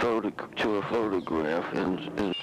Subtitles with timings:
[0.00, 2.34] photo to a photograph and, and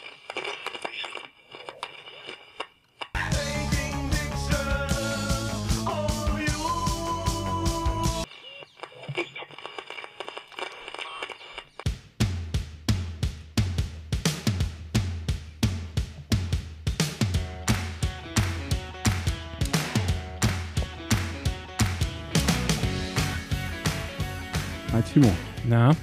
[24.91, 25.33] Hi Timo,
[25.65, 25.93] Na,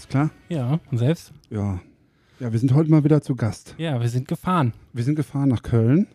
[0.00, 0.30] alles klar?
[0.48, 1.30] ja, und selbst?
[1.50, 1.78] Ja.
[2.38, 3.74] Ja, wir sind heute mal wieder zu Gast.
[3.76, 4.72] Ja, wir sind gefahren.
[4.94, 6.06] Wir sind gefahren nach Köln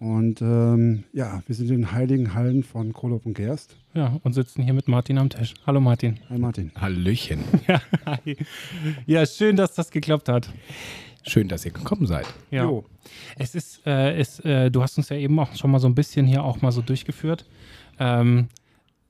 [0.00, 3.76] und ähm, ja, wir sind in den heiligen Hallen von Krolop und Gerst.
[3.94, 5.54] Ja, und sitzen hier mit Martin am Tisch.
[5.64, 6.18] Hallo Martin.
[6.30, 6.72] Hi Martin.
[6.74, 7.44] Hallöchen.
[7.68, 8.36] Ja, hi.
[9.06, 10.50] ja schön, dass das geklappt hat.
[11.22, 12.26] Schön, dass ihr gekommen seid.
[12.50, 12.64] Ja.
[12.64, 12.84] Jo.
[13.38, 15.94] Es ist, äh, es, äh, du hast uns ja eben auch schon mal so ein
[15.94, 17.46] bisschen hier auch mal so durchgeführt.
[18.00, 18.48] Ähm,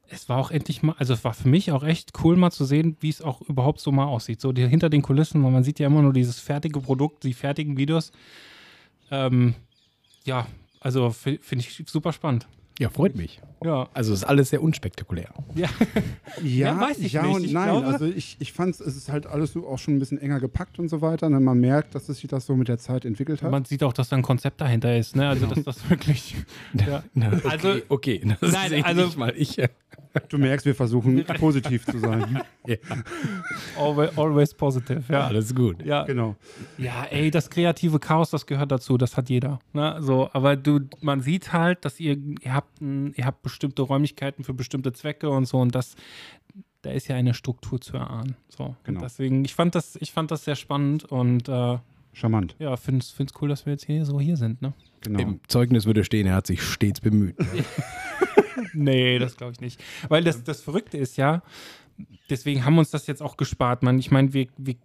[0.08, 2.64] es war auch endlich mal, also es war für mich auch echt cool mal zu
[2.64, 4.40] sehen, wie es auch überhaupt so mal aussieht.
[4.40, 7.34] So die, hinter den Kulissen, weil man sieht ja immer nur dieses fertige Produkt, die
[7.34, 8.12] fertigen Videos.
[9.10, 9.54] Ähm,
[10.24, 10.46] ja,
[10.80, 12.46] also fi- finde ich super spannend.
[12.78, 13.40] Ja, freut mich.
[13.64, 13.88] Ja.
[13.94, 15.30] Also ist alles sehr unspektakulär.
[15.54, 15.68] Ja,
[16.42, 17.34] Ja, Ja, weiß ich ja nicht.
[17.36, 17.70] und Ich nein.
[17.70, 20.40] glaube- also ich, ich fand es ist halt alles so auch schon ein bisschen enger
[20.40, 21.28] gepackt und so weiter.
[21.28, 23.50] Und man merkt, dass es sich das so mit der Zeit entwickelt hat.
[23.50, 25.28] man sieht auch, dass da ein Konzept dahinter ist, ne?
[25.28, 26.34] Also, dass das wirklich.
[26.86, 27.02] Ja.
[27.16, 28.20] okay, Also- okay.
[28.40, 29.32] Das Nein, sehe also- ich mal.
[29.36, 29.56] Ich,
[30.28, 32.40] Du merkst, wir versuchen positiv zu sein.
[32.66, 32.76] ja,
[33.78, 35.26] Always, always positive, ja.
[35.26, 35.84] alles gut.
[35.84, 36.36] Ja, genau.
[36.78, 39.58] ja, ey, das kreative Chaos, das gehört dazu, das hat jeder.
[39.72, 39.96] Ne?
[40.00, 44.44] So, aber du, man sieht halt, dass ihr, ihr habt, ein, ihr habt bestimmte Räumlichkeiten
[44.44, 45.94] für bestimmte Zwecke und so und das,
[46.82, 48.36] da ist ja eine Struktur zu erahnen.
[48.48, 49.00] So, Genau.
[49.00, 51.78] deswegen, ich fand das, ich fand das sehr spannend und äh,
[52.12, 52.56] Charmant.
[52.58, 54.62] ja, finde es cool, dass wir jetzt hier so hier sind.
[54.62, 54.72] Ne?
[55.02, 55.18] Genau.
[55.20, 57.36] Im Zeugnis würde stehen, er hat sich stets bemüht.
[58.72, 59.82] Nee, das glaube ich nicht.
[60.08, 61.42] Weil das, das Verrückte ist ja,
[62.30, 63.82] deswegen haben wir uns das jetzt auch gespart.
[63.82, 64.76] Man, ich meine, wir, wir,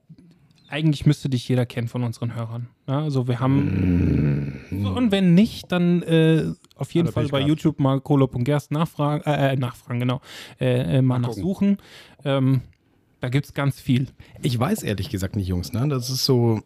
[0.68, 2.68] eigentlich müsste dich jeder kennen von unseren Hörern.
[2.88, 7.42] Ja, also wir haben, und wenn nicht, dann äh, auf jeden Alle Fall bei.
[7.42, 10.22] YouTube mal Kolop und Gerst nachfragen, äh, äh, nachfragen, genau,
[10.60, 11.78] äh, äh, mal, Mal nachsuchen.
[12.24, 12.62] Ähm,
[13.20, 14.08] da gibt es ganz viel.
[14.42, 15.74] Ich weiß ehrlich gesagt nicht, Jungs.
[15.74, 15.88] Ne?
[15.88, 16.62] Das ist so.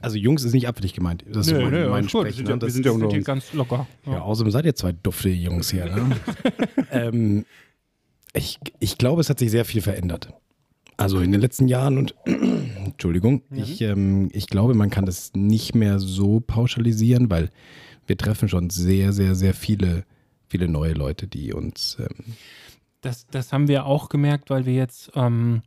[0.00, 1.24] Also, Jungs ist nicht abfällig gemeint.
[1.30, 2.26] Das ist so mein, mein alles gut.
[2.28, 2.46] Sprechen.
[2.46, 2.46] Wir Ne?
[2.46, 3.26] sind ja- wir Das, sind ja unter hier uns.
[3.26, 3.86] ganz locker.
[4.06, 5.86] ja, außerdem seid ihr zwei dufte Jungs hier.
[5.86, 6.16] Ne?
[6.90, 7.44] ähm,
[8.34, 10.32] ich, ich glaube, es hat sich sehr viel verändert.
[10.96, 15.74] Also in den letzten Jahren und Entschuldigung, ich, ähm, ich glaube, man kann das nicht
[15.74, 17.50] mehr so pauschalisieren, weil
[18.06, 20.04] wir treffen schon sehr, sehr, sehr viele,
[20.48, 22.34] viele neue Leute, die uns ähm,
[23.00, 25.62] Das, das haben wir auch gemerkt, weil wir jetzt, ähm,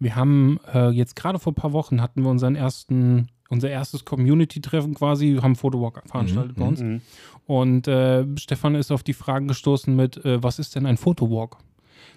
[0.00, 4.04] wir haben äh, jetzt gerade vor ein paar Wochen hatten wir unseren ersten, unser erstes
[4.04, 6.80] Community-Treffen quasi, haben Photowalk veranstaltet bei uns.
[6.80, 7.00] Mhm.
[7.46, 11.58] Und äh, Stefan ist auf die Fragen gestoßen mit, äh, was ist denn ein Photowalk?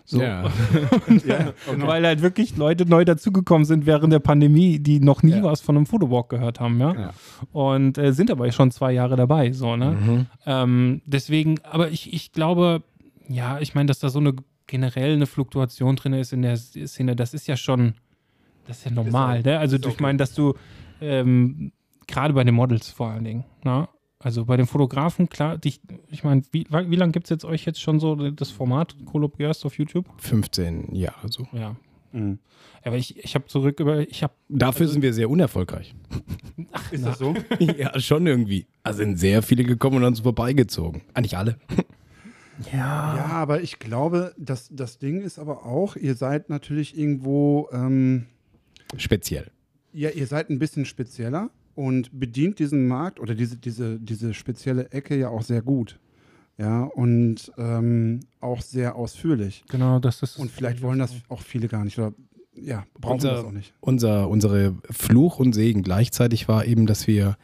[0.06, 0.22] So.
[0.22, 0.44] Ja.
[1.28, 1.88] Ja, genau.
[1.88, 5.44] Weil halt wirklich Leute neu dazugekommen sind während der Pandemie, die noch nie Ja.
[5.44, 6.94] was von einem Photowalk gehört haben, ja.
[6.94, 7.14] Ja.
[7.52, 9.92] Und äh, sind aber schon zwei Jahre dabei, so, ne?
[9.92, 10.26] Mhm.
[10.46, 12.84] Ähm, deswegen, aber ich, ich glaube,
[13.28, 14.34] ja, ich meine, dass da so eine
[14.68, 17.94] generell eine Fluktuation drin ist in der Szene, das ist ja schon,
[18.68, 19.60] das ist ja normal, Ist auch- ne?
[19.60, 19.96] Also ich okay.
[20.02, 20.54] meine, dass du
[21.02, 21.72] ähm,
[22.08, 23.88] gerade bei den Models vor allen Dingen, ne?
[24.20, 27.66] Also bei den Fotografen, klar, dich, ich meine, wie, wie lange gibt es jetzt euch
[27.66, 30.08] jetzt schon so das Format Colop Gerst auf YouTube?
[30.18, 31.48] 15 Jahre so.
[31.52, 31.76] Ja.
[32.12, 32.40] Mhm.
[32.84, 35.94] Aber ich, ich habe zurück über, ich habe Dafür sind wir sehr unerfolgreich.
[36.92, 37.36] Ist das so?
[37.60, 38.68] ja, schon irgendwie.
[38.84, 41.02] Also sind sehr viele gekommen und an uns vorbeigezogen.
[41.14, 41.58] Ah, nicht alle.
[42.72, 48.28] Ja, aber ich glaube, das, das Ding ist aber auch, ihr seid natürlich irgendwo, ähm,
[48.96, 49.52] Speziell.
[49.96, 54.92] Ja, ihr seid ein bisschen spezieller und bedient diesen Markt oder diese, diese, diese spezielle
[54.92, 56.00] Ecke ja auch sehr gut.
[56.58, 59.66] Ja, und ähm, auch sehr ausführlich.
[59.68, 62.14] genau, das ist Und vielleicht wollen das auch viele gar nicht oder
[62.54, 63.74] ja, brauchen Unser- das auch nicht.
[63.82, 67.36] Unser, unsere Fluch und Segen gleichzeitig war eben, dass wir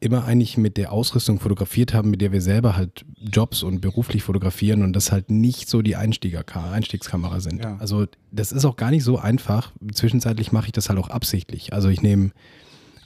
[0.00, 4.22] immer eigentlich mit der Ausrüstung fotografiert haben, mit der wir selber halt Jobs und beruflich
[4.22, 7.62] fotografieren und das halt nicht so die Einstieger Einstiegskamera sind.
[7.62, 7.76] Ja.
[7.78, 9.72] Also das ist auch gar nicht so einfach.
[9.92, 11.72] Zwischenzeitlich mache ich das halt auch absichtlich.
[11.72, 12.30] Also ich nehme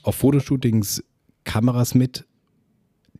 [0.03, 1.03] auf Fotoshootings
[1.45, 2.25] Kameras mit,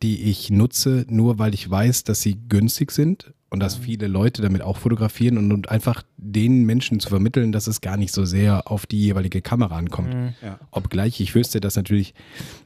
[0.02, 4.42] die ich nutze, nur weil ich weiß, dass sie günstig sind und dass viele Leute
[4.42, 8.26] damit auch fotografieren und, und einfach den Menschen zu vermitteln, dass es gar nicht so
[8.26, 10.12] sehr auf die jeweilige Kamera ankommt.
[10.12, 10.34] Mhm.
[10.42, 10.60] Ja.
[10.72, 12.16] Obgleich ich wüsste, dass natürlich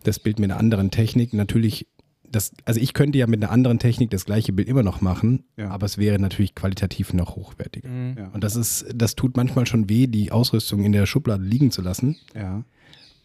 [0.04, 1.88] das Bild mit einer anderen Technik natürlich,
[2.31, 5.44] das, also ich könnte ja mit einer anderen Technik das gleiche Bild immer noch machen,
[5.57, 5.72] Ja.
[5.72, 7.89] aber es wäre natürlich qualitativ noch hochwertiger.
[7.89, 8.16] Mhm.
[8.18, 8.28] Ja.
[8.30, 11.81] Und das ist, das tut manchmal schon weh, die Ausrüstung in der Schublade liegen zu
[11.81, 12.63] lassen ja.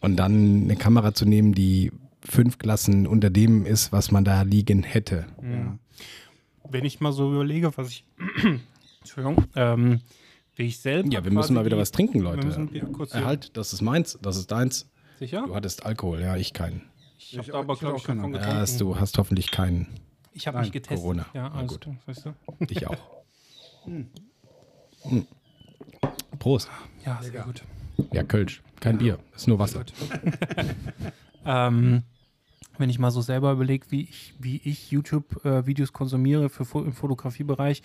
[0.01, 4.41] und dann eine Kamera zu nehmen, die fünf Klassen unter dem ist, was man da
[4.41, 5.27] liegen hätte.
[5.41, 5.77] ja.
[6.69, 8.05] Wenn ich mal so überlege, was ich,
[9.01, 10.01] Entschuldigung, ähm,
[10.55, 11.09] Wie ich selber.
[11.11, 12.45] Ja, wir müssen mal wieder was trinken, Wir Leute.
[12.45, 14.89] müssen Bier kurz Äh, halt, das ist meins, das ist deins.
[15.19, 15.45] Sicher?
[15.47, 16.81] Du hattest Alkohol, ja, ich keinen.
[17.17, 18.33] Ich habe Ich- da aber, ich glaube ich, schon von keinen.
[18.33, 18.55] getrunken.
[18.55, 19.87] Ja, hast, du hast hoffentlich keinen.
[20.33, 20.97] Ich habe mich getestet.
[20.99, 21.25] Corona.
[21.33, 21.87] Ja, alles gut.
[22.05, 22.33] Weißt du?
[22.69, 22.97] Ich auch.
[23.85, 24.07] Hm.
[26.39, 26.69] Prost.
[27.05, 27.63] Ja, sehr gut.
[28.13, 28.61] Ja, Kölsch.
[28.79, 29.83] Kein Bier, ist nur Wasser.
[31.45, 32.03] Ähm,
[32.77, 37.83] wenn ich mal so selber überlege, wie ich, wie ich YouTube-Videos konsumiere für im Fotografiebereich,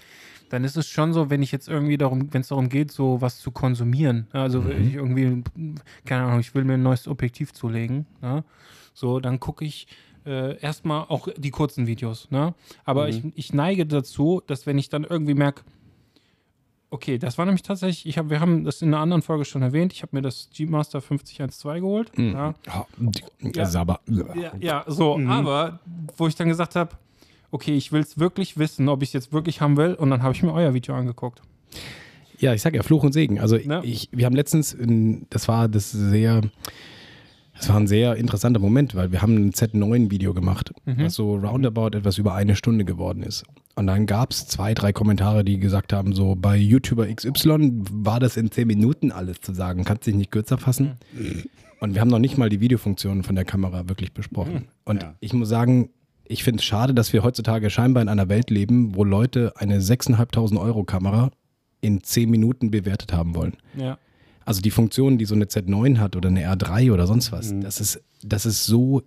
[0.49, 3.21] dann ist es schon so, wenn ich jetzt irgendwie darum, wenn es darum geht, so
[3.21, 5.43] was zu konsumieren, ne, also wenn ich irgendwie,
[6.05, 8.45] keine Ahnung, ich will mir ein neues Objektiv zulegen, ne,
[8.95, 9.87] so, dann gucke ich
[10.27, 12.55] äh, erstmal auch die kurzen Videos, ne?
[12.85, 15.63] Aber ich, ich neige dazu, dass wenn ich dann irgendwie merke,
[16.91, 19.63] okay, das war nämlich tatsächlich, ich hab, wir haben das in einer anderen Folge schon
[19.63, 23.23] erwähnt, ich habe mir das G-Master 5012 geholt, ja, Ja, die-
[23.59, 23.81] Ja.
[23.81, 24.01] Aber.
[24.07, 25.81] ja, ja, so, aber
[26.17, 26.91] wo ich dann gesagt habe,
[27.51, 30.23] okay, ich will es wirklich wissen, ob ich es jetzt wirklich haben will, und dann
[30.23, 31.41] habe ich mir euer Video angeguckt.
[32.39, 33.41] Ja, ich sag ja, Fluch und Segen.
[33.41, 33.83] Also Ja.
[33.83, 36.41] ich, wir haben letztens, in, das war das sehr,
[37.59, 41.97] das war ein sehr interessanter Moment, weil wir haben ein Z9-Video gemacht, was so roundabout
[41.97, 43.45] etwas über eine Stunde geworden ist.
[43.75, 48.19] Und dann gab es zwei, drei Kommentare, die gesagt haben, so bei YouTuber XY war
[48.21, 50.99] das in zehn Minuten alles zu sagen, kannst dich nicht kürzer fassen.
[51.81, 54.67] Und wir haben noch nicht mal die Videofunktionen von der Kamera wirklich besprochen.
[54.85, 55.15] Und Ja.
[55.21, 55.91] ich muss sagen,
[56.27, 59.81] ich finde es schade, dass wir heutzutage scheinbar in einer Welt leben, wo Leute eine
[59.81, 61.31] 6.500 Euro Kamera
[61.81, 63.55] in 10 Minuten bewertet haben wollen.
[63.77, 63.97] Ja.
[64.49, 67.83] Also die Funktionen, die so eine Z9 hat oder eine R3 oder sonst was, das
[67.83, 69.03] ist, das ist so,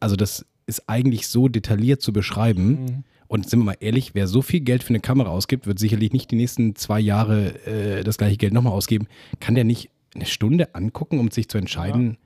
[0.00, 3.04] also das ist eigentlich so detailliert zu beschreiben.
[3.28, 6.12] Und sind wir mal ehrlich, wer so viel Geld für eine Kamera ausgibt, wird sicherlich
[6.12, 9.06] nicht die nächsten zwei Jahre äh, das gleiche Geld nochmal ausgeben.
[9.38, 12.18] Kann der nicht eine Stunde angucken, um sich zu entscheiden?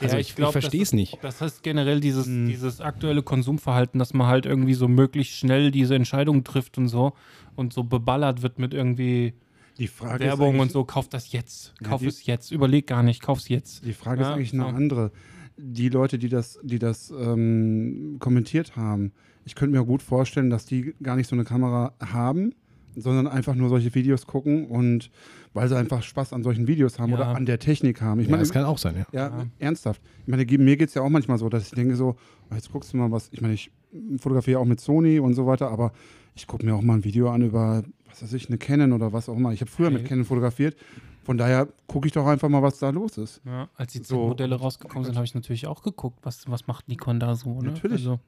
[0.00, 1.16] Also Ja, ich, ich, glaub, verstehe es nicht.
[1.22, 5.94] Das heißt generell dieses, dieses aktuelle Konsumverhalten, dass man halt irgendwie so möglichst schnell diese
[5.94, 7.14] Entscheidung trifft und so
[7.56, 9.32] und so beballert wird mit irgendwie
[9.78, 12.86] Die Frage Werbung ist und so, kauf das jetzt, Ja, kauf die- es jetzt, überleg
[12.86, 13.84] gar nicht, kauf's jetzt.
[13.84, 15.10] Die Frage Ja, ist eigentlich eine andere.
[15.56, 19.12] Die Leute, die das, die das ähm, kommentiert haben,
[19.44, 22.54] ich könnte mir gut vorstellen, dass die gar nicht so eine Kamera haben,
[22.96, 25.10] sondern einfach nur solche Videos gucken und
[25.52, 27.16] weil sie einfach Spaß an solchen Videos haben Ja.
[27.16, 28.20] oder an der Technik haben.
[28.20, 29.06] Ich Ja, meine, das kann auch sein, ja.
[29.12, 29.46] ja, Ja.
[29.58, 30.00] ernsthaft.
[30.22, 32.16] Ich meine, mir geht es ja auch manchmal so, dass ich denke so,
[32.50, 33.70] oh, jetzt guckst du mal was, ich meine, ich
[34.18, 35.92] fotografiere auch mit Sony und so weiter, aber
[36.36, 37.82] ich gucke mir auch mal ein Video an über,
[38.14, 39.52] was weiß ich, eine Canon oder was auch immer.
[39.52, 40.04] Ich habe früher mit.
[40.06, 40.76] Canon fotografiert,
[41.24, 43.40] von daher gucke ich doch einfach mal, was da los ist.
[43.44, 44.28] Ja, als die So.
[44.28, 47.72] Modelle rausgekommen sind, habe ich natürlich auch geguckt, was, was macht Nikon da so, ne?
[47.72, 48.02] Natürlich.
[48.06, 48.20] Also,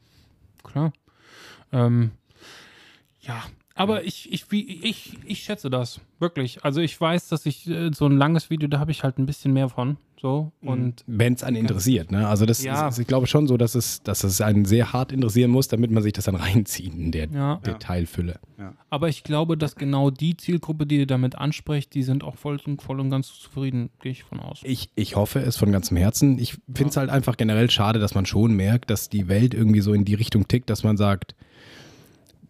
[0.64, 0.92] klar.
[1.72, 2.10] Ähm,
[3.20, 3.42] ja,
[3.76, 6.64] aber ich, ich, ich, ich schätze das, wirklich.
[6.64, 9.26] Also ich weiß, dass ich äh, so ein langes Video, da habe ich halt ein
[9.26, 9.96] bisschen mehr von.
[10.19, 10.50] So.
[10.62, 12.26] Und Wenn es einen interessiert, ne?
[12.26, 12.88] Also das Ja.
[12.88, 15.90] ist, ich glaube schon so, dass es, dass es einen sehr hart interessieren muss, damit
[15.90, 17.56] man sich das dann reinzieht in der ja.
[17.56, 18.40] Detailfülle.
[18.88, 22.58] Aber ich glaube, dass genau die Zielgruppe, die ihr damit ansprecht, die sind auch voll,
[22.67, 24.61] und- voll und ganz zufrieden, gehe ich von aus.
[24.64, 26.38] Ich, ich hoffe es von ganzem Herzen.
[26.38, 29.81] Ich finde es halt einfach generell schade, dass man schon merkt, dass die Welt irgendwie
[29.82, 31.34] so in die Richtung tickt, dass man sagt,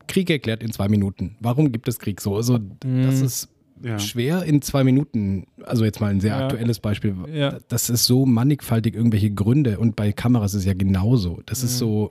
[0.07, 1.37] Krieg erklärt in zwei Minuten.
[1.41, 2.37] Warum gibt es Krieg so?
[2.37, 3.49] Also das ist
[3.83, 3.99] Ja.
[3.99, 6.45] schwer in zwei Minuten, also jetzt mal ein sehr Ja.
[6.47, 7.15] aktuelles Beispiel.
[7.33, 7.59] Ja.
[7.69, 11.43] Das ist so mannigfaltig irgendwelche Gründe und bei Kameras ist es ja genauso.
[11.47, 12.11] Das ist so,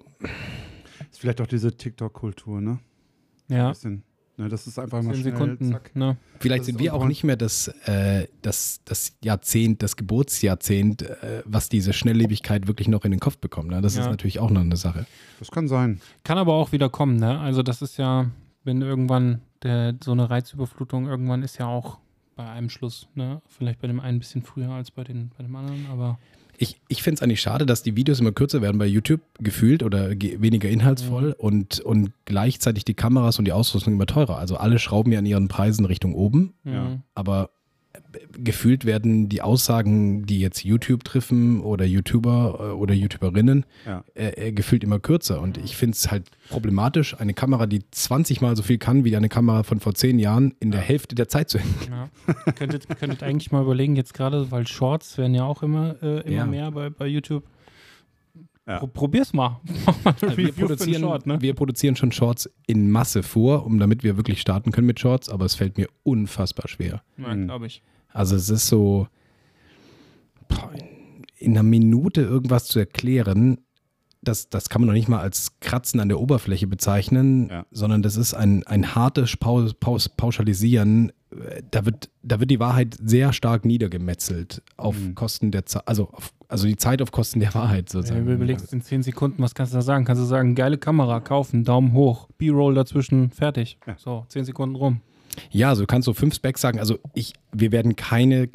[1.12, 2.80] Ist vielleicht auch diese TikTok-Kultur, ne?
[3.48, 4.04] Ja, Bisschen.
[4.38, 5.72] Ne, das ist einfach mal schnell, Sekunden.
[5.72, 5.96] zack.
[5.96, 6.18] Ne?
[6.40, 11.04] Vielleicht Das sind ist wir auch nicht mehr das, äh, das, das Jahrzehnt, das Geburtsjahrzehnt,
[11.04, 13.70] äh, was diese Schnelllebigkeit wirklich noch in den Kopf bekommt.
[13.72, 13.82] Ne?
[13.82, 14.10] Das ist Ja.
[14.10, 15.06] natürlich auch noch eine Sache.
[15.40, 16.02] Das kann sein.
[16.24, 17.40] Kann aber auch wieder kommen, ne?
[17.40, 18.30] Also das ist ja,
[18.66, 22.00] wenn irgendwann der, so eine Reizüberflutung irgendwann ist ja auch
[22.36, 23.42] bei einem Schluss, ne?
[23.48, 26.20] Vielleicht bei dem einen ein bisschen früher als bei, den, bei dem anderen, aber
[26.58, 29.84] Ich, ich finde es eigentlich schade, dass die Videos immer kürzer werden bei YouTube gefühlt
[29.84, 34.38] oder ge weniger inhaltsvoll und, und gleichzeitig die Kameras und die Ausrüstung immer teurer.
[34.38, 36.84] Also alle schrauben ja an ihren Preisen Richtung oben, Ja.
[36.90, 37.02] mhm.
[37.14, 37.50] aber
[38.38, 44.04] gefühlt werden die Aussagen, die jetzt YouTube treffen oder YouTuber äh, oder YouTuberinnen, Ja.
[44.16, 45.42] äh, äh, gefühlt immer kürzer.
[45.42, 49.16] Und ich finde es halt problematisch, eine Kamera, die 20 Mal so viel kann wie
[49.16, 51.76] eine Kamera von vor 10 Jahren, in der Hälfte der Zeit zu enden.
[51.92, 52.10] Ja.
[52.54, 56.32] könntet, könntet eigentlich mal überlegen, jetzt gerade, weil Shorts werden ja auch immer, äh, immer
[56.36, 56.46] Ja.
[56.46, 57.44] mehr bei, bei YouTube.
[58.68, 58.80] Ja.
[58.80, 59.60] Pro, probier's mal.
[60.36, 61.40] Wir produzieren, Short, ne?
[61.40, 65.30] wir produzieren schon Shorts in Masse vor, um damit wir wirklich starten können mit Shorts,
[65.30, 67.04] aber es fällt mir unfassbar schwer.
[67.18, 67.46] Ja, Mhm.
[67.46, 67.84] glaube ich.
[68.12, 69.08] Also es ist so,
[70.74, 73.60] in, in einer Minute irgendwas zu erklären,
[74.22, 77.66] das, das kann man noch nicht mal als Kratzen an der Oberfläche bezeichnen, Ja.
[77.72, 81.12] sondern das ist ein, ein hartes Pau Paus Pauschalisieren.
[81.72, 85.16] Da wird, da wird die Wahrheit sehr stark niedergemetzelt auf Mhm.
[85.16, 88.26] Kosten der Zeit, also, auf, also die Zeit auf Kosten der Wahrheit Wenn sozusagen.
[88.26, 90.06] du überlegst in 10 Sekunden, was kannst du da sagen?
[90.06, 93.78] Kannst du sagen, geile Kamera, kaufen, Daumen hoch, B-Roll dazwischen, fertig.
[93.86, 93.96] Ja.
[93.98, 95.02] So, 10 Sekunden rum.
[95.52, 96.80] Ja, also du kannst so fünf Specs sagen.
[96.80, 98.48] Also ich, wir werden keine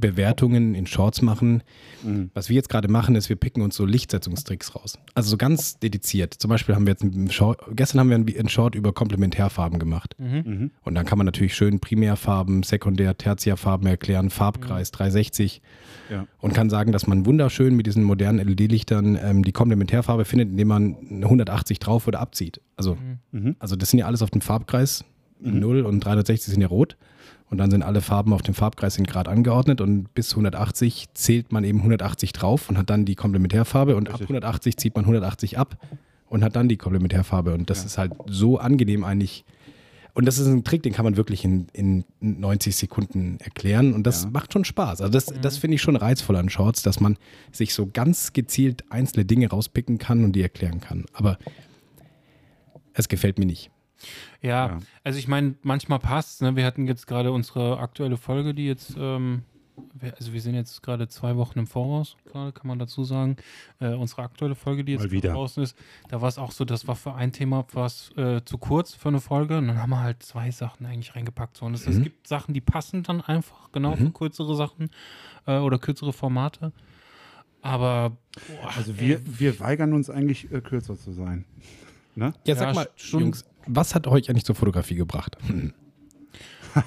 [0.00, 1.62] Kamerabewertungen in Shorts machen.
[2.04, 2.30] Mhm.
[2.34, 4.98] Was wir jetzt gerade machen, ist, wir picken uns so Lichtsetzungstricks raus.
[5.14, 6.34] Also so ganz dediziert.
[6.34, 10.14] Zum Beispiel haben wir jetzt einen Short, gestern haben wir einen- Short über Komplementärfarben gemacht.
[10.18, 10.70] Mhm.
[10.82, 15.62] Und dann kann man natürlich schön Primärfarben, Sekundär-, Tertiärfarben erklären, Farbkreis 360
[16.10, 16.26] Ja.
[16.38, 20.68] und kann sagen, dass man wunderschön mit diesen modernen LED-Lichtern ähm, die Komplementärfarbe findet, indem
[20.68, 22.60] man eine 180 drauf oder abzieht.
[22.76, 22.96] Also,
[23.32, 23.56] Mhm.
[23.58, 25.04] also das sind ja alles auf dem Farbkreis.
[25.38, 26.96] 0 und 360 sind ja rot.
[27.48, 31.52] Und dann sind alle Farben auf dem Farbkreis in Grad angeordnet und bis 180 zählt
[31.52, 34.28] man eben 180 drauf und hat dann die Komplementärfarbe und ab Richtig.
[34.30, 35.76] 180 zieht man 180 ab
[36.28, 37.54] und hat dann die Komplementärfarbe.
[37.54, 37.84] Und das Ja.
[37.86, 39.44] ist halt so angenehm eigentlich.
[40.12, 43.92] Und das ist ein Trick, den kann man wirklich in, in 90 Sekunden erklären.
[43.92, 44.30] Und das Ja.
[44.30, 45.00] macht schon Spaß.
[45.02, 47.16] Also das, das finde ich schon reizvoll an Shorts, dass man
[47.52, 51.04] sich so ganz gezielt einzelne Dinge rauspicken kann und die erklären kann.
[51.12, 51.38] Aber
[52.94, 53.70] es gefällt mir nicht.
[54.42, 54.78] Ja, Ja.
[55.04, 56.56] also ich meine, manchmal passt ne?
[56.56, 59.42] Wir hatten jetzt gerade unsere aktuelle Folge, die jetzt, ähm,
[60.18, 63.36] also wir sind jetzt gerade zwei Wochen im Voraus, gerade kann man dazu sagen.
[63.78, 65.32] Äh, unsere aktuelle Folge, die jetzt Mal wieder.
[65.32, 65.76] draußen ist,
[66.08, 69.08] da war es auch so, das war für ein Thema was äh, zu kurz für
[69.08, 69.58] eine Folge.
[69.58, 71.56] Und dann haben wir halt zwei Sachen eigentlich reingepackt.
[71.56, 71.66] So.
[71.66, 72.02] Und es, es Mhm.
[72.04, 74.12] gibt Sachen, die passen dann einfach genau für Mhm.
[74.14, 74.90] kürzere Sachen
[75.46, 76.72] äh, oder kürzere Formate.
[77.62, 78.10] Aber
[78.46, 81.44] boah, Also wir, ey, wir weigern uns eigentlich äh, kürzer zu sein.
[82.18, 82.32] Ne?
[82.46, 85.36] Ja, Ja, sag mal, schon- Jungs, was hat euch eigentlich zur Fotografie gebracht?
[85.46, 85.72] Hm.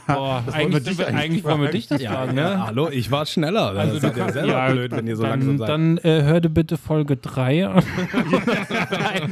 [0.08, 2.12] boah, Das wollen wir eigentlich, dich sind wir, eigentlich eigentlich wollen wir dich das Ja,
[2.12, 2.66] fragen, ne?
[2.66, 3.70] hallo, ich war schneller.
[3.72, 5.70] Also Das du seid ja selber ja, blöd, wenn ihr so dann, langsam seid.
[5.70, 7.84] Dann äh, hör dir bitte Folge 3 an.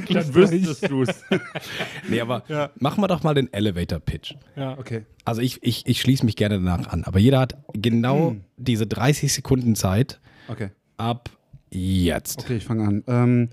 [0.10, 1.24] Dann wüsstest du es.
[2.10, 2.70] nee, aber Ja.
[2.80, 4.36] machen wir doch mal den Elevator-Pitch.
[4.56, 4.78] Ja.
[4.78, 5.06] Okay.
[5.26, 8.42] Also ich, ich, ich schließe mich gerne danach an, aber jeder hat genau Hm.
[8.58, 10.70] diese 30 Sekunden Zeit Okay.
[10.98, 11.30] ab
[11.70, 12.40] jetzt.
[12.40, 13.04] Okay, ich fange an.
[13.08, 13.50] Ähm,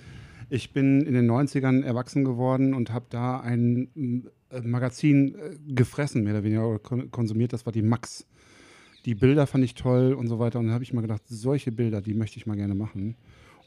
[0.50, 3.88] ich bin in den 90ern erwachsen geworden und habe da ein
[4.50, 7.52] äh, Magazin äh, gefressen, mehr oder weniger, oder kon konsumiert.
[7.52, 8.26] Das war die Max.
[9.04, 10.58] Die Bilder fand ich toll und so weiter.
[10.58, 13.16] Und dann habe ich mal gedacht, solche Bilder, die möchte ich mal gerne machen.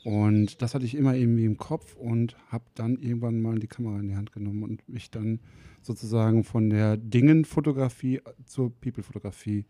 [0.04, 4.00] Und das hatte ich immer irgendwie im Kopf und habe dann irgendwann mal die Kamera
[4.00, 5.40] in die Hand genommen und mich dann
[5.82, 9.66] sozusagen von der Dingen-Fotografie zur People-Fotografie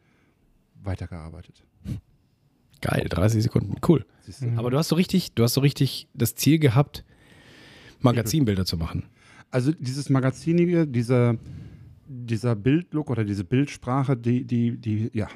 [0.83, 1.63] weitergearbeitet.
[2.81, 4.05] Geil, 30 Sekunden, cool.
[4.27, 4.47] Siehst du?
[4.47, 4.59] Mhm.
[4.59, 7.05] Aber du hast so richtig, du hast so richtig das Ziel gehabt,
[8.01, 9.05] Magazinbilder zu machen.
[9.51, 11.37] Also dieses Magazinige, dieser,
[12.07, 15.29] dieser Bildlook oder diese Bildsprache, die, die, die, ja,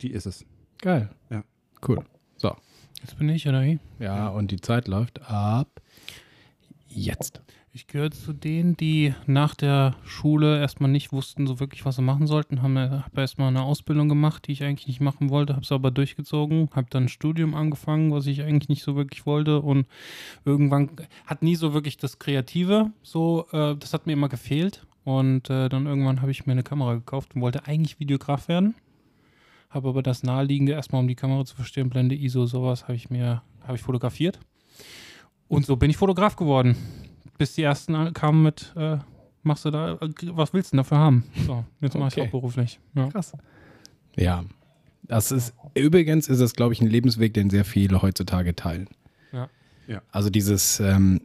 [0.00, 0.46] die ist es.
[0.78, 1.10] Geil.
[1.28, 1.44] Ja.
[1.86, 2.02] Cool.
[2.38, 2.56] So.
[3.02, 3.78] Jetzt bin ich, oder wie?
[3.98, 5.82] Ja, und die Zeit läuft ab
[6.88, 7.42] jetzt.
[7.78, 12.02] Ich gehöre zu denen, die nach der Schule erstmal nicht wussten, so wirklich, was sie
[12.02, 12.60] machen sollten.
[12.60, 15.92] Habe hab erstmal eine Ausbildung gemacht, die ich eigentlich nicht machen wollte, habe es aber
[15.92, 19.86] durchgezogen, habe dann ein Studium angefangen, was ich eigentlich nicht so wirklich wollte und
[20.44, 20.90] irgendwann
[21.24, 25.68] hat nie so wirklich das Kreative, so, äh, das hat mir immer gefehlt und äh,
[25.68, 28.74] dann irgendwann habe ich mir eine Kamera gekauft und wollte eigentlich Videograf werden.
[29.70, 33.08] Habe aber das Naheliegende erstmal, um die Kamera zu verstehen, Blende ISO, sowas, habe ich
[33.08, 34.40] mir, habe ich fotografiert.
[35.46, 36.76] Und so bin ich Fotograf geworden.
[37.38, 38.98] Bis die ersten kamen mit, äh,
[39.42, 41.24] machst du da, äh, was willst du denn dafür haben?
[41.46, 42.80] So, jetzt mache ich auch beruflich.
[42.94, 43.08] Ja.
[43.08, 43.32] Krass.
[44.16, 44.44] Ja.
[45.04, 48.88] Das ist, übrigens ist das, glaube ich, ein Lebensweg, den sehr viele heutzutage teilen.
[49.32, 49.48] Ja.
[49.86, 50.02] Ja.
[50.10, 51.22] Also dieses, ähm,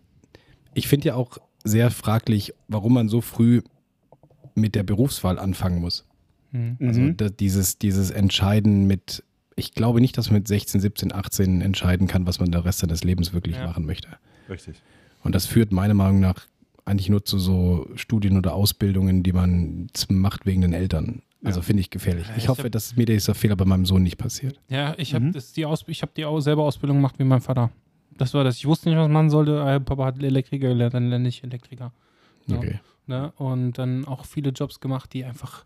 [0.74, 3.62] ich finde ja auch sehr fraglich, warum man so früh
[4.56, 6.06] mit der Berufswahl anfangen muss.
[6.52, 6.78] Mhm.
[6.80, 7.18] Also Mhm.
[7.18, 9.24] da, dieses, dieses Entscheiden mit,
[9.56, 12.80] ich glaube nicht, dass man mit 16, 17, 18 entscheiden kann, was man den Rest
[12.80, 13.66] seines Lebens wirklich Ja.
[13.66, 14.10] machen möchte.
[14.50, 14.82] Richtig.
[15.24, 16.36] Und das führt meiner Meinung nach
[16.86, 21.22] eigentlich nur zu so Studien oder Ausbildungen, die man macht wegen den Eltern.
[21.44, 21.64] Also Ja.
[21.64, 22.26] finde ich gefährlich.
[22.38, 24.60] Ich ich hoffe, hab- dass mir dieser Fehler bei meinem Sohn nicht passiert.
[24.70, 25.32] Ja, ich habe Mhm.
[25.34, 27.70] das die Aus ich habe die selber Ausbildung gemacht wie mein Vater.
[28.18, 28.58] Das war das.
[28.58, 29.60] Ich wusste nicht, was man sollte.
[29.60, 31.92] Äh, Papa hat Elektriker gelernt, dann lerne ich Elektriker.
[32.48, 32.58] Ja.
[32.58, 32.80] Okay.
[33.08, 33.32] Ne?
[33.38, 35.66] Und dann auch viele Jobs gemacht, die einfach,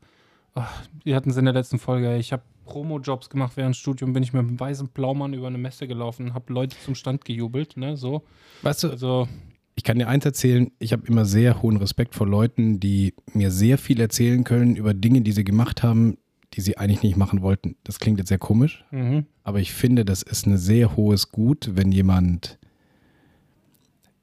[0.56, 4.14] ach, wir hatten es in der letzten Folge, ich habe Promo-Jobs gemacht während des Studiums,
[4.14, 7.78] bin ich mit einem weißen Blaumann über eine Messe gelaufen, habe Leute zum Stand gejubelt,
[7.78, 8.24] ne, so.
[8.62, 9.28] Weißt du, Also,
[9.76, 13.52] ich kann dir eins erzählen, ich habe immer sehr hohen Respekt vor Leuten, die mir
[13.52, 16.18] sehr viel erzählen können über Dinge, die sie gemacht haben,
[16.54, 17.76] die sie eigentlich nicht machen wollten.
[17.84, 19.26] Das klingt jetzt sehr komisch, mhm.
[19.44, 22.58] aber ich finde, das ist ein sehr hohes Gut, wenn jemand,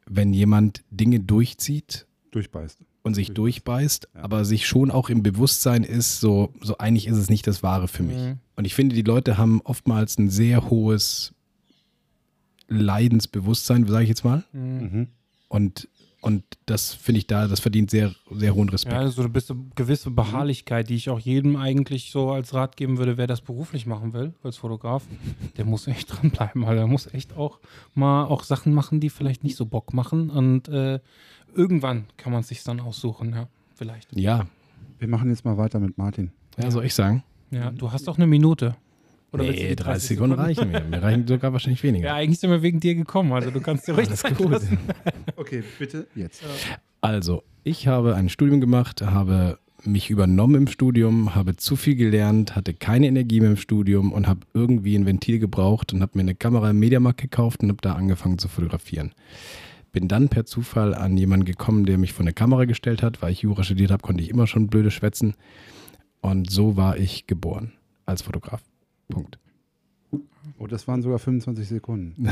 [0.07, 2.81] wenn jemand Dinge durchzieht Durchbeißt.
[3.05, 4.23] Und sich durchbeißt, Ja.
[4.23, 7.87] aber sich schon auch im Bewusstsein ist, so, so eigentlich ist es nicht das Wahre
[7.87, 8.17] für mich.
[8.17, 8.39] Mhm.
[8.57, 11.33] Und ich finde, die Leute haben oftmals ein sehr hohes
[12.69, 14.45] Leidensbewusstsein, sage ich jetzt mal.
[14.53, 14.61] Mhm.
[14.81, 15.09] Mhm.
[15.49, 15.89] Und,
[16.23, 18.95] und das finde ich da, das verdient sehr, sehr hohen Respekt.
[18.95, 22.97] Ja, also eine gewisse, gewisse Beharrlichkeit, die ich auch jedem eigentlich so als Rat geben
[22.97, 25.05] würde, wer das beruflich machen will, als Fotograf,
[25.59, 27.61] der muss echt dranbleiben, weil der muss echt auch
[27.95, 31.01] mal auch Sachen machen, die vielleicht nicht so Bock machen und äh,
[31.55, 34.09] irgendwann kann man es sich dann aussuchen, ja, vielleicht.
[34.17, 34.47] Ja,
[34.99, 36.31] Wir machen jetzt mal weiter mit Martin.
[36.61, 37.23] Ja, soll ich sagen?
[37.51, 38.77] Ja, du hast doch eine Minute.
[39.33, 40.81] du nee, die 30 Sekunden reichen mir.
[40.85, 42.07] Mir reichen sogar wahrscheinlich weniger.
[42.07, 44.51] Ja, eigentlich sind wir wegen dir gekommen, also du kannst dir ruhig gut.
[44.51, 44.79] lassen.
[45.37, 46.43] Okay, bitte jetzt.
[47.01, 52.57] Also, ich habe ein Studium gemacht, habe mich übernommen im Studium, habe zu viel gelernt,
[52.57, 56.23] hatte keine Energie mehr im Studium und habe irgendwie ein Ventil gebraucht und habe mir
[56.23, 59.13] eine Kamera im Mediamarkt gekauft und habe da angefangen zu fotografieren.
[59.95, 63.23] Bin dann per Zufall an jemanden gekommen, der mich vor eine Kamera gestellt hat.
[63.23, 65.35] Weil ich Jura studiert habe, konnte ich immer schon blöde schwätzen.
[66.21, 67.73] Und so war ich geboren
[68.05, 68.61] als Fotograf.
[69.09, 69.39] Punkt.
[70.59, 72.29] Oh, das waren sogar 25 Sekunden.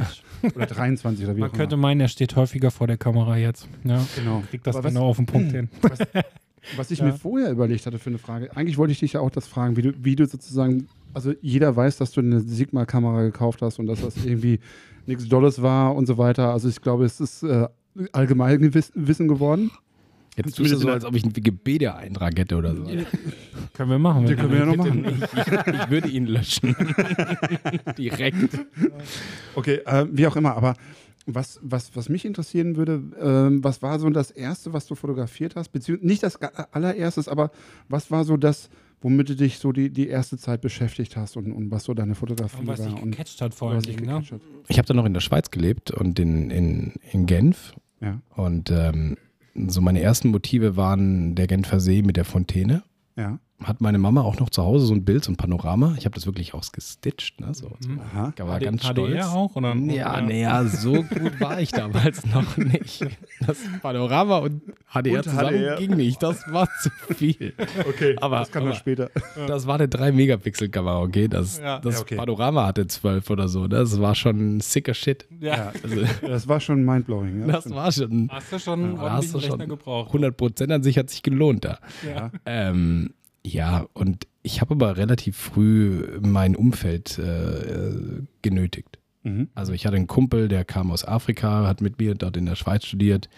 [0.54, 3.68] oder 23 oder wie Man auch könnte meinen, er steht häufiger vor der Kamera jetzt.
[3.84, 4.42] Ja, Genau.
[4.48, 5.68] kriegt das Aber was- genau auf den Punkt hin.
[5.82, 5.98] Was,
[6.76, 7.06] was ich Ja.
[7.06, 9.76] mir vorher überlegt hatte für eine Frage, eigentlich wollte ich dich ja auch das fragen,
[9.76, 13.86] wie du, wie du sozusagen, also jeder weiß, dass du eine Sigma-Kamera gekauft hast und
[13.86, 14.60] dass das irgendwie
[15.06, 16.52] nichts Dolles war und so weiter.
[16.52, 17.68] Also ich glaube, es ist äh,
[18.12, 19.70] allgemein Wissen geworden.
[20.36, 22.84] Jetzt tust du so, als ob ich einen Wikipedia-Eintrag hätte oder so.
[23.72, 24.26] Können wir machen.
[24.26, 25.22] Den können wir ja noch machen.
[25.22, 26.76] Ich würde ihn löschen.
[27.98, 28.58] Direkt.
[29.54, 30.74] Okay, äh, wie auch immer, aber
[31.24, 35.56] was, was, was mich interessieren würde, ähm, was war so das Erste, was du fotografiert
[35.56, 35.70] hast?
[35.70, 37.50] Beziehungsweise nicht das allererstes, aber
[37.88, 38.68] was war so das,
[39.00, 42.14] womit du dich so die, die erste Zeit beschäftigt hast und, und was so deine
[42.14, 42.88] Fotografie Und was war?
[42.88, 43.78] dich und gecatcht hat vor allem.
[43.78, 44.12] was dich Ne?
[44.12, 44.24] hat?
[44.68, 47.74] Ich habe dann noch in der Schweiz gelebt und in, in, in Genf.
[48.00, 49.16] Ja, Und ähm,
[49.68, 52.82] so meine ersten Motive waren der Genfer See mit der Fontäne.
[53.16, 53.38] ja.
[53.64, 55.94] Hat meine Mama auch noch zu Hause so ein Bild, so ein Panorama.
[55.96, 57.40] Ich habe das wirklich ausgestitcht.
[57.40, 57.54] Ne?
[57.54, 57.88] So, so.
[57.88, 58.00] Mhm.
[58.00, 58.32] Aha.
[58.36, 59.26] Ich war HD ganz HDR stolz.
[59.28, 59.56] auch?
[59.56, 59.74] Oder?
[59.76, 63.06] Ja, nee, ja, so gut war ich damals noch nicht.
[63.46, 64.60] Das Panorama und
[64.92, 65.76] HDR Und zusammen HDR.
[65.76, 66.22] ging nicht.
[66.22, 67.54] Das war zu viel.
[67.88, 69.10] Okay, Aber- das kann dann später.
[69.46, 71.26] Das war eine 3-Megapixel-Kamera, okay?
[71.28, 71.78] Das, Ja.
[71.78, 72.16] das Ja, okay.
[72.16, 73.68] Panorama hatte 12 oder so.
[73.68, 75.26] Das war schon sicker Shit.
[75.40, 75.72] Ja.
[75.82, 77.40] Also, Das war schon mindblowing.
[77.40, 79.58] Ja, das war schon Hast du schon einen Ja, hast du schon.
[79.66, 80.08] gebraucht?
[80.08, 81.78] 100 Prozent an sich hat sich gelohnt da.
[82.06, 82.30] Ja.
[82.44, 83.14] Ähm,
[83.46, 88.98] ja, und ich habe aber relativ früh mein Umfeld äh, genötigt.
[89.22, 89.48] Mhm.
[89.54, 92.56] Also ich hatte einen Kumpel, der kam aus Afrika, hat mit mir dort in der
[92.56, 93.28] Schweiz studiert.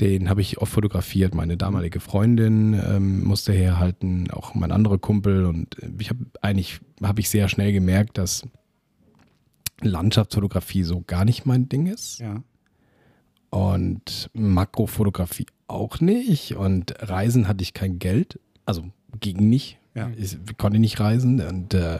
[0.00, 1.34] Den habe ich oft fotografiert.
[1.34, 5.44] Meine damalige Freundin ähm, musste herhalten, auch mein anderer Kumpel.
[5.44, 8.42] Und ich habe eigentlich habe ich sehr schnell gemerkt, dass
[9.80, 12.18] Landschaftsfotografie so gar nicht mein Ding ist.
[12.18, 12.42] Ja.
[13.50, 16.56] Und Makrofotografie auch nicht.
[16.56, 18.40] Und Reisen hatte ich kein Geld.
[18.68, 18.84] Also
[19.20, 19.78] ging nicht.
[19.94, 20.10] Ja.
[20.16, 21.40] Ich konnte nicht reisen.
[21.40, 21.98] Und äh,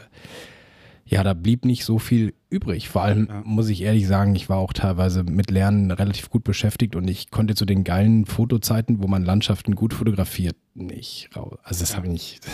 [1.05, 2.87] ja, da blieb nicht so viel übrig.
[2.89, 3.41] Vor allem Ja.
[3.43, 7.31] muss ich ehrlich sagen, ich war auch teilweise mit Lernen relativ gut beschäftigt und ich
[7.31, 11.57] konnte zu den geilen Fotozeiten, wo man Landschaften gut fotografiert, nicht raus.
[11.63, 11.97] Also das Ja.
[11.97, 12.39] habe ich nicht.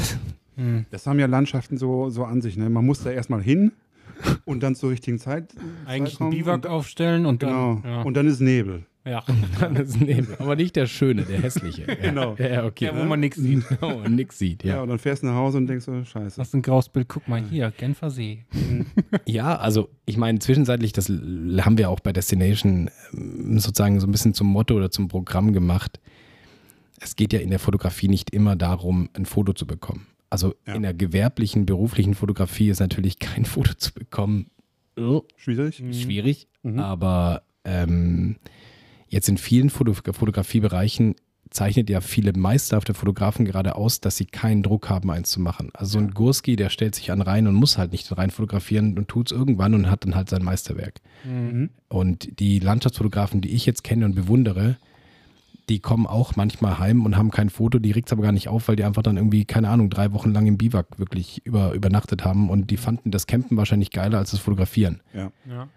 [0.57, 0.85] Hm.
[0.89, 2.55] Das haben ja Landschaften so, so an sich.
[2.55, 2.69] Ne?
[2.69, 3.73] Man muss da erstmal hin
[4.45, 5.53] und dann zur richtigen Zeit.
[5.85, 7.81] Eigentlich einen Biwak und, aufstellen und Genau.
[7.83, 7.91] dann.
[7.91, 8.01] Ja.
[8.03, 8.85] Und dann ist Nebel.
[9.05, 9.23] Ja.
[9.73, 10.35] Das ist Nebel.
[10.39, 11.83] Aber nicht der Schöne, der hässliche.
[11.87, 11.95] Ja.
[11.95, 12.35] Genau.
[12.37, 12.85] Ja, okay.
[12.85, 13.63] ja, wo man nichts sieht.
[13.81, 14.75] wo man nix sieht, Ja.
[14.75, 14.81] ja.
[14.81, 16.37] und dann fährst du nach Hause und denkst so, scheiße.
[16.37, 17.07] Das ist ein graues Bild.
[17.07, 18.45] Guck mal hier, Genfer See.
[19.25, 24.11] Ja, also ich meine, zwischenzeitlich, das haben wir auch bei Destination ähm, sozusagen so ein
[24.11, 25.99] bisschen zum Motto oder zum Programm gemacht.
[26.99, 30.07] Es geht ja in der Fotografie nicht immer darum, ein Foto zu bekommen.
[30.29, 30.73] Also Ja.
[30.73, 34.47] in der gewerblichen, beruflichen Fotografie ist natürlich kein Foto zu bekommen
[35.37, 35.75] Schwierig?
[35.91, 36.79] schwierig, Mhm.
[36.79, 38.37] aber ähm,
[39.15, 41.15] jetzt in vielen Foto Fotografiebereichen
[41.49, 45.69] zeichnet ja viele meisterhafte Fotografen gerade aus, dass sie keinen Druck haben, eins zu machen.
[45.73, 46.11] Also so ein.
[46.11, 49.37] Gurski, der stellt sich an rein und muss halt nicht rein fotografieren und tut es
[49.37, 50.99] irgendwann und hat dann halt sein Meisterwerk.
[51.23, 51.69] Mhm.
[51.87, 54.75] Und die Landschaftsfotografen, die ich jetzt kenne und bewundere,
[55.69, 58.49] die kommen auch manchmal heim und haben kein Foto, die regt es aber gar nicht
[58.49, 61.71] auf, weil die einfach dann irgendwie, keine Ahnung, drei Wochen lang im Biwak wirklich über,
[61.71, 65.01] übernachtet haben und die fanden das Campen wahrscheinlich geiler als das Fotografieren.
[65.13, 65.31] Ja.
[65.47, 65.69] Ja.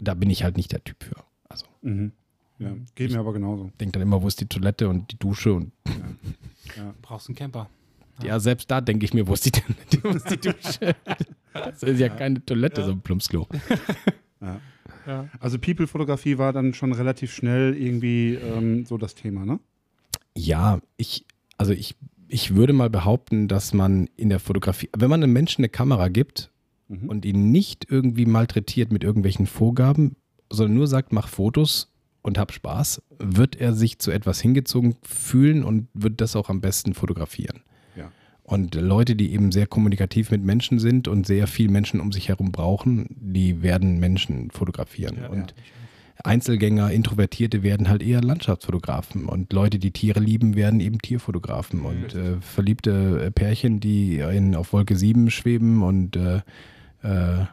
[0.00, 1.16] Da bin ich halt nicht der Typ für.
[1.48, 2.12] Also Mhm.
[2.60, 2.72] Ja.
[2.94, 3.70] Geht mir aber genauso.
[3.80, 5.72] denke dann immer, wo ist die Toilette und die Dusche und
[7.02, 7.68] Brauchst einen Camper.
[8.22, 9.52] ja, selbst da denke ich mir, wo ist die,
[10.02, 10.94] wo ist die Dusche?
[11.52, 13.46] Das ist ja keine Toilette, so ein Plumpsklo.
[14.42, 14.58] Ja.
[15.06, 15.28] Ja.
[15.38, 19.60] Also People-Fotografie war dann schon relativ schnell irgendwie ähm, so das Thema, ne?
[20.34, 21.26] Ja, ich,
[21.58, 21.94] also ich,
[22.28, 26.08] ich würde mal behaupten, dass man in der Fotografie, wenn man einem Menschen eine Kamera
[26.08, 26.50] gibt
[26.88, 27.08] Mhm.
[27.08, 30.16] und ihn nicht irgendwie malträtiert mit irgendwelchen Vorgaben,
[30.50, 31.92] sondern nur sagt, mach Fotos
[32.22, 36.60] und hab Spaß, wird er sich zu etwas hingezogen fühlen und wird das auch am
[36.60, 37.60] besten fotografieren.
[37.96, 38.10] Ja.
[38.42, 42.28] Und Leute, die eben sehr kommunikativ mit Menschen sind und sehr viel Menschen um sich
[42.28, 45.18] herum brauchen, die werden Menschen fotografieren.
[45.22, 45.54] Ja, und
[46.22, 52.14] Einzelgänger, Introvertierte werden halt eher Landschaftsfotografen und Leute, die Tiere lieben, werden eben Tierfotografen und
[52.14, 56.42] äh, verliebte äh, Pärchen, die in, auf Wolke 7 schweben und äh,
[57.02, 57.46] äh,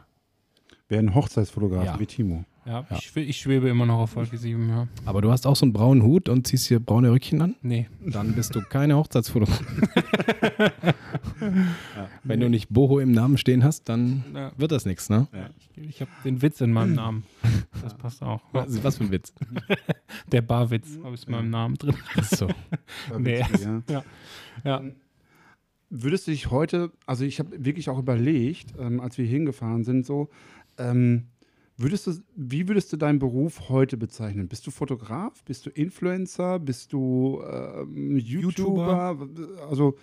[0.88, 2.00] Wären Hochzeitsfotografen Ja.
[2.00, 2.44] wie Timo.
[2.68, 4.86] Ja, Ich, schwe- ich schwebe immer noch auf Folge 7, ja.
[5.06, 7.54] Aber du hast auch so einen braunen Hut und ziehst hier braune Röckchen an?
[7.62, 7.86] Nee.
[8.04, 9.62] Dann bist du keine Hochzeitsfotograf.
[12.24, 14.52] Wenn du nicht Boho im Namen stehen hast, dann Ja.
[14.56, 15.28] wird das nichts, ne?
[15.76, 17.24] Ich habe den Witz in meinem Namen.
[17.82, 18.40] Das passt auch.
[18.52, 19.32] Was, was für ein Witz.
[20.32, 21.94] Der Barwitz habe ich in meinem Namen drin.
[22.22, 22.48] So.
[23.18, 23.38] Nee.
[23.62, 23.82] Ja.
[23.88, 24.04] Ja.
[24.64, 24.82] Ja.
[25.90, 30.04] Würdest du dich heute, also ich habe wirklich auch überlegt, ähm, als wir hingefahren sind,
[30.04, 30.28] so,
[30.76, 31.28] ähm,
[31.78, 34.48] würdest du, wie würdest du deinen Beruf heute bezeichnen?
[34.48, 35.42] Bist du Fotograf?
[35.44, 36.58] Bist du Influencer?
[36.58, 39.16] Bist du ähm, YouTuber?
[39.70, 39.96] Also,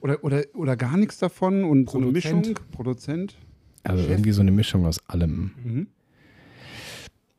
[0.00, 2.46] oder, oder, oder gar nichts davon und so eine Produzent.
[2.48, 2.58] Mischung?
[2.72, 3.36] Produzent?
[3.84, 4.10] Also Chef?
[4.10, 5.52] irgendwie so eine Mischung aus allem.
[5.62, 5.86] Mhm.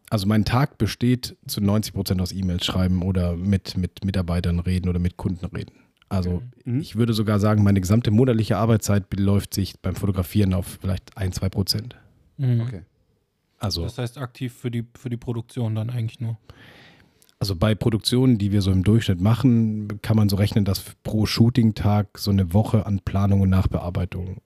[0.09, 4.87] Also mein Tag besteht zu 90 Prozent aus E-Mails schreiben oder mit, mit Mitarbeitern reden
[4.87, 5.73] oder mit Kunden reden.
[6.07, 6.79] Also Mhm.
[6.79, 11.31] ich würde sogar sagen, meine gesamte monatliche Arbeitszeit beläuft sich beim Fotografieren auf vielleicht ein,
[11.31, 11.95] zwei Prozent.
[12.37, 12.61] Mhm.
[12.61, 12.81] Okay.
[13.65, 16.37] Also, Das heißt aktiv für die, für die Produktion dann eigentlich nur.
[17.39, 21.25] also bei Produktionen, die wir so im Durchschnitt machen, kann man so rechnen, dass pro
[21.25, 24.41] Shooting-Tag so eine Woche an Planung und Nachbearbeitung,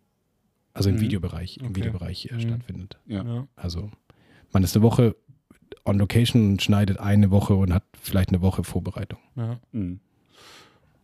[0.73, 1.01] also im Mhm.
[1.01, 1.75] Videobereich, im Okay.
[1.77, 2.39] Videobereich äh, Mhm.
[2.41, 2.97] stattfindet.
[3.05, 3.23] Ja.
[3.23, 3.47] Ja.
[3.55, 3.91] Also
[4.51, 5.15] man ist eine Woche
[5.85, 9.19] on Location und schneidet eine Woche und hat vielleicht eine Woche Vorbereitung.
[9.35, 9.59] ja.
[9.71, 9.99] Mhm.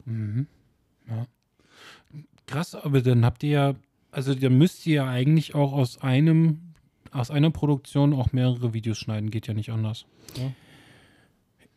[0.05, 0.47] Mhm.
[1.09, 1.25] ja.
[2.47, 3.73] Krass, aber dann habt ihr ja,
[4.11, 6.64] also dann müsst ihr ja eigentlich auch aus einem,
[7.15, 10.05] aus einer Produktion auch mehrere Videos schneiden, geht ja nicht anders.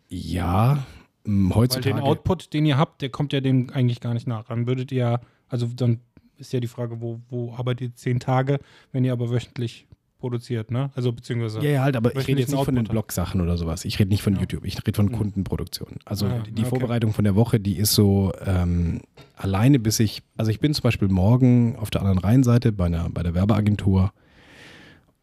[0.09, 0.85] Ja,
[1.25, 1.95] Weil heutzutage.
[1.95, 4.45] den Output, den ihr habt, der kommt ja dem eigentlich gar nicht nach.
[4.45, 6.01] Dann würdet ihr ja, also dann
[6.39, 8.59] ist ja die Frage, wo, wo arbeitet ihr zehn Tage,
[8.93, 9.87] wenn ihr aber wöchentlich
[10.19, 10.91] produziert, ne?
[10.97, 11.61] Also beziehungsweise.
[11.61, 12.85] ja, ja, halt, aber ich rede jetzt nicht von den.
[12.85, 13.85] Blog-Sachen oder sowas.
[13.85, 14.41] Ich rede nicht von Ja.
[14.41, 15.13] YouTube, ich rede von Mhm.
[15.13, 15.97] Kundenproduktion.
[16.07, 16.43] Also Ah, ja.
[16.43, 16.65] die Okay.
[16.71, 19.03] Vorbereitung von der Woche, die ist so ähm,
[19.37, 23.09] alleine bis ich, also ich bin zum Beispiel morgen auf der anderen Rheinseite bei, einer,
[23.11, 24.13] bei der Werbeagentur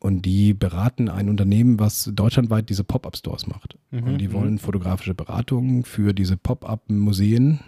[0.06, 3.76] und die beraten ein Unternehmen, was deutschlandweit diese Pop-Up-Stores macht.
[3.89, 4.04] Mhm.
[4.04, 7.60] Und die wollen fotografische Beratungen für diese Pop-Up-Museen,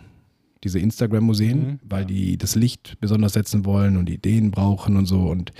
[0.63, 1.79] diese Instagram-Museen, Mhm.
[1.83, 5.21] weil die das Licht besonders setzen wollen und Ideen brauchen und so.
[5.21, 5.51] Und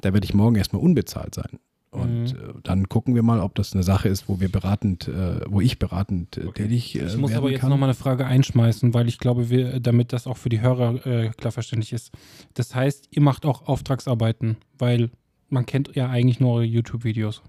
[0.00, 1.58] da werde ich morgen erstmal unbezahlt sein.
[1.90, 2.38] Und Mhm.
[2.38, 5.60] äh, dann gucken wir mal, ob das eine Sache ist, wo wir beratend, äh, wo
[5.60, 7.68] ich beratend äh, tätig äh, Ich muss aber jetzt kann.
[7.68, 11.28] nochmal eine Frage einschmeißen, weil ich glaube, wir, damit das auch für die Hörer äh,
[11.36, 12.10] klar verständlich ist.
[12.54, 15.10] Das heißt, ihr macht auch Auftragsarbeiten, weil
[15.52, 17.42] man kennt ja eigentlich nur eure YouTube-Videos.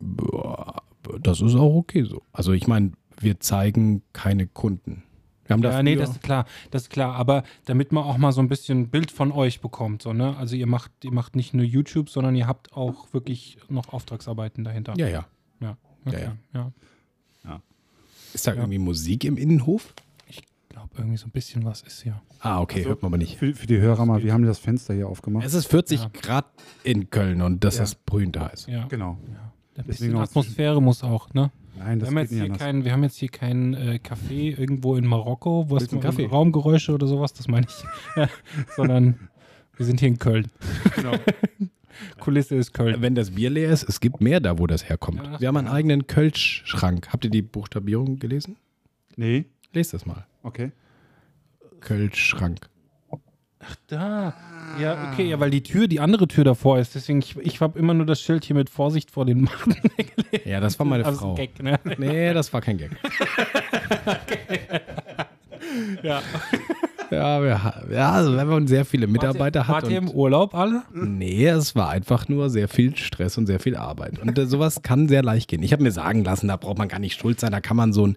[0.00, 0.82] Boah,
[1.22, 2.22] das ist auch okay so.
[2.32, 5.02] Also ich meine, wir zeigen keine Kunden.
[5.46, 7.14] Wir haben Ja, nee, das ist klar, das ist klar.
[7.16, 10.36] Aber damit man auch mal so ein bisschen ein Bild von euch bekommt, so, ne?
[10.38, 14.64] Also ihr macht, ihr macht nicht nur YouTube, sondern ihr habt auch wirklich noch Auftragsarbeiten
[14.64, 14.94] dahinter.
[14.96, 15.26] ja, ja.
[15.60, 15.68] ja.
[15.68, 15.76] Ja,
[16.06, 16.28] Okay.
[16.54, 16.72] ja.
[17.44, 17.62] ja.
[18.32, 18.58] Ist da Ja.
[18.58, 19.94] irgendwie Musik im Innenhof?
[20.74, 22.20] Ich glaube, irgendwie so ein bisschen was ist hier.
[22.40, 23.38] Ah, okay, Also, hört man aber nicht.
[23.38, 25.46] Für, für die Hörer mal, wir haben das Fenster hier aufgemacht.
[25.46, 26.10] Es ist 40 Ja.
[26.20, 26.46] Grad
[26.82, 27.84] in Köln und das Ja.
[27.84, 28.66] ist brühend heiß.
[28.66, 28.88] Ja.
[28.88, 29.16] Genau.
[29.32, 29.52] ja.
[29.76, 31.52] Ein bisschen Atmosphäre muss auch, ne?
[31.78, 34.00] Nein, Wir das haben, geht jetzt nicht hier kein, wir haben jetzt hier kein äh,
[34.02, 35.88] Café irgendwo in Marokko, wo es?
[35.92, 38.28] Raumgeräusche oder sowas, das meine ich.
[38.76, 39.28] Sondern
[39.76, 40.50] wir sind hier in Köln.
[40.96, 41.12] Genau.
[42.18, 43.00] Kulisse ist Köln.
[43.00, 45.24] Wenn das Bier leer ist, es gibt mehr da, wo das herkommt.
[45.24, 45.40] Ja.
[45.40, 47.10] Wir haben einen eigenen Kölsch-Schrank.
[47.12, 48.56] Habt ihr die Buchstabierung gelesen?
[49.14, 50.26] Nee, Lest das mal.
[50.44, 50.70] Okay.
[51.80, 52.68] Kölsch-Schrank.
[53.86, 54.34] Da.
[54.78, 56.94] Ja, okay, ja, weil die Tür, die andere Tür davor ist.
[56.94, 59.74] Deswegen, ich, ich habe immer nur das Schild hier mit Vorsicht vor den Machten.
[60.44, 61.34] Ja, das war meine Also Frau.
[61.34, 61.78] Gag, ne?
[61.96, 62.90] Nee, das war kein Gag.
[66.02, 66.22] Ja.
[67.10, 69.82] Ja, wir, ja, also wenn man sehr viele Mitarbeiter wart, hat.
[69.84, 70.82] Wart ihr im Urlaub alle?
[70.92, 74.18] nee, es war einfach nur sehr viel Stress und sehr viel Arbeit.
[74.18, 75.62] Und äh, sowas kann sehr leicht gehen.
[75.62, 77.52] Ich habe mir sagen lassen, da braucht man gar nicht schuld sein.
[77.52, 78.16] Da kann man so ein,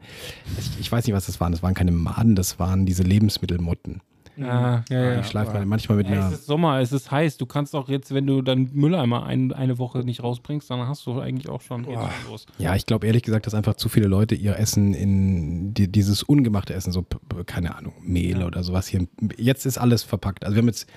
[0.58, 1.52] ich, ich weiß nicht, was das waren.
[1.52, 4.02] Das waren keine Maden, das waren diese Lebensmittelmotten.
[4.38, 5.20] Ja, ja, ja.
[5.22, 6.28] ich schleife meine manchmal mit Ja, einer.
[6.28, 7.38] es ist Sommer, es ist heiß.
[7.38, 11.06] Du kannst auch jetzt, wenn du dann Mülleimer ein, eine Woche nicht rausbringst, dann hast
[11.08, 11.96] du eigentlich auch schon schon
[12.30, 12.46] los.
[12.60, 16.22] Ja, ich glaube ehrlich gesagt, dass einfach zu viele Leute ihr Essen in die, dieses
[16.24, 17.06] ungemachte Essen, so,
[17.46, 18.46] keine Ahnung, Mehl Ja.
[18.48, 19.08] oder sowas hier.
[19.38, 20.44] Jetzt ist alles verpackt.
[20.46, 20.88] Also wir haben jetzt,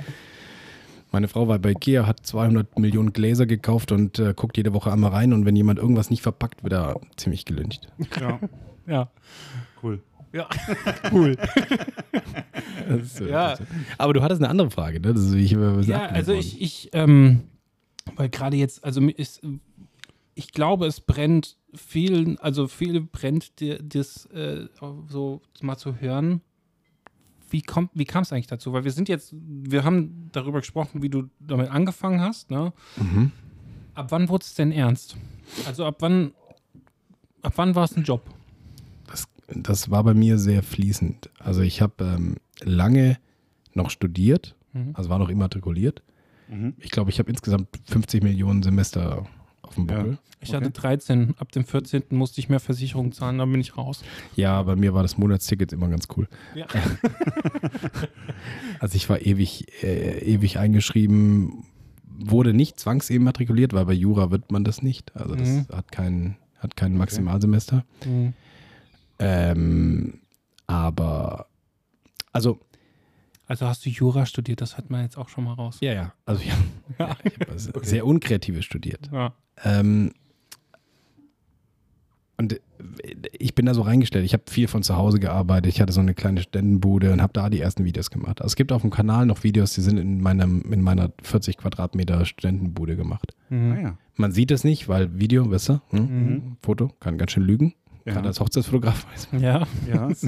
[1.12, 4.92] meine Frau war bei Ikea, hat 200 Millionen Gläser gekauft und äh, guckt jede Woche
[4.92, 7.88] einmal rein und wenn jemand irgendwas nicht verpackt, wird er ziemlich gelüncht.
[8.20, 8.38] Ja,
[8.86, 9.08] Ja.
[9.82, 10.02] cool.
[10.32, 10.48] Ja.
[11.12, 11.36] cool.
[12.88, 13.56] Äh, Ja.
[13.98, 15.12] Aber du hattest eine andere Frage, ne?
[15.14, 16.40] Das ich, Ja, also worden.
[16.40, 17.42] ich, ich, ähm,
[18.16, 19.42] weil gerade jetzt, also ist,
[20.34, 24.66] ich glaube, es brennt vielen, also viele brennt dir das äh,
[25.08, 26.40] so mal zu hören.
[27.50, 28.72] Wie kommt, wie kam es eigentlich dazu?
[28.72, 32.72] Weil wir sind jetzt, wir haben darüber gesprochen, wie du damit angefangen hast, ne?
[32.96, 33.30] Mhm.
[33.94, 35.16] Ab wann wurde es denn ernst?
[35.66, 36.32] Also ab wann,
[37.42, 38.22] ab wann war es ein Job?
[39.54, 41.30] Das, war bei mir sehr fließend.
[41.38, 43.18] Also ich habe ähm, lange
[43.74, 44.90] noch studiert, Mhm.
[44.94, 46.02] also war noch immatrikuliert.
[46.48, 46.74] Mhm.
[46.78, 49.26] Ich glaube, ich habe insgesamt 50 Millionen Semester
[49.62, 50.18] auf dem Buckel.
[50.40, 51.34] Ich hatte 13.
[51.38, 52.04] Ab dem 14.
[52.10, 54.02] musste ich mehr Versicherung zahlen, dann bin ich raus.
[54.36, 56.28] Ja, bei mir war das Monatsticket immer ganz cool.
[56.54, 56.66] Ja.
[58.78, 61.64] Also ich war ewig, äh, ewig eingeschrieben,
[62.06, 65.14] wurde nicht zwangsimmatrikuliert, weil bei Jura wird man das nicht.
[65.16, 65.66] Also das Mhm.
[65.72, 67.84] hat kein, hat kein Maximalsemester.
[68.06, 68.32] Mhm.
[69.20, 70.20] Ähm,
[70.66, 71.46] aber
[72.32, 72.58] also
[73.46, 75.78] Also hast du Jura studiert, das hat man jetzt auch schon mal raus.
[75.80, 76.12] ja, ja.
[76.24, 76.54] Also ja,
[76.98, 77.16] Ja.
[77.24, 79.10] ich habe also sehr unkreatives studiert.
[79.12, 79.34] Ja.
[79.64, 80.12] Ähm,
[82.36, 82.60] und äh,
[83.38, 84.24] ich bin da so reingestellt.
[84.24, 85.72] Ich habe viel von zu Hause gearbeitet.
[85.74, 88.40] Ich hatte so eine kleine Ständenbude und habe da die ersten Videos gemacht.
[88.40, 91.58] Also es gibt auf dem Kanal noch Videos, die sind in, meinem, in meiner 40
[91.58, 93.34] Quadratmeter Ständenbude gemacht.
[93.50, 93.72] Mhm.
[93.72, 93.98] Ah ja.
[94.16, 96.00] Man sieht es nicht, weil Video, weißt du, hm?
[96.00, 96.56] Mhm.
[96.62, 97.74] Foto, kann ganz schön lügen.
[98.10, 98.14] Ja.
[98.16, 99.42] Gerade als Hochzeitsfotograf weiß man.
[99.42, 99.66] Ja.
[99.88, 100.08] Ja.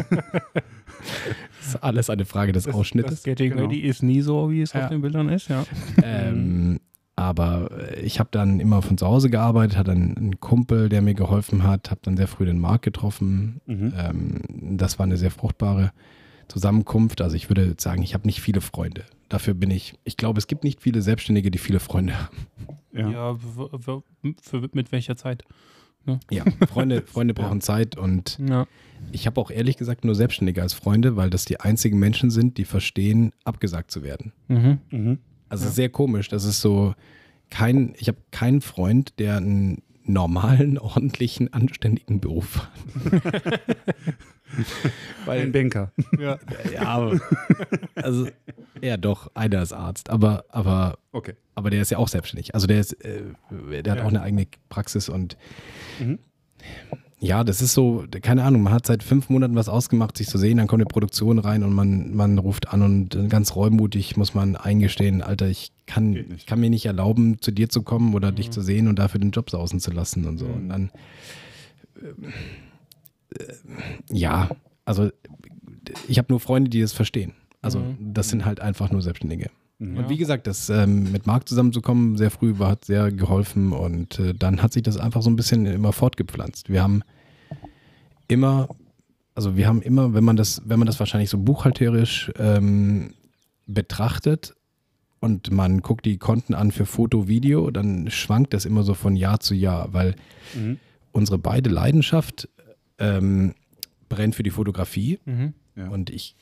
[1.59, 3.23] Das ist alles eine Frage des Das Ausschnittes.
[3.25, 3.63] Getting Genau.
[3.65, 4.85] Ready ist nie so, wie es Ja.
[4.85, 5.65] auf den Bildern ist, ja.
[6.03, 6.79] Ähm,
[7.17, 11.03] aber äh, ich habe dann immer von zu Hause gearbeitet, hatte einen, einen Kumpel, der
[11.03, 13.61] mir geholfen hat, habe dann sehr früh den Markt getroffen.
[13.67, 13.93] Mhm.
[13.97, 14.41] Ähm,
[14.79, 15.93] das war eine sehr fruchtbare
[16.49, 17.21] Zusammenkunft.
[17.21, 19.05] Also ich würde sagen, ich habe nicht viele Freunde.
[19.29, 22.37] Dafür bin ich, ich glaube, es gibt nicht viele Selbstständige, die viele Freunde haben.
[22.93, 23.11] Ja.
[23.11, 25.45] Ja, w- für, mit welcher Zeit?
[26.31, 28.67] Ja, Freunde, Freunde brauchen Zeit und Ja.
[29.13, 32.59] ich habe auch ehrlich gesagt nur Selbstständige als Freunde, weil das die einzigen Menschen sind,
[32.59, 34.33] die verstehen, abgesagt zu werden.
[34.49, 34.79] Mhm.
[34.91, 35.19] Mhm.
[35.49, 36.29] Also sehr komisch.
[36.29, 36.95] Das ist so
[37.51, 42.69] kein, ich habe keinen Freund, der einen normalen, ordentlichen, anständigen Beruf
[43.05, 43.61] hat.
[45.25, 45.93] Weil, Ein Banker.
[46.19, 46.39] Ja.
[46.73, 47.21] ja, aber,
[47.97, 48.29] also,
[48.81, 51.35] ja doch, einer ist Arzt, aber, aber, Okay.
[51.55, 52.55] aber der ist ja auch selbstständig.
[52.55, 53.23] Also der ist, äh,
[53.83, 54.05] der hat Ja.
[54.05, 55.37] auch eine eigene Praxis und
[56.01, 56.19] Mhm.
[57.19, 60.39] ja, das ist so, keine Ahnung, man hat seit fünf Monaten was ausgemacht, sich zu
[60.39, 64.35] sehen, dann kommt eine Produktion rein und man, man ruft an und ganz reumutig muss
[64.35, 68.33] man eingestehen, Alter, ich kann, ich kann mir nicht erlauben, zu dir zu kommen oder
[68.33, 68.37] Mhm.
[68.37, 70.47] dich zu sehen und dafür den Job sausen zu lassen und so.
[70.47, 70.55] Mhm.
[70.55, 70.91] Und dann,
[71.97, 72.33] äh,
[74.11, 74.51] ja,
[74.85, 75.11] also
[76.09, 77.33] ich habe nur Freunde, die das verstehen.
[77.61, 78.15] Also Mhm.
[78.15, 79.51] das sind halt einfach nur Selbstständige.
[79.79, 79.97] Mhm.
[79.99, 84.19] Und wie gesagt, das ähm, mit Marc zusammenzukommen, sehr früh war, hat sehr geholfen und
[84.19, 86.69] äh, dann hat sich das einfach so ein bisschen immer fortgepflanzt.
[86.71, 87.03] Wir haben
[88.29, 88.69] immer,
[89.35, 93.15] also wir haben immer, wenn man das, wenn man das wahrscheinlich so buchhalterisch ähm,
[93.67, 94.55] betrachtet
[95.21, 99.15] und man guckt die Konten an für Foto, Video, dann schwankt das immer so von
[99.17, 100.17] Jahr zu Jahr, weil
[100.57, 100.79] Mhm.
[101.13, 102.49] unsere beide Leidenschaft
[102.99, 103.55] ähm,
[104.09, 105.55] brennt für die Fotografie Mhm.
[105.77, 105.89] Ja.
[105.89, 106.37] und ich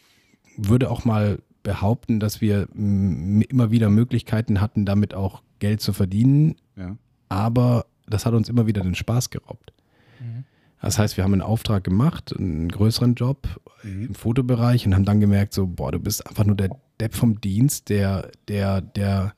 [0.56, 5.92] würde auch mal behaupten, dass wir mm, immer wieder Möglichkeiten hatten, damit auch Geld zu
[5.92, 6.96] verdienen, ja.
[7.28, 9.72] aber das hat uns immer wieder den Spaß geraubt.
[10.20, 10.44] Mhm.
[10.82, 13.46] Das heißt, wir haben einen Auftrag gemacht, einen größeren Job
[13.84, 14.06] Mhm.
[14.06, 17.40] im Fotobereich und haben dann gemerkt, so, boah, du bist einfach nur der Depp vom
[17.40, 19.34] Dienst, der, der, der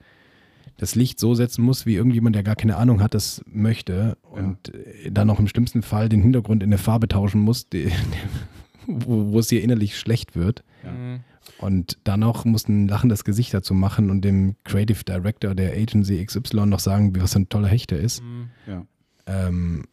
[0.83, 4.75] das Licht so setzen muss, wie irgendjemand, der gar keine Ahnung hat, das möchte und
[4.75, 7.93] äh, dann auch im schlimmsten Fall den Hintergrund in eine Farbe tauschen muss, die,
[8.89, 10.65] wo, wo es dir innerlich schlecht wird.
[10.83, 10.91] Ja.
[10.91, 11.21] Mhm.
[11.59, 16.25] Und dann auch musst ein lachendes Gesicht dazu machen und dem Creative Director der Agency
[16.25, 18.21] XY noch sagen, was für ein toller Hecht er ist.
[18.21, 18.49] Mhm.
[18.67, 18.85] Ja.
[19.27, 19.85] Ähm,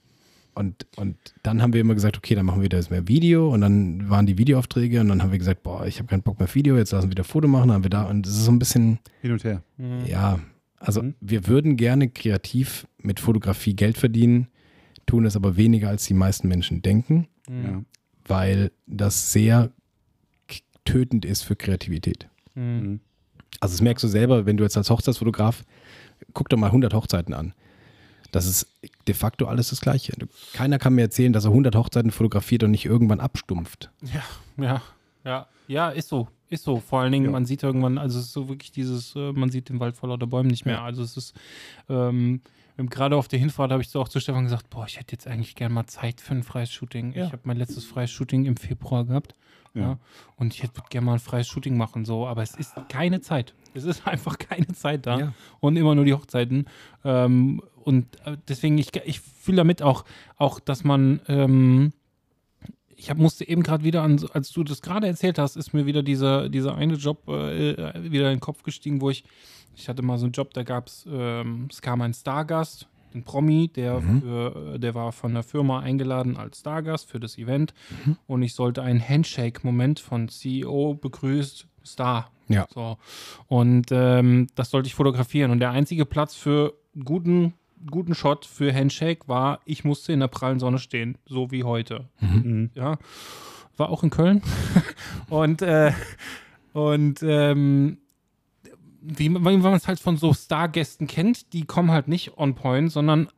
[0.56, 3.62] und, und dann haben wir immer gesagt, okay, dann machen wir das mehr Video und
[3.62, 6.46] dann waren die Videoaufträge und dann haben wir gesagt, boah, ich habe keinen Bock mehr
[6.46, 8.46] auf Video, jetzt lassen wir wieder Foto machen, dann haben wir da und es ist
[8.46, 9.62] so ein bisschen, Hin und her.
[9.78, 10.06] Mhm.
[10.08, 10.40] ja,
[10.80, 11.16] also Mhm.
[11.22, 14.48] wir würden gerne kreativ mit Fotografie Geld verdienen,
[15.06, 17.64] tun es aber weniger als die meisten Menschen denken, Mhm.
[17.66, 17.82] Ja.
[18.26, 19.72] weil das sehr
[20.86, 22.28] tötend ist für Kreativität.
[22.56, 22.64] Mhm.
[22.64, 23.00] Mhm.
[23.60, 25.64] Also das merkst du selber, wenn du jetzt als Hochzeitsfotograf,
[26.34, 27.54] guck doch mal 100 Hochzeiten an.
[28.32, 28.68] Das ist
[29.08, 30.14] de facto alles das Gleiche.
[30.54, 33.90] Keiner kann mir erzählen, dass er 100 Hochzeiten fotografiert und nicht irgendwann abstumpft.
[34.04, 34.24] Ja,
[34.64, 34.82] ja,
[35.26, 36.80] ja, ja, ist so, ist so.
[36.80, 37.32] Vor allen Dingen, Ja.
[37.32, 40.10] man sieht irgendwann, also es ist so wirklich dieses, äh, man sieht den Wald vor
[40.10, 40.76] lauter Bäumen nicht mehr.
[40.76, 40.84] Ja.
[40.84, 41.34] Also es ist,
[41.90, 42.42] ähm,
[42.78, 45.28] gerade auf der Hinfahrt habe ich so auch zu Stefan gesagt, boah, ich hätte jetzt
[45.28, 47.14] eigentlich gerne mal Zeit für ein freies Shooting.
[47.14, 47.26] Ja.
[47.26, 49.36] Ich habe mein letztes freies Shooting im Februar gehabt.
[49.76, 50.00] Ja.
[50.36, 53.54] Und ich hätte gerne mal ein freies Shooting machen, so, aber es ist keine Zeit.
[53.76, 55.34] Es ist einfach keine Zeit da.
[55.60, 56.66] Und immer nur die Hochzeiten.
[57.04, 60.06] Ähm, und äh, deswegen, ich, ich fühle damit auch,
[60.38, 61.94] auch, dass man, ähm,
[63.00, 65.86] ich hab, musste eben gerade wieder an, als du das gerade erzählt hast, ist mir
[65.86, 69.24] wieder dieser, dieser eine Job äh, wieder in den Kopf gestiegen, wo ich,
[69.76, 73.24] ich hatte mal so einen Job, da gab es, ähm, es kam ein Stargast, ein
[73.24, 74.22] Promi, der, Mhm.
[74.22, 77.74] für, äh, der war von der Firma eingeladen als Stargast für das Event
[78.28, 82.30] und ich sollte einen Handshake-Moment von CEO begrüßt Star.
[82.50, 82.68] Ja.
[82.74, 82.98] So.
[83.48, 85.52] Und ähm, das sollte ich fotografieren.
[85.52, 87.54] Und der einzige Platz für guten,
[87.90, 92.10] guten Shot für Handshake war, ich musste in der prallen Sonne stehen, so wie heute.
[92.20, 92.72] Mhm.
[92.74, 92.98] Ja.
[93.78, 94.42] War auch in Köln.
[95.30, 95.92] und äh,
[96.74, 97.98] und ähm,
[99.02, 102.92] wie, wie man es halt von so Stargästen kennt, die kommen halt nicht on point,
[102.92, 103.30] sondern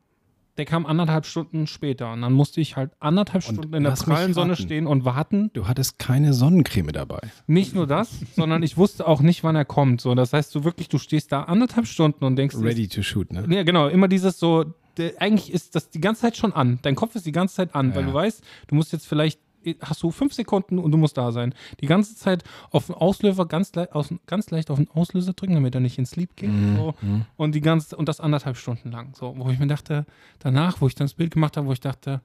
[0.58, 2.12] der kam anderthalb Stunden später.
[2.12, 5.50] Und dann musste ich halt anderthalb Und Stunden in der prallen Sonne stehen und warten.
[5.54, 7.20] Du hattest keine Sonnencreme dabei.
[7.46, 10.00] Nicht nur das, sondern ich wusste auch nicht, wann er kommt.
[10.00, 13.32] So, das heißt, du wirklich, du stehst da anderthalb Stunden und denkst, Ready to shoot,
[13.32, 13.46] ne?
[13.48, 14.64] Ja, genau, immer dieses so,
[14.98, 16.78] der, eigentlich ist das die ganze Zeit schon an.
[16.82, 18.08] Dein Kopf ist die ganze Zeit an, weil Ja.
[18.08, 19.40] du weißt, du musst jetzt vielleicht,
[19.80, 21.54] hast du fünf Sekunden und du musst da sein.
[21.80, 25.54] Die ganze Zeit auf den Auslöser ganz, le aus, ganz leicht auf den Auslöser drücken,
[25.54, 26.50] damit er nicht ins Sleep geht.
[26.50, 26.76] Mhm.
[26.76, 26.94] So.
[27.36, 29.14] Und die ganze, und das anderthalb Stunden lang.
[29.14, 30.06] So, wo ich mir dachte,
[30.38, 32.20] danach, wo ich dann das Bild gemacht habe, wo ich dachte,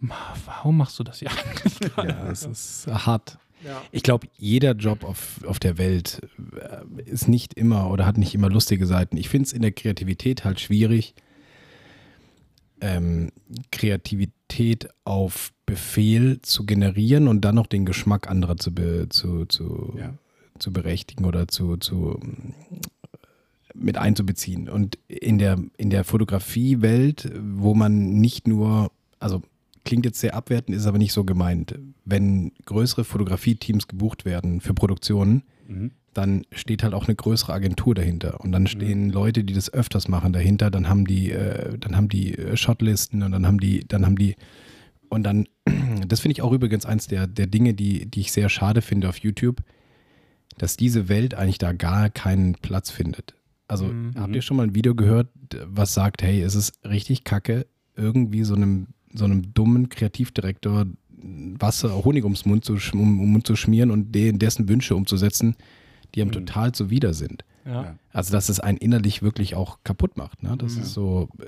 [0.00, 0.14] "Ma,
[0.46, 1.92] warum machst du das ja eigentlich?
[1.96, 3.38] Ja, es ist hart.
[3.92, 6.20] Ich glaube, jeder Job auf, auf der Welt
[6.60, 9.16] äh, ist nicht immer oder hat nicht immer lustige Seiten.
[9.16, 11.14] Ich finde es in der Kreativität halt schwierig,
[12.80, 13.30] ähm,
[13.72, 19.94] Kreativität auf Befehl zu generieren und dann noch den Geschmack anderer zu, be, zu, zu,
[19.98, 20.14] Ja.
[20.58, 22.20] zu berechtigen oder zu, zu
[23.74, 24.68] mit einzubeziehen.
[24.68, 29.42] Und in der, in der Fotografiewelt, wo man nicht nur, also
[29.84, 31.78] klingt jetzt sehr abwertend, ist aber nicht so gemeint.
[32.04, 35.92] Wenn größere Fotografieteams gebucht werden für Produktionen, Mhm.
[36.14, 38.40] Dann steht halt auch eine größere Agentur dahinter.
[38.40, 40.70] Und dann stehen Leute, die das öfters machen, dahinter.
[40.70, 44.16] Dann haben die, äh, dann haben die äh, Shotlisten und dann haben die, dann haben
[44.16, 44.36] die,
[45.08, 45.46] und dann,
[46.08, 49.08] das finde ich auch übrigens eins der, der Dinge, die, die ich sehr schade finde
[49.08, 49.60] auf YouTube,
[50.58, 53.34] dass diese Welt eigentlich da gar keinen Platz findet.
[53.66, 54.12] Also Mhm.
[54.16, 55.28] habt ihr schon mal ein Video gehört,
[55.66, 60.86] was sagt, hey, es ist richtig kacke, irgendwie so einem, so einem dummen Kreativdirektor
[61.26, 65.56] Wasser, Honig ums Mund zu, um, um Mund zu schmieren und den, dessen Wünsche umzusetzen,
[66.14, 66.32] die ihm Mhm.
[66.32, 67.44] total zuwider sind.
[67.64, 67.82] Ja.
[67.82, 67.98] Ja.
[68.12, 70.42] Also, dass es einen innerlich wirklich auch kaputt macht.
[70.42, 70.54] Ne?
[70.58, 70.82] Das Ja.
[70.82, 71.44] ist so, äh,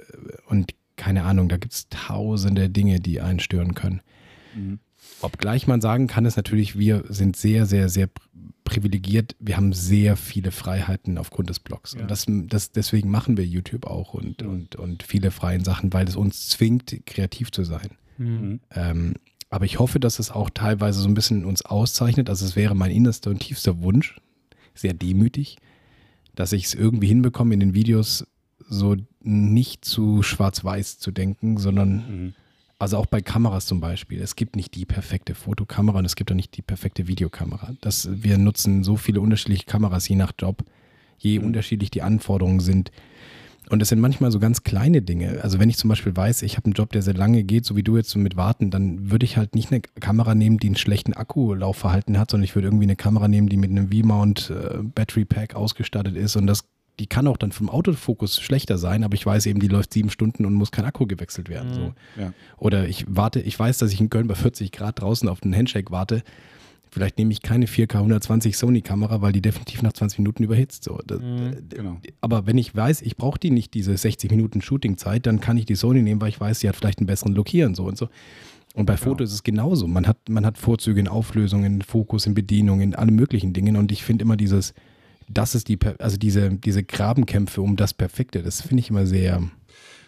[0.49, 4.01] und keine Ahnung, da gibt es tausende Dinge, die einen stören können.
[4.55, 4.79] Mhm.
[5.21, 8.11] Obgleich man sagen kann, ist natürlich, wir sind sehr, sehr, sehr pr-
[8.65, 9.37] privilegiert.
[9.39, 11.93] Wir haben sehr viele Freiheiten aufgrund des Blogs.
[11.95, 12.01] Ja.
[12.03, 16.09] Und das, das, deswegen machen wir YouTube auch und, und, und viele freien Sachen, weil
[16.09, 17.91] es uns zwingt, kreativ zu sein.
[18.19, 18.61] Mhm.
[18.75, 19.15] Ähm,
[19.51, 22.29] aber ich hoffe, dass es auch teilweise so ein bisschen uns auszeichnet.
[22.29, 24.17] Also es wäre mein innerster und tiefster Wunsch,
[24.77, 25.57] sehr demütig,
[26.35, 28.27] dass ich es irgendwie hinbekomme, in den Videos
[28.69, 32.35] so nicht zu schwarz-weiß zu denken, sondern Mhm.
[32.79, 34.21] also auch bei Kameras zum Beispiel.
[34.21, 37.75] Es gibt nicht die perfekte Fotokamera und es gibt auch nicht die perfekte Videokamera.
[37.81, 40.65] Das, wir nutzen so viele unterschiedliche Kameras je nach Job,
[41.19, 41.47] je Mhm.
[41.47, 42.91] unterschiedlich die Anforderungen sind.
[43.69, 45.41] Und es sind manchmal so ganz kleine Dinge.
[45.43, 47.75] Also wenn ich zum Beispiel weiß, ich habe einen Job, der sehr lange geht, so
[47.75, 50.69] wie du jetzt so mit Warten, dann würde ich halt nicht eine Kamera nehmen, die
[50.69, 54.51] einen schlechten Akkulaufverhalten hat, sondern ich würde irgendwie eine Kamera nehmen, die mit einem V-Mount
[54.51, 56.65] äh, Battery Pack ausgestattet ist und das
[56.99, 60.11] die kann auch dann vom Autofokus schlechter sein, aber ich weiß eben, die läuft sieben
[60.11, 61.71] Stunden und muss kein Akku gewechselt werden.
[61.71, 61.75] Mhm.
[61.75, 61.95] So.
[62.19, 62.33] Ja.
[62.57, 65.55] Oder ich warte, ich weiß, dass ich in Köln bei 40 Grad draußen auf den
[65.55, 66.23] Handshake warte.
[66.97, 70.83] Vielleicht nehme ich keine 4K 120 Sony-Kamera, weil die definitiv nach 20 Minuten überhitzt.
[70.83, 70.99] So.
[71.07, 71.69] Das, Mhm.
[71.69, 72.01] Genau.
[72.23, 75.67] Aber wenn ich weiß, ich brauche die nicht, diese 60 Minuten Shooting-Zeit, dann kann ich
[75.67, 78.09] die Sony nehmen, weil ich weiß, sie hat vielleicht einen besseren und so und so.
[78.73, 79.87] Und bei Foto ist es genauso.
[79.87, 83.77] Man hat, man hat Vorzüge in Auflösung, in Fokus, in Bedienung, in allen möglichen Dingen.
[83.77, 84.73] Und ich finde immer dieses,
[85.29, 89.43] das ist die, also diese, diese Grabenkämpfe um das Perfekte, das finde ich immer sehr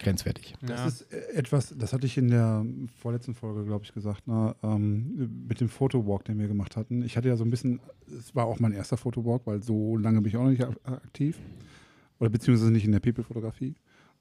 [0.00, 0.54] grenzwertig.
[0.62, 0.86] Das Ja.
[0.86, 2.64] ist äh, etwas, das hatte ich in der
[3.00, 7.02] vorletzten Folge, glaube ich, gesagt, ne, ähm, mit dem Fotowalk, den wir gemacht hatten.
[7.02, 10.20] Ich hatte ja so ein bisschen, es war auch mein erster Fotowalk, weil so lange
[10.20, 11.38] bin ich auch noch nicht ak- aktiv.
[12.20, 13.74] Oder beziehungsweise nicht in der People-Fotografie.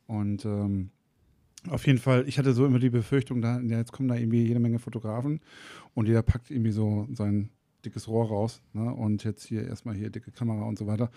[0.06, 0.92] Und ähm,
[1.70, 4.44] auf jeden Fall, ich hatte so immer die Befürchtung, da, ja, jetzt kommen da irgendwie
[4.44, 5.40] jede Menge Fotografen
[5.96, 7.50] und jeder packt irgendwie so sein
[7.84, 8.62] dickes Rohr raus.
[8.74, 8.94] Ne?
[8.94, 11.10] Und jetzt hier erstmal hier dicke Kamera und so weiter.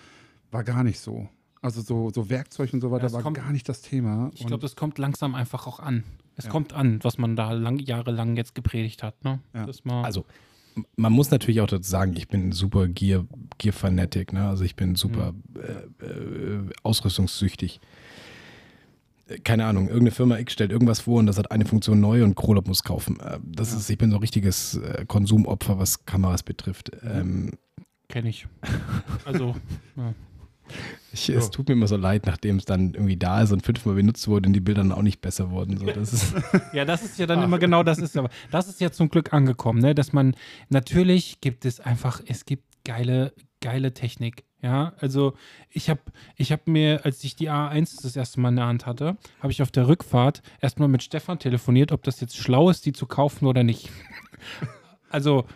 [0.50, 1.28] War gar nicht so.
[1.62, 4.30] Also so, so Werkzeug und so weiter es war kommt- gar nicht das Thema.
[4.34, 6.04] Ich glaube, das kommt langsam einfach auch an.
[6.36, 6.50] Es Ja.
[6.50, 9.22] kommt an, was man da lang, jahrelang jetzt gepredigt hat.
[9.24, 9.40] Ne?
[9.54, 9.66] Ja.
[9.66, 10.24] Das mal, Also,
[10.96, 13.26] man muss natürlich auch dazu sagen, ich bin super Gear,
[13.58, 14.48] Gear Fanatic, ne?
[14.48, 17.80] Also ich bin super äh, äh, ausrüstungssüchtig.
[19.28, 22.24] Äh, Keine Ahnung, irgendeine Firma X stellt irgendwas vor und das hat eine Funktion neu
[22.24, 23.20] und Krolop muss kaufen.
[23.20, 23.78] Äh, Das Ja.
[23.78, 26.90] ist, ich bin so ein richtiges äh, Konsumopfer, was Kameras betrifft.
[27.02, 27.50] Ähm,
[28.08, 28.46] kenne ich.
[29.26, 29.54] Also,
[29.96, 30.14] ja.
[31.12, 33.96] Ich, Es tut mir immer so leid, nachdem es dann irgendwie da ist und fünfmal
[33.96, 35.76] benutzt wurde und die Bilder dann auch nicht besser wurden.
[35.76, 36.34] So, das ist,
[36.72, 38.16] ja, das ist ja dann immer genau das ist.
[38.16, 39.94] Aber das ist ja zum Glück angekommen, ne?
[39.94, 40.36] dass man
[40.68, 44.44] natürlich gibt es einfach, es gibt geile, geile Technik.
[44.62, 45.32] Ja, also
[45.70, 46.00] ich habe
[46.36, 49.52] ich hab mir, als ich die A1 das erste Mal in der Hand hatte, habe
[49.52, 53.06] ich auf der Rückfahrt erstmal mit Stefan telefoniert, ob das jetzt schlau ist, die zu
[53.06, 53.88] kaufen oder nicht.
[55.10, 55.46] also,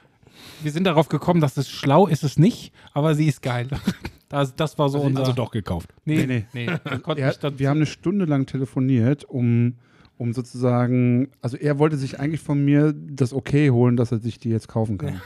[0.62, 3.68] wir sind darauf gekommen, dass es schlau ist es nicht, aber sie ist geil.
[4.35, 5.20] Das, das war so unser.
[5.20, 5.95] also doch gekauft.
[6.05, 6.66] Nee, Nee, nee.
[6.66, 9.74] wir konnten Er, wir haben eine Stunde lang telefoniert, um,
[10.18, 14.39] um sozusagen, also er wollte sich eigentlich von mir das Okay holen, dass er sich
[14.39, 15.20] die jetzt kaufen kann.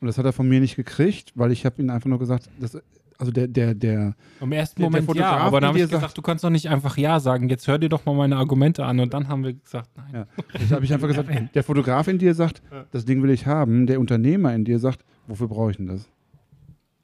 [0.00, 2.48] Und das hat er von mir nicht gekriegt, weil ich habe ihm einfach nur gesagt,
[2.58, 2.76] das,
[3.18, 5.92] also der, der, der, Im ersten Der- der Moment ja, aber dann habe ich sagt-
[6.00, 7.48] gesagt, du kannst doch nicht einfach Ja sagen.
[7.48, 8.98] Jetzt hör dir doch mal meine Argumente an.
[8.98, 10.08] Und dann haben wir gesagt, nein.
[10.12, 10.26] ja,
[10.58, 13.86] jetzt habe ich einfach gesagt, der Fotograf in dir sagt, das Ding will ich haben,
[13.86, 16.08] der Unternehmer in dir sagt, wofür brauche ich denn das?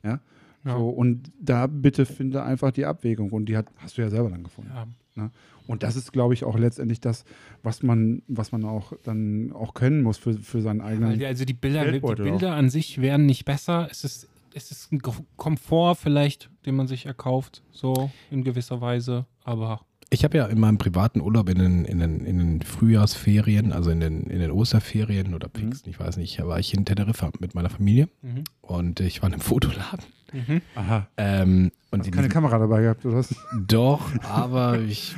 [0.02, 0.18] Ja?
[0.64, 0.76] Ja.
[0.76, 4.30] So, und da bitte finde einfach die Abwägung und die hat, hast du ja selber
[4.30, 4.70] dann gefunden.
[5.16, 5.30] Ja.
[5.66, 7.24] Und das ist, glaube ich, auch letztendlich das,
[7.62, 11.18] was man, was man auch dann auch können muss für, für seinen eigenen.
[11.18, 13.88] Die, also die Bilder, die Bilder an sich wären nicht besser.
[13.90, 18.80] Es ist, es ist ein Ko- Komfort vielleicht, den man sich erkauft, so in gewisser
[18.80, 19.26] Weise.
[19.44, 19.80] Aber
[20.10, 23.90] Ich habe ja in meinem privaten Urlaub in den, in den, in den Frühjahrsferien, also
[23.90, 27.54] in den, in den Osterferien oder Pfingsten, ich weiß nicht, war ich in Teneriffa mit
[27.54, 28.44] meiner Familie mhm.
[28.62, 30.04] und ich war in einem Fotoladen.
[30.32, 30.62] Mhm.
[30.74, 31.08] Aha.
[31.18, 33.34] Ähm, und Hast in keine diesem- Kamera dabei gehabt, oder was?
[33.66, 35.14] Doch, aber ich,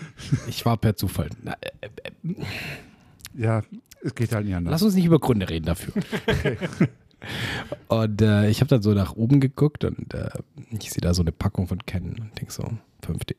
[0.49, 1.31] ich war per Zufall.
[1.43, 2.35] Na, äh, äh,
[3.37, 3.63] Ja,
[4.03, 4.73] es geht halt nicht anders.
[4.73, 5.95] lass uns nicht über Gründe reden dafür.
[7.89, 10.31] Und äh, ich habe dann so nach oben geguckt und äh,
[10.71, 12.63] ich sehe da so eine Packung von Canon und denke so,
[13.07, 13.35] 5D.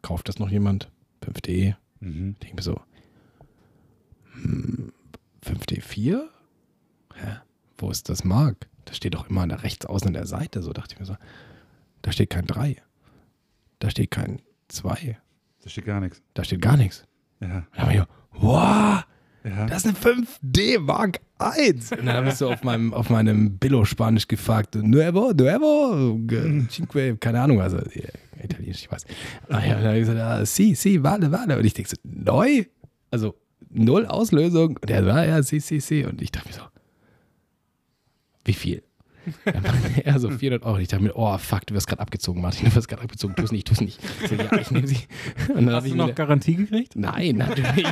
[0.00, 0.90] Hm, kauft das noch jemand?
[1.24, 1.74] 5D.
[2.00, 2.36] Mhm.
[2.42, 2.80] denke mir so,
[4.42, 4.92] hm,
[5.44, 6.22] 5D4?
[7.14, 7.26] Hä?
[7.78, 8.68] Wo ist das Mark?
[8.84, 10.62] Das steht doch immer rechts außen an der Seite.
[10.62, 11.16] So dachte ich mir so,
[12.02, 12.76] da steht kein 3.
[13.78, 15.18] Da steht kein 2.
[15.62, 16.22] Da steht gar nichts.
[16.34, 17.04] Da steht gar nichts.
[17.40, 17.66] Ja.
[17.74, 18.00] Da habe ich,
[18.32, 19.04] wow,
[19.44, 19.66] ja.
[19.66, 21.92] das ist eine 5D Mark 1.
[21.92, 27.16] Und dann habe ich so auf meinem, auf meinem Billo-Spanisch gefragt, nuevo, nuevo, ge- cinque,
[27.18, 27.78] keine Ahnung, also
[28.44, 29.04] italienisch, ich weiß.
[29.48, 31.58] Ah, dann habe ich gesagt, ah, si, si, warte, warte.
[31.58, 32.64] Und ich denke so, neu?
[33.10, 33.34] Also
[33.70, 34.78] null Auslösung.
[34.80, 36.04] Und er so, ah, ja, si, si, si.
[36.04, 36.62] Und ich dachte mir so,
[38.44, 38.82] wie viel?
[39.44, 40.78] Dann meinte er so 400 Euro.
[40.78, 43.42] Ich dachte mir, oh fuck, du wirst gerade abgezogen, Martin, du wirst gerade abgezogen, tu
[43.42, 44.00] es nicht, tu es nicht.
[44.22, 44.98] Ich so, ja, ich nehme sie.
[45.48, 46.96] Und dann habe Hast ich du noch wieder, Garantie gekriegt?
[46.96, 47.86] Nein, natürlich.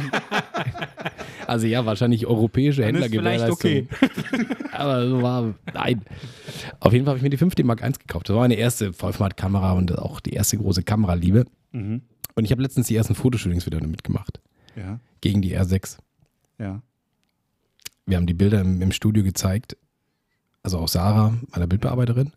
[1.47, 3.89] Also ja, wahrscheinlich europäische Dann ist vielleicht Händlergewährleistung.
[4.73, 6.03] Aber so war, nein.
[6.79, 8.29] Auf jeden Fall habe ich mir die 5D Mark I gekauft.
[8.29, 11.47] Das war meine erste Vollformat-Kamera und auch die erste große Kameraliebe.
[11.73, 12.03] Mhm.
[12.35, 14.41] Und ich habe letztens die ersten Fotoshootings wieder damit gemacht.
[14.77, 15.01] Ja.
[15.21, 15.97] Gegen die R6.
[16.59, 16.83] Ja.
[18.07, 19.77] Wir haben die Bilder im, im Studio gezeigt.
[20.63, 22.33] Also auch Sarah, meiner Bildbearbeiterin.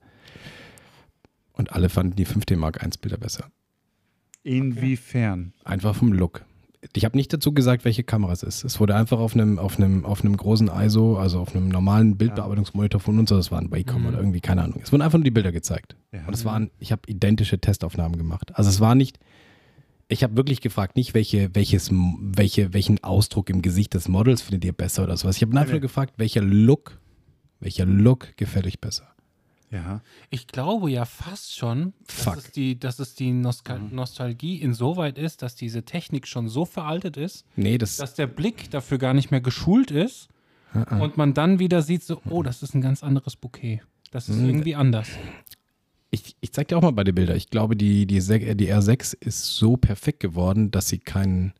[1.53, 3.45] Und alle fanden die 5D Mark I Bilder besser.
[4.43, 5.53] Inwiefern?
[5.63, 6.45] Einfach vom Look.
[6.93, 8.63] Ich habe nicht dazu gesagt, welche Kamera es ist.
[8.63, 12.17] Es wurde einfach auf einem, auf einem, auf einem großen ISO, also auf einem normalen
[12.17, 14.07] Bildbearbeitungsmonitor von uns, das war ein Wacom Mhm.
[14.07, 14.79] oder irgendwie, keine Ahnung.
[14.81, 15.95] Es wurden einfach nur die Bilder gezeigt.
[16.11, 16.25] Ja.
[16.25, 18.51] Und es waren, ich habe identische Testaufnahmen gemacht.
[18.55, 19.19] Also es war nicht,
[20.07, 24.65] ich habe wirklich gefragt, nicht welche, welches, welche, welchen Ausdruck im Gesicht des Models findet
[24.65, 25.35] ihr besser oder sowas.
[25.37, 26.99] Ich habe einfach nur gefragt, welcher Look,
[27.61, 29.07] welcher Look gefällt euch besser.
[29.71, 30.01] Ja.
[30.29, 32.35] Ich glaube ja fast schon, Fuck.
[32.35, 36.65] dass es die, dass es die Nostal Nostalgie insoweit ist, dass diese Technik schon so
[36.65, 40.27] veraltet ist, Nee, das, dass der Blick dafür gar nicht mehr geschult ist
[40.73, 43.81] Ah, und man dann wieder sieht, so, oh, das ist ein ganz anderes Bouquet.
[44.11, 44.45] Das ist Mhm.
[44.49, 45.07] irgendwie anders.
[46.11, 47.35] Ich, ich zeig dir auch mal beide Bilder.
[47.37, 51.53] Ich glaube, die, die, die R6 ist so perfekt geworden, dass sie keinen.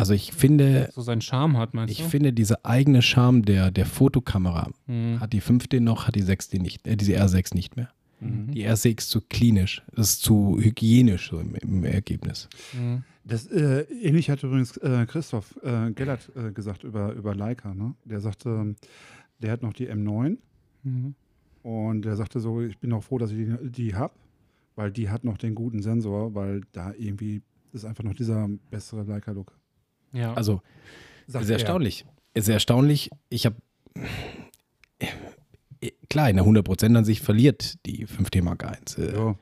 [0.00, 2.08] Also ich finde, So seinen Charme hat, meinst ich du?
[2.08, 5.20] finde diese eigene Charme der, der Fotokamera Hm.
[5.20, 7.90] hat die 5D noch, hat die 6D nicht, äh, diese R6 nicht mehr.
[8.20, 8.50] Mhm.
[8.52, 12.48] Die R6 ist zu klinisch, das ist zu hygienisch so im, im Ergebnis.
[12.72, 13.02] Hm.
[13.24, 17.74] Das, äh, ähnlich hat übrigens äh, Christoph äh, Gellert äh, gesagt über, über Leica.
[17.74, 17.94] Ne?
[18.04, 18.74] Der sagte,
[19.40, 20.36] der hat noch die M9
[20.82, 21.14] Mhm.
[21.62, 24.14] und der sagte so, ich bin auch froh, dass ich die, die habe,
[24.76, 27.42] weil die hat noch den guten Sensor, weil da irgendwie
[27.74, 29.59] ist einfach noch dieser bessere Leica-Look.
[30.12, 30.34] Ja.
[30.34, 30.60] Also
[31.26, 31.60] Sagt sehr er.
[31.60, 32.04] erstaunlich.
[32.36, 33.10] Sehr erstaunlich.
[33.28, 33.56] Ich habe
[36.08, 39.00] klar, in der 100% an sich verliert die 5D Mark I.
[39.02, 39.34] Äh, Ja.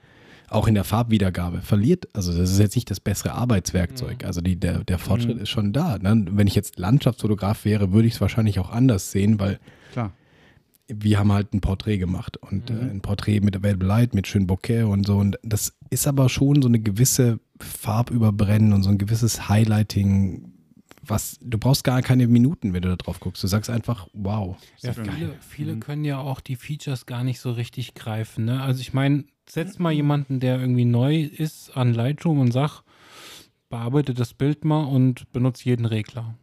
[0.51, 4.57] auch in der Farbwiedergabe verliert, also das ist jetzt nicht das bessere Arbeitswerkzeug, also die,
[4.59, 5.43] der, der Fortschritt Mhm.
[5.43, 5.99] ist schon da.
[5.99, 6.27] Ne?
[6.31, 9.59] Wenn ich jetzt Landschaftsfotograf wäre, würde ich es wahrscheinlich auch anders sehen, weil
[9.93, 10.13] Klar.
[10.87, 12.77] wir haben halt ein Porträt gemacht und Mhm.
[12.79, 16.29] äh, ein Porträt mit Available Light, mit schön Bokeh und so und das ist aber
[16.31, 20.53] schon so eine gewisse Farbüberbrennen und so ein gewisses Highlighting,
[21.11, 23.43] was, du brauchst gar keine Minuten, wenn du da drauf guckst.
[23.43, 24.57] Du sagst einfach, wow.
[24.81, 25.81] Ja, viele, viele Mhm.
[25.81, 28.45] können ja auch die Features gar nicht so richtig greifen.
[28.47, 28.61] Ne?
[28.63, 32.83] Also ich meine, setz mal jemanden, der irgendwie neu ist an Lightroom und sag,
[33.71, 36.35] bearbeite das Bild mal und benutze jeden Regler.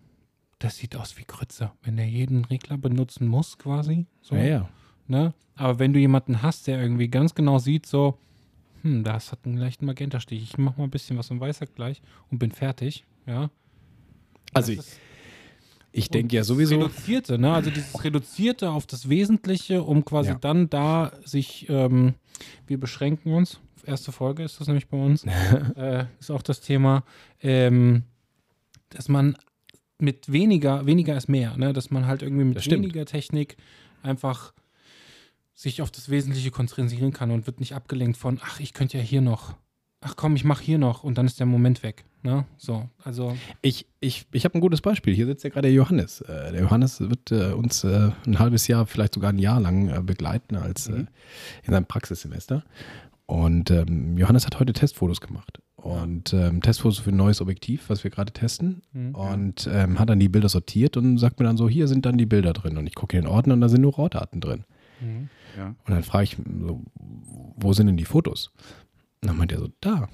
[0.59, 4.05] Das sieht aus wie Grütze, wenn er jeden Regler benutzen muss quasi.
[4.21, 4.69] So, Ja, ja.
[5.07, 5.33] Ne?
[5.55, 8.17] Aber wenn du jemanden hast, der irgendwie ganz genau sieht, so,
[8.81, 12.01] hm, das hat einen leichten Magentastich, ich mach mal ein bisschen was im Weißer gleich
[12.31, 13.49] und bin fertig, ja.
[14.53, 14.79] Also ich,
[15.91, 17.53] ich denke ja sowieso, Reduzierte, ne?
[17.53, 20.35] Also dieses Reduzierte auf das Wesentliche, um quasi Ja.
[20.35, 22.15] dann da sich, ähm,
[22.67, 23.59] wir beschränken uns.
[23.85, 25.23] Erste Folge ist das nämlich bei uns.
[25.75, 27.03] äh, ist auch das Thema,
[27.41, 28.03] ähm,
[28.89, 29.37] dass man
[29.97, 31.71] mit weniger, weniger ist mehr, ne?
[31.71, 33.55] Dass man halt irgendwie mit weniger Technik
[34.03, 34.53] einfach
[35.53, 39.03] sich auf das Wesentliche konzentrieren kann und wird nicht abgelenkt von, ach, ich könnte ja
[39.03, 39.55] hier noch.
[40.07, 42.05] Ach komm, ich mache hier noch und dann ist der Moment weg.
[42.21, 42.45] Ne?
[42.57, 43.35] So, also.
[43.63, 45.15] Ich, ich, ich habe ein gutes Beispiel.
[45.15, 46.21] Hier sitzt ja gerade der Johannes.
[46.21, 49.89] Äh, der Johannes wird äh, uns äh, ein halbes Jahr, vielleicht sogar ein Jahr lang
[49.89, 50.95] äh, begleiten als Mhm.
[50.95, 51.05] äh,
[51.63, 52.63] in seinem Praxissemester.
[53.25, 55.59] Und ähm, Johannes hat heute Testfotos gemacht.
[55.75, 58.83] Und ähm, Testfotos für ein neues Objektiv, was wir gerade testen.
[58.93, 59.15] Mhm.
[59.15, 62.19] Und ähm, hat dann die Bilder sortiert und sagt mir dann so, hier sind dann
[62.19, 62.77] die Bilder drin.
[62.77, 64.65] Und ich gucke in den Ordner und da sind nur Rohdaten drin.
[65.01, 65.29] Mhm.
[65.57, 65.67] Ja.
[65.67, 66.83] Und dann frage ich so,
[67.55, 68.51] wo sind denn die Fotos?
[69.25, 70.07] Und dann meint er so, da.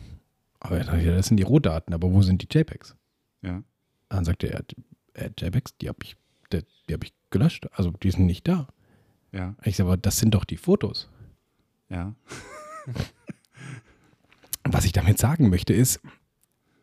[0.62, 2.96] Aber ich, ja, das sind die Rohdaten, aber wo sind die JPEGs?
[3.42, 3.62] Ja.
[4.08, 4.64] Dann sagt er,
[5.16, 6.16] äh, JPEGs, die habe ich,
[6.54, 7.68] die, die hab ich gelöscht.
[7.74, 8.68] Also die sind nicht da.
[9.34, 9.56] Ja.
[9.66, 11.10] Ich sage, aber das sind doch die Fotos.
[11.90, 12.16] Ja.
[14.64, 16.00] Was ich damit sagen möchte ist,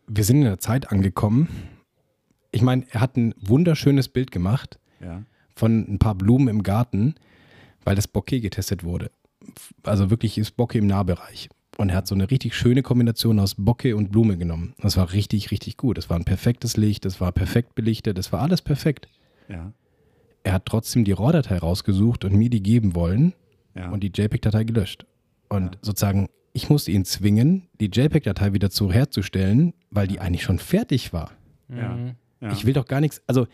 [0.07, 1.49] wir sind in einer Zeit angekommen.
[2.51, 5.23] Ich meine, er hat ein wunderschönes Bild gemacht Ja.
[5.55, 7.15] von ein paar Blumen im Garten,
[7.85, 9.11] weil das Bokeh getestet wurde.
[9.83, 11.49] Also wirklich ist Bokeh im Nahbereich.
[11.81, 14.75] Und er hat so eine richtig schöne Kombination aus Bokeh und Blume genommen.
[14.83, 15.97] Das war richtig, richtig gut.
[15.97, 19.09] Das war ein perfektes Licht, das war perfekt belichtet, das war alles perfekt.
[19.49, 19.73] Ja.
[20.43, 23.33] Er hat trotzdem die RAW-Datei rausgesucht und mir die geben wollen
[23.77, 23.91] Ja.
[23.91, 25.07] und die JPEG-Datei gelöscht.
[25.49, 25.81] Und Ja.
[25.83, 31.13] sozusagen, ich musste ihn zwingen, die JPEG-Datei wieder zu herzustellen, weil die eigentlich schon fertig
[31.13, 31.31] war.
[31.69, 31.95] Ja.
[31.95, 32.15] Mhm.
[32.41, 32.51] ja.
[32.53, 33.47] Ich will doch gar nichts, also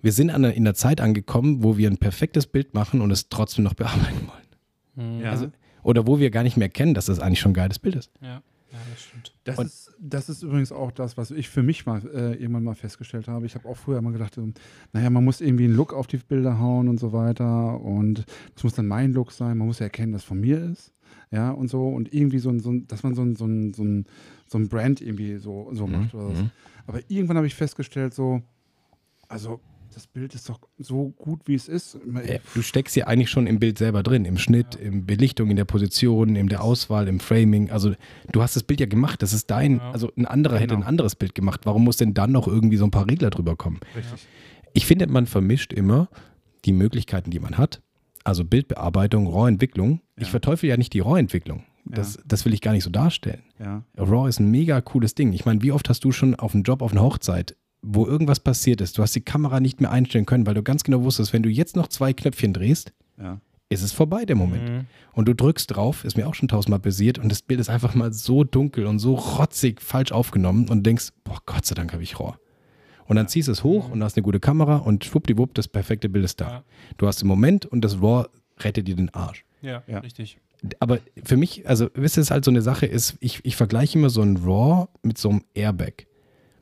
[0.00, 3.10] wir sind an der, in der Zeit angekommen, wo wir ein perfektes Bild machen und
[3.10, 5.10] es trotzdem noch bearbeiten wollen.
[5.16, 5.20] Mhm.
[5.20, 5.30] ja.
[5.30, 5.48] Also,
[5.86, 8.10] oder wo wir gar nicht mehr kennen, dass das eigentlich schon ein geiles Bild ist.
[8.20, 8.42] ja.
[8.72, 9.32] ja, das stimmt.
[9.44, 12.74] Das ist, das ist übrigens auch das, was ich für mich mal äh, irgendwann mal
[12.74, 13.46] festgestellt habe.
[13.46, 14.52] Ich habe auch früher immer gedacht, ähm,
[14.92, 17.80] naja, man muss irgendwie einen Look auf die Bilder hauen und so weiter.
[17.80, 18.24] Und
[18.54, 19.56] das muss dann mein Look sein.
[19.58, 20.92] Man muss ja erkennen, dass es von mir ist.
[21.30, 21.86] Ja, und so.
[21.86, 24.06] Und irgendwie so ein, so ein dass man so ein, so ein, so ein,
[24.48, 26.14] so ein Brand irgendwie so, so macht.
[26.14, 26.44] Oder was.
[26.88, 28.42] Aber irgendwann habe ich festgestellt, so,
[29.28, 29.60] also
[29.96, 31.98] das Bild ist doch so gut, wie es ist.
[32.54, 35.64] Du steckst ja eigentlich schon im Bild selber drin, im Schnitt, in Belichtung, in der
[35.64, 37.70] Position, in der Auswahl, im Framing.
[37.70, 37.94] Also
[38.30, 39.90] du hast das Bild ja gemacht, das ist dein, Ja.
[39.92, 40.88] also ein anderer hätte ein Genau.
[40.88, 41.62] anderes Bild gemacht.
[41.64, 43.80] Warum muss denn dann noch irgendwie so ein paar Regler drüber kommen?
[43.96, 44.26] Richtig.
[44.74, 46.08] Ich finde, man vermischt immer
[46.66, 47.80] die Möglichkeiten, die man hat.
[48.22, 50.02] Also Bildbearbeitung, RAW-Entwicklung.
[50.16, 50.30] Ich Ja.
[50.30, 51.64] verteufel ja nicht die RAW-Entwicklung.
[51.86, 53.44] Das, das will ich gar nicht so darstellen.
[53.58, 53.82] Ja.
[53.96, 55.32] RAW ist ein mega cooles Ding.
[55.32, 57.56] Ich meine, wie oft hast du schon auf einem Job, auf einer Hochzeit,
[57.88, 60.82] wo irgendwas passiert ist, du hast die Kamera nicht mehr einstellen können, weil du ganz
[60.84, 63.40] genau wusstest, wenn du jetzt noch zwei Knöpfchen drehst, Ja.
[63.68, 64.68] ist es vorbei, der Moment.
[64.68, 64.86] Mhm.
[65.12, 67.94] Und du drückst drauf, ist mir auch schon tausendmal passiert, und das Bild ist einfach
[67.94, 72.02] mal so dunkel und so rotzig falsch aufgenommen und denkst, boah, Gott sei Dank habe
[72.02, 72.34] ich RAW.
[73.06, 76.08] Und dann ziehst du es hoch und hast eine gute Kamera und schwuppdiwupp, das perfekte
[76.08, 76.48] Bild ist da.
[76.48, 76.64] Ja.
[76.98, 78.26] Du hast den Moment und das RAW
[78.58, 79.44] rettet dir den Arsch.
[79.62, 80.00] Ja, Ja.
[80.00, 80.38] richtig.
[80.80, 83.54] Aber für mich, also wisst ihr, es ist halt so eine Sache ist, ich, ich
[83.56, 86.06] vergleiche immer so ein RAW mit so einem Airbag.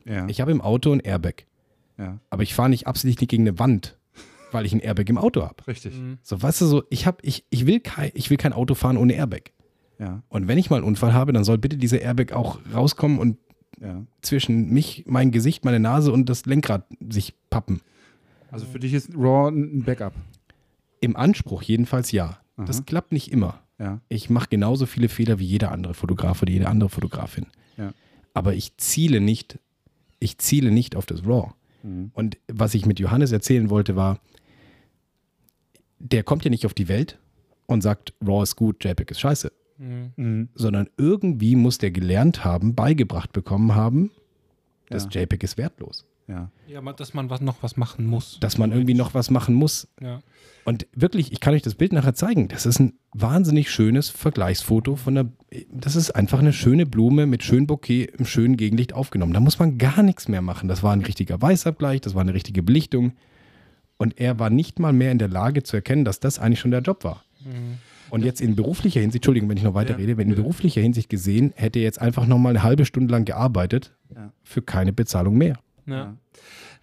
[0.05, 0.27] Ja.
[0.27, 1.45] Ich habe im Auto ein Airbag,
[1.97, 2.19] ja.
[2.29, 3.97] aber ich fahre nicht absichtlich gegen eine Wand,
[4.51, 5.67] weil ich ein Airbag im Auto habe.
[5.67, 5.95] Richtig.
[5.95, 6.19] Mhm.
[6.21, 8.97] So, weißt du, so, ich, hab, ich, ich, will kein, ich will kein Auto fahren
[8.97, 9.51] ohne Airbag.
[9.99, 10.21] Ja.
[10.29, 13.37] Und wenn ich mal einen Unfall habe, dann soll bitte dieser Airbag auch rauskommen und
[13.81, 14.05] Ja.
[14.21, 17.81] zwischen mich, mein Gesicht, meine Nase und das Lenkrad sich pappen.
[18.51, 20.13] Also für dich ist RAW ein Backup.
[21.01, 22.39] Im Anspruch jedenfalls ja.
[22.57, 22.65] Aha.
[22.65, 23.59] Das klappt nicht immer.
[23.79, 23.99] Ja.
[24.07, 27.47] Ich mache genauso viele Fehler wie jeder andere Fotograf oder jede andere Fotografin.
[27.77, 27.91] Ja.
[28.33, 29.59] Aber ich ziele nicht,
[30.19, 31.51] ich ziele nicht auf das RAW.
[31.83, 32.11] Mhm.
[32.13, 34.19] Und was ich mit Johannes erzählen wollte, war,
[35.99, 37.19] der kommt ja nicht auf die Welt
[37.65, 39.51] und sagt, RAW ist gut, JPEG ist scheiße.
[39.77, 40.11] Mhm.
[40.15, 40.49] Mhm.
[40.55, 44.11] Sondern irgendwie muss der gelernt haben, beigebracht bekommen haben,
[44.89, 45.21] das Ja.
[45.21, 46.05] JPEG ist wertlos.
[46.27, 46.49] Ja.
[46.67, 48.39] Ja, dass man was, noch was machen muss.
[48.39, 49.87] Dass man irgendwie noch was machen muss.
[50.01, 50.21] Ja.
[50.63, 52.47] Und wirklich, ich kann euch das Bild nachher zeigen.
[52.47, 55.29] Das ist ein wahnsinnig schönes Vergleichsfoto von der.
[55.71, 59.33] Das ist einfach eine schöne Blume mit schönem Bouquet im schönen Gegenlicht aufgenommen.
[59.33, 60.67] Da muss man gar nichts mehr machen.
[60.67, 63.13] Das war ein richtiger Weißabgleich, das war eine richtige Belichtung.
[63.97, 66.71] Und er war nicht mal mehr in der Lage zu erkennen, dass das eigentlich schon
[66.71, 67.23] der Job war.
[67.45, 67.77] Mhm.
[68.09, 70.81] Und jetzt in beruflicher Hinsicht, Entschuldigung, wenn ich noch weiter Ja, rede, wenn in beruflicher
[70.81, 74.31] Hinsicht gesehen, hätte er jetzt einfach nochmal eine halbe Stunde lang gearbeitet Ja.
[74.43, 75.57] für keine Bezahlung mehr.
[75.85, 75.95] Ja.
[75.95, 76.17] Ja.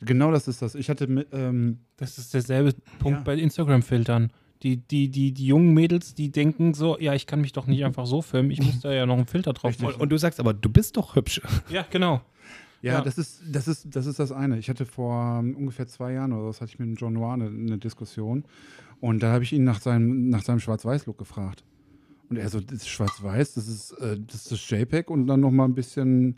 [0.00, 0.74] Genau das ist das.
[0.74, 3.24] Ich hatte mit, ähm, Das ist derselbe Punkt Ja.
[3.24, 4.32] bei Instagram-Filtern.
[4.62, 7.84] Die, die, die, die jungen Mädels, die denken so, ja, ich kann mich doch nicht
[7.84, 10.00] einfach so filmen, ich muss da ja noch einen Filter drauf machen.
[10.00, 11.40] Und du sagst aber, du bist doch hübsch.
[11.68, 12.22] Ja, genau.
[12.80, 13.00] Ja, Ja.
[13.00, 14.58] Das, ist, das, ist, das ist das eine.
[14.58, 17.32] Ich hatte vor ähm, ungefähr zwei Jahren oder so, hatte ich mit dem John Noir
[17.32, 18.44] eine, eine Diskussion.
[19.00, 21.64] Und da habe ich ihn nach seinem, nach seinem Schwarz-Weiß-Look gefragt.
[22.30, 25.40] Und er so, das ist Schwarz-Weiß, das ist, äh, das ist das JPEG und dann
[25.40, 26.36] nochmal ein bisschen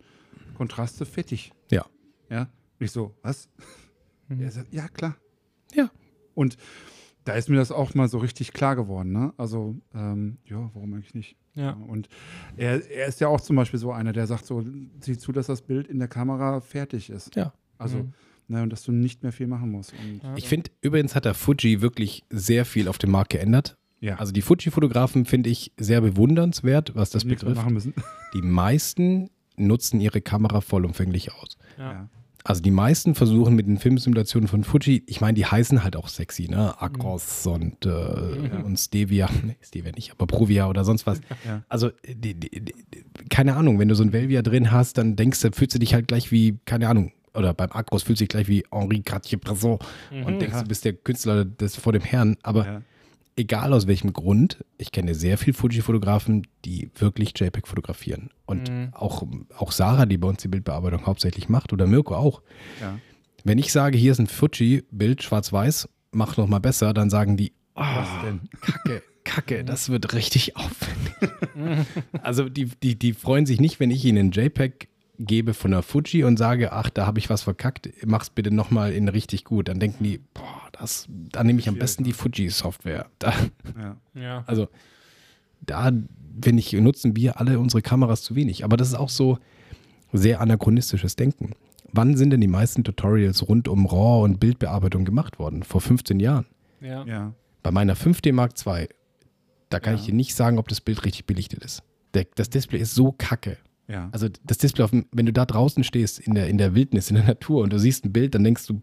[0.57, 1.53] Kontraste, fertig.
[1.71, 1.85] Ja.
[2.31, 2.43] Ja.
[2.43, 3.49] Und ich so, was?
[4.29, 4.41] Mhm.
[4.41, 5.17] Er sagt, ja, klar.
[5.75, 5.91] Ja.
[6.35, 6.57] Und
[7.25, 9.13] da ist mir das auch mal so richtig klar geworden.
[9.13, 9.33] Ne?
[9.37, 11.37] Also, ähm, ja, warum eigentlich nicht?
[11.55, 11.71] Ja.
[11.73, 12.09] Und
[12.57, 14.63] er, er ist ja auch zum Beispiel so einer, der sagt so,
[15.01, 17.35] sieh zu, dass das Bild in der Kamera fertig ist.
[17.37, 17.53] Ja.
[17.79, 18.13] Also, Mhm.
[18.49, 19.93] ne, und dass du nicht mehr viel machen musst.
[19.93, 20.21] Und.
[20.37, 23.77] Ich finde, übrigens hat der Fuji wirklich sehr viel auf dem Markt geändert.
[24.01, 24.17] Ja.
[24.17, 27.57] Also die Fuji-Fotografen finde ich sehr bewundernswert, was das betrifft.
[27.57, 27.95] machen müssen.
[28.35, 31.57] Die meisten nutzen ihre Kamera vollumfänglich aus.
[31.79, 32.09] Ja.
[32.47, 36.09] Also die meisten versuchen mit den Filmsimulationen von Fuji, ich meine, die heißen halt auch
[36.09, 36.79] sexy, ne?
[36.79, 37.91] Acros und, äh,
[38.63, 41.21] und Stevia, nee, Stevia nicht, aber Provia oder sonst was.
[41.47, 41.63] Ja.
[41.71, 42.75] Also, die, die, die,
[43.31, 45.95] keine Ahnung, wenn du so ein Velvia drin hast, dann denkst du, fühlst du dich
[45.95, 49.79] halt gleich wie, keine Ahnung, oder beim Acros fühlst du dich gleich wie Henri Cartier-Bresson
[50.27, 50.63] und denkst, Ja.
[50.63, 52.37] du bist der Künstler des vor dem Herrn.
[52.43, 52.83] Aber Ja.
[53.37, 58.31] Egal aus welchem Grund, ich kenne sehr viele Fuji-Fotografen, die wirklich JPEG fotografieren.
[58.47, 58.89] Und Mhm.
[58.93, 59.27] auch,
[59.57, 62.43] auch Sarah, die bei uns die Bildbearbeitung hauptsächlich macht, oder Mirko auch.
[62.81, 62.99] Ja.
[63.43, 67.53] Wenn ich sage, hier ist ein Fuji-Bild, schwarz-weiß, mach noch mal besser, dann sagen die,
[67.75, 68.41] Was ah, denn?
[68.61, 71.87] Kacke, Kacke, das wird richtig aufwendig.
[72.23, 74.89] also die, die, die freuen sich nicht, wenn ich ihnen ein JPEG
[75.19, 78.93] gebe von der Fuji und sage, ach, da habe ich was verkackt, mach's bitte nochmal
[78.93, 79.69] in richtig gut.
[79.69, 83.07] Dann denken die, boah, das, da nehme ich am besten die Fuji-Software.
[83.19, 83.33] Da,
[83.79, 83.97] Ja.
[84.15, 84.45] Ja.
[84.47, 84.69] also
[85.61, 85.93] da,
[86.37, 88.65] wenn ich, nutzen wir alle unsere Kameras zu wenig.
[88.65, 89.39] Aber das ist auch so
[90.13, 91.53] sehr anachronistisches Denken.
[91.93, 95.63] Wann sind denn die meisten Tutorials rund um RAW und Bildbearbeitung gemacht worden?
[95.63, 96.47] Vor 15 Jahren.
[96.81, 97.05] Ja.
[97.05, 97.33] ja.
[97.63, 98.89] Bei meiner 5D Mark II,
[99.71, 100.01] da kann Ja.
[100.01, 101.83] ich dir nicht sagen, ob das Bild richtig belichtet ist.
[102.15, 103.59] Der, das Display ist so kacke.
[103.89, 104.09] Ja.
[104.13, 107.11] Also das Display, auf dem, wenn du da draußen stehst in der, in der Wildnis,
[107.11, 108.81] in der Natur und du siehst ein Bild, dann denkst du,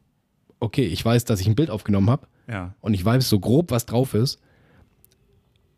[0.59, 2.75] okay, ich weiß, dass ich ein Bild aufgenommen habe ja.
[2.81, 4.39] und ich weiß so grob, was drauf ist.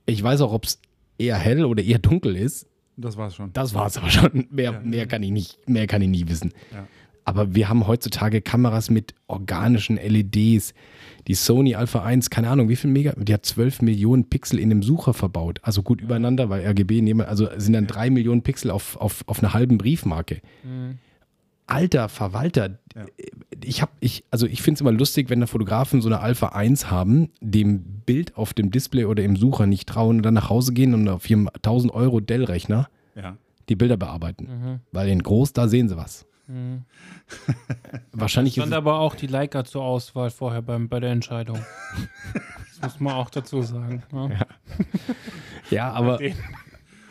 [0.05, 0.79] Ich weiß auch, ob es
[1.17, 2.67] eher hell oder eher dunkel ist.
[2.97, 3.51] Das war's schon.
[3.53, 4.47] Das war es aber schon.
[4.51, 4.79] Mehr, Ja.
[4.81, 6.51] mehr kann ich nicht, mehr kann ich nie wissen.
[6.71, 6.85] Ja.
[7.25, 10.73] Aber wir haben heutzutage Kameras mit organischen LEDs.
[11.27, 14.69] Die Sony Alpha 1, keine Ahnung, wie viel Mega, die hat 12 Millionen Pixel in
[14.69, 15.59] dem Sucher verbaut.
[15.63, 19.39] Also gut übereinander, weil RGB nehmen, also sind dann 3 Millionen Pixel auf, auf, auf
[19.41, 20.41] einer halben Briefmarke.
[20.63, 20.97] Mhm.
[21.65, 23.05] Alter Verwalter, Ja.
[23.63, 26.47] ich habe, ich, also ich finde es immer lustig, wenn da Fotografen so eine Alpha
[26.49, 30.49] 1 haben, dem Bild auf dem Display oder im Sucher nicht trauen und dann nach
[30.49, 33.37] Hause gehen und auf ihrem 1000 Euro Dell-Rechner Ja.
[33.69, 34.43] die Bilder bearbeiten.
[34.43, 34.79] Mhm.
[34.91, 36.25] Weil in groß, da sehen sie was.
[36.47, 36.83] Mhm.
[38.11, 41.59] Wahrscheinlich Stand aber auch die Leica zur Auswahl vorher beim, bei der Entscheidung.
[42.67, 44.03] das muss man auch dazu sagen.
[44.11, 44.45] Ja.
[45.69, 46.35] ja, aber, Den-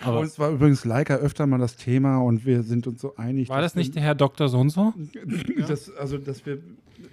[0.02, 3.48] aber Uns war übrigens Leica öfter mal das Thema und wir sind uns so einig.
[3.48, 4.48] War dass das nicht der Herr Dr.
[4.48, 4.92] So und so?
[5.66, 6.58] Das, also, dass wir,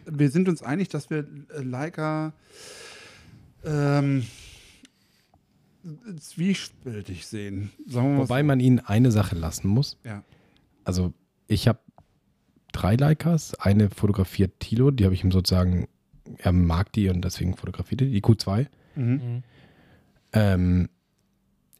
[0.05, 1.19] wir sind uns einig, dass wir
[1.55, 2.33] äh, Leica
[3.63, 4.25] ähm,
[6.19, 7.71] zwiespältig sehen.
[7.87, 8.45] Sagen wir mal wobei so.
[8.47, 9.97] man ihnen eine Sache lassen muss.
[10.03, 10.23] Ja.
[10.83, 11.13] Also
[11.47, 11.79] ich habe
[12.81, 13.53] drei Leicas.
[13.55, 15.87] Eine fotografiert Tilo, die habe ich ihm sozusagen,
[16.37, 18.67] er mag die und deswegen fotografiert er die Q2.
[18.95, 19.03] Mhm.
[19.13, 19.43] Mhm.
[20.33, 20.89] Ähm,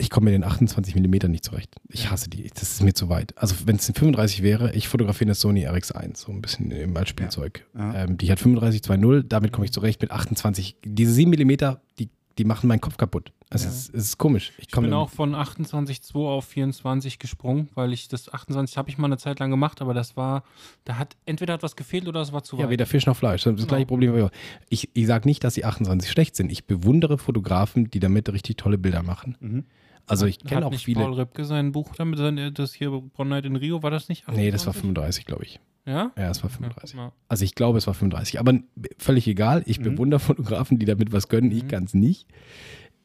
[0.02, 1.76] ich komme mit den 28 mm nicht zurecht.
[1.90, 2.50] Ich hasse die.
[2.54, 3.38] Das ist mir zu weit.
[3.38, 6.96] Also wenn es ein 35 wäre, ich fotografiere eine Sony RX1, so ein bisschen im-
[6.96, 7.66] als Spielzeug.
[7.78, 7.94] Ja.
[7.94, 8.04] Ja.
[8.06, 10.78] Ähm, die hat 35 2.0, damit komme ich zurecht mit 28.
[10.86, 13.34] Diese 7 mm, die, die machen meinen Kopf kaputt.
[13.52, 13.72] Also Ja.
[13.72, 14.52] es, ist, es ist komisch.
[14.60, 18.98] Ich, Ich bin auch von 28,2 auf 24 gesprungen, weil ich das 28 habe ich
[19.00, 20.44] mal eine Zeit lang gemacht, aber das war,
[20.86, 22.70] da hat entweder hat was gefehlt oder es war zu Ja, weit.
[22.70, 23.44] weder Fisch noch Fleisch.
[23.44, 23.70] Das ist das Genau.
[23.78, 24.14] gleiche Problem.
[24.14, 24.32] wie immer.
[24.70, 26.52] Ich, ich sage nicht, dass die 28 schlecht sind.
[26.52, 29.36] Ich bewundere Fotografen, die damit richtig tolle Bilder machen.
[29.40, 29.66] Mhm.
[30.06, 31.02] Also ich kenne auch nicht viele.
[31.02, 32.20] Paul Ripke sein Buch damit,
[32.60, 34.28] das hier One Night in Rio, war das nicht?
[34.28, 34.82] Nee, das war 28?
[34.82, 35.60] 35, glaube ich.
[35.86, 36.12] Ja?
[36.18, 36.92] Ja, es war Ja, 35.
[36.92, 37.12] guck mal.
[37.28, 38.40] Also ich glaube, es war 35.
[38.40, 38.54] Aber
[39.00, 39.64] völlig egal.
[39.66, 39.84] Ich Mhm.
[39.96, 41.52] bewundere Fotografen, die damit was können.
[41.52, 41.68] Ich Mhm.
[41.68, 42.28] kann es nicht.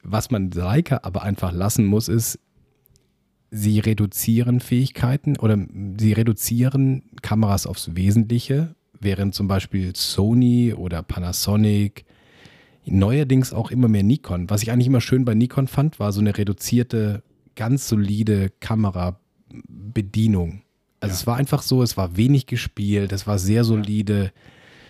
[0.05, 2.39] Was man Leica aber einfach lassen muss, ist,
[3.51, 5.59] sie reduzieren Fähigkeiten oder
[5.99, 12.05] sie reduzieren Kameras aufs Wesentliche, während zum Beispiel Sony oder Panasonic,
[12.87, 14.51] neuerdings auch immer mehr Nikon.
[14.51, 17.23] Was ich eigentlich immer schön bei Nikon fand, war so eine reduzierte,
[17.57, 20.63] ganz solide Kamerabedienung.
[21.01, 21.21] Also Ja.
[21.21, 24.33] es war einfach so, es war wenig gespielt, es war sehr solide.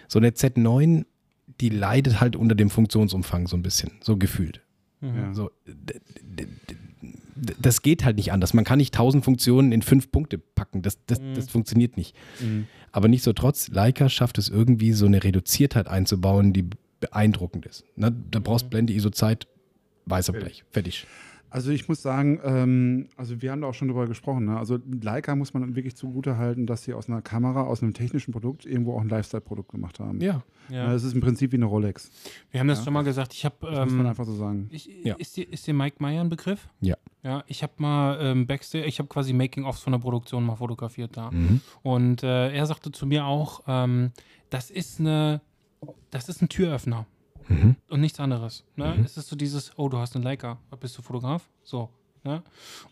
[0.08, 1.04] So eine Z9,
[1.60, 4.60] die leidet halt unter dem Funktionsumfang so ein bisschen, so gefühlt.
[5.12, 5.34] Mhm.
[5.34, 5.50] So,
[7.60, 8.54] das geht halt nicht anders.
[8.54, 10.82] Man kann nicht tausend Funktionen in fünf Punkte packen.
[10.82, 11.34] Das, das, Mhm.
[11.34, 12.14] das funktioniert nicht.
[12.40, 12.66] Mhm.
[12.92, 16.64] Aber nichtsdestotrotz, Leica schafft es irgendwie, so eine Reduziertheit einzubauen, die
[17.00, 17.84] beeindruckend ist.
[17.96, 18.14] Ne?
[18.30, 19.46] Da brauchst Blende, ISO-Zeit,
[20.06, 20.64] weißer Blech.
[20.70, 21.06] Fertig.
[21.54, 24.46] Also ich muss sagen, ähm, also wir haben da auch schon drüber gesprochen.
[24.46, 24.58] Ne?
[24.58, 28.32] Also Leica muss man wirklich zugute halten, dass sie aus einer Kamera, aus einem technischen
[28.32, 30.20] Produkt irgendwo auch ein Lifestyle-Produkt gemacht haben.
[30.20, 30.42] Ja.
[30.68, 30.86] Ja.
[30.88, 32.10] Ja, Es ist im Prinzip wie eine Rolex.
[32.50, 32.84] Wir haben das Ja.
[32.86, 33.34] schon mal gesagt.
[33.34, 33.54] Ich habe.
[33.70, 34.66] Das muss man Ähm, einfach so sagen.
[34.72, 35.14] ich, Ja.
[35.14, 36.68] ist, dir, ist dir Mike Meyer ein Begriff?
[36.80, 36.96] Ja.
[37.22, 41.16] Ja, ich habe mal ähm, Backstage, ich habe quasi Making-ofs von der Produktion mal fotografiert
[41.16, 41.30] da.
[41.30, 41.60] Mhm.
[41.82, 44.10] Und äh, er sagte zu mir auch, ähm,
[44.50, 45.40] das ist eine,
[46.10, 47.06] das ist ein Türöffner
[47.48, 47.76] Mhm.
[47.88, 48.64] und nichts anderes.
[48.76, 48.94] Ne?
[48.96, 49.04] Mhm.
[49.04, 51.48] Es ist so dieses, oh, du hast einen Leica, bist du Fotograf?
[51.62, 51.90] So.
[52.22, 52.42] Ne?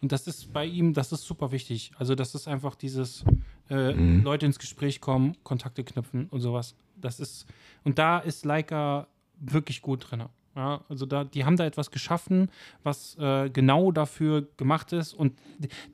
[0.02, 1.90] Und das ist bei ihm, das ist super wichtig.
[1.96, 3.24] Also das ist einfach dieses
[3.70, 4.22] äh, Mhm.
[4.24, 6.74] Leute ins Gespräch kommen, Kontakte knüpfen und sowas.
[6.96, 7.46] Das ist,
[7.84, 9.06] und da ist Leica
[9.38, 10.24] wirklich gut drin.
[10.54, 12.50] Ja, also da, die haben da etwas geschaffen,
[12.82, 15.32] was äh, genau dafür gemacht ist und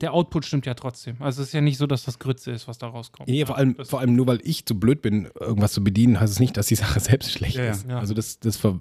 [0.01, 1.15] der Output stimmt ja trotzdem.
[1.21, 3.29] Also es ist ja nicht so, dass das Grütze ist, was da rauskommt.
[3.29, 6.19] Nee, vor allem, das- vor allem nur weil ich zu blöd bin, irgendwas zu bedienen,
[6.19, 7.71] heißt es nicht, dass die Sache selbst schlecht Ja, ja.
[7.71, 7.87] ist.
[7.87, 7.99] Ja.
[7.99, 8.79] Also das, das, ver,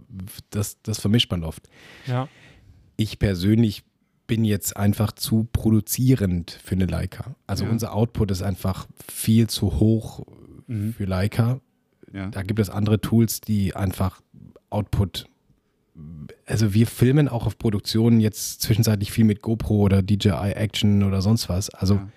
[0.51, 1.69] das, das vermischt man oft.
[2.07, 2.29] Ja,
[2.97, 3.85] Ich persönlich
[4.27, 7.37] bin jetzt einfach zu produzierend für eine Leica.
[7.47, 7.71] Also Ja.
[7.71, 10.27] unser Output ist einfach viel zu hoch
[10.67, 10.93] Mhm.
[10.95, 11.61] für Leica.
[12.13, 12.29] Ja.
[12.31, 14.21] Da gibt es andere Tools, die einfach
[14.71, 15.27] Output.
[16.47, 21.21] Also wir filmen auch auf Produktionen jetzt zwischenzeitlich viel mit GoPro oder DJI Action oder
[21.23, 21.69] sonst was.
[21.71, 22.09] Also Ja.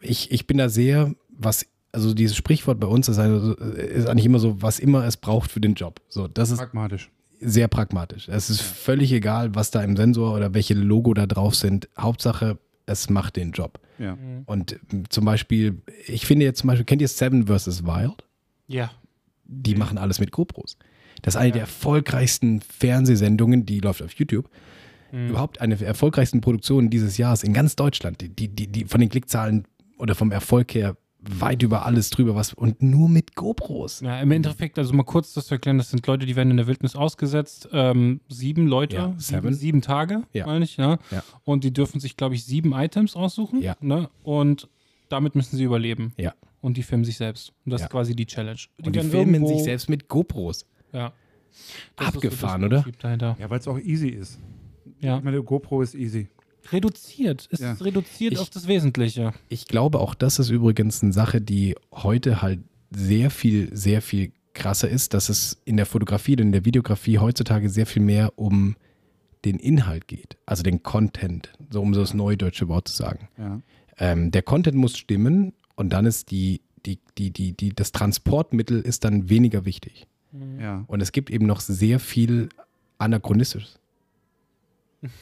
[0.00, 4.26] ich, ich bin da sehr, was, also dieses Sprichwort bei uns ist, also, ist eigentlich
[4.26, 6.00] immer so, was immer es braucht für den Job.
[6.08, 7.10] So, das ist Pragmatisch.
[7.40, 8.28] sehr pragmatisch.
[8.28, 11.88] Es ist völlig egal, was da im Sensor oder welche Logo da drauf sind.
[11.98, 13.80] Hauptsache, es macht den Job.
[13.98, 14.16] Ja.
[14.46, 17.84] Und ähm, zum Beispiel, ich finde jetzt zum Beispiel, kennt ihr Seven vs.
[17.84, 18.24] Wild?
[18.68, 18.90] ja.
[19.48, 20.76] Die machen alles mit GoPros.
[21.26, 24.48] Das ist eine der erfolgreichsten Fernsehsendungen, die läuft auf YouTube.
[25.12, 28.20] Überhaupt eine der erfolgreichsten Produktionen dieses Jahres in ganz Deutschland.
[28.20, 29.66] Die, die, die, die von den Klickzahlen
[29.98, 34.00] oder vom Erfolg her weit über alles drüber was und nur mit GoPros.
[34.00, 36.56] Ja, im Endeffekt, also mal kurz das zu erklären, das sind Leute, die werden in
[36.58, 37.68] der Wildnis ausgesetzt.
[37.72, 40.46] Ähm, sieben Leute, Ja, sieben, sieben Tage, Ja.
[40.46, 40.98] meine ich, ja.
[41.10, 41.24] Ja.
[41.44, 43.60] Und die dürfen sich, glaube ich, sieben Items aussuchen.
[43.62, 43.76] Ja.
[43.80, 44.08] Ne?
[44.22, 44.68] Und
[45.08, 46.12] damit müssen sie überleben.
[46.16, 46.34] Ja.
[46.60, 47.52] Und die filmen sich selbst.
[47.64, 48.60] Und das ist quasi die Challenge.
[48.84, 50.66] Und die filmen sich selbst mit GoPros.
[50.96, 51.12] Ja.
[51.96, 52.92] Das ist so Abgefahren, das oder?
[53.00, 53.36] Dahinter.
[53.38, 54.38] Ja, weil es auch easy ist.
[55.00, 55.18] Ja.
[55.18, 56.28] Ich meine, GoPro ist easy.
[56.72, 57.48] Reduziert.
[57.50, 57.72] Es Ja.
[57.72, 59.32] ist reduziert Ich- auf das Wesentliche.
[59.48, 64.32] Ich glaube, auch das ist übrigens eine Sache, die heute halt sehr viel, sehr viel
[64.52, 68.32] krasser ist, dass es in der Fotografie und in der Videografie heutzutage sehr viel mehr
[68.36, 68.76] um
[69.44, 73.28] den Inhalt geht, also den Content, so um so das neudeutsche Wort zu sagen.
[73.38, 73.60] Ja.
[73.98, 78.80] Ähm, der Content muss stimmen und dann ist die, die, die, die, die, das Transportmittel
[78.80, 80.06] ist dann weniger wichtig.
[80.60, 80.84] Ja.
[80.86, 82.48] Und es gibt eben noch sehr viel
[82.98, 83.78] Anachronistisches.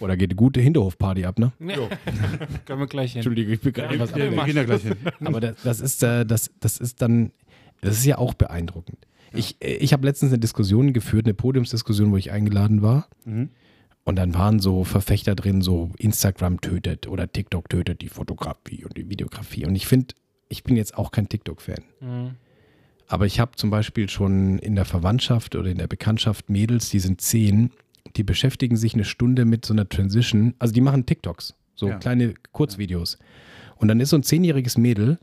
[0.00, 1.52] Oder geht eine gute Hinterhofparty ab, ne?
[2.64, 3.20] Können wir gleich hin.
[3.20, 4.96] Entschuldige, ich bin gerade was Ja, wir gehen da gleich hin.
[5.24, 7.32] aber das, das ist, äh, das, das ist dann,
[7.80, 9.06] das ist ja auch beeindruckend.
[9.32, 13.08] Ich, äh, ich habe letztens eine Diskussion geführt, eine Podiumsdiskussion, wo ich eingeladen war.
[13.24, 13.50] Mhm.
[14.04, 18.96] Und dann waren so Verfechter drin, so Instagram tötet oder TikTok tötet die Fotografie und
[18.96, 19.66] die Videografie.
[19.66, 20.14] Und ich finde,
[20.48, 21.82] ich bin jetzt auch kein TikTok-Fan.
[22.00, 22.30] Mhm.
[23.06, 27.00] Aber ich habe zum Beispiel schon in der Verwandtschaft oder in der Bekanntschaft Mädels, die
[27.00, 27.70] sind zehn,
[28.16, 30.54] die beschäftigen sich eine Stunde mit so einer Transition.
[30.58, 31.98] Also die machen TikToks, so Ja.
[31.98, 33.18] kleine Kurzvideos.
[33.76, 35.18] Und dann ist so ein zehnjähriges Mädel,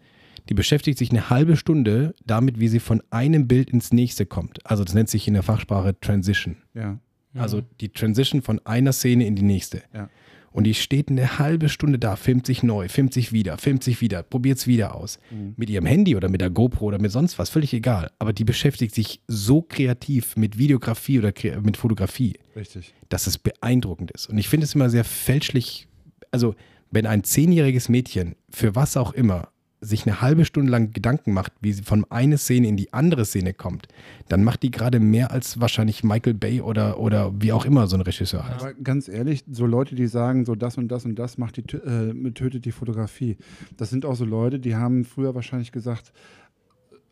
[0.49, 4.65] die beschäftigt sich eine halbe Stunde damit, wie sie von einem Bild ins nächste kommt.
[4.65, 6.57] Also das nennt sich in der Fachsprache Transition.
[6.73, 6.99] Ja.
[7.33, 9.83] Also die Transition von einer Szene in die nächste.
[9.93, 10.09] Ja.
[10.51, 14.01] Und die steht eine halbe Stunde da, filmt sich neu, filmt sich wieder, filmt sich
[14.01, 15.17] wieder, probiert es wieder aus.
[15.55, 18.11] Mit ihrem Handy oder mit der GoPro oder mit sonst was, völlig egal.
[18.19, 22.93] Aber die beschäftigt sich so kreativ mit Videografie oder mit Fotografie, Richtig.
[23.07, 24.27] dass es beeindruckend ist.
[24.27, 25.87] Und ich finde es immer sehr fälschlich,
[26.31, 26.55] also
[26.91, 29.49] wenn ein zehnjähriges Mädchen für was auch immer
[29.83, 33.25] sich eine halbe Stunde lang Gedanken macht, wie sie von einer Szene in die andere
[33.25, 33.87] Szene kommt,
[34.29, 37.97] dann macht die gerade mehr als wahrscheinlich Michael Bay oder, oder wie auch immer so
[37.97, 38.61] ein Regisseur heißt.
[38.61, 41.75] Aber ganz ehrlich, so Leute, die sagen, so das und das und das macht die,
[41.75, 43.37] äh, tötet die Fotografie,
[43.75, 46.13] das sind auch so Leute, die haben früher wahrscheinlich gesagt,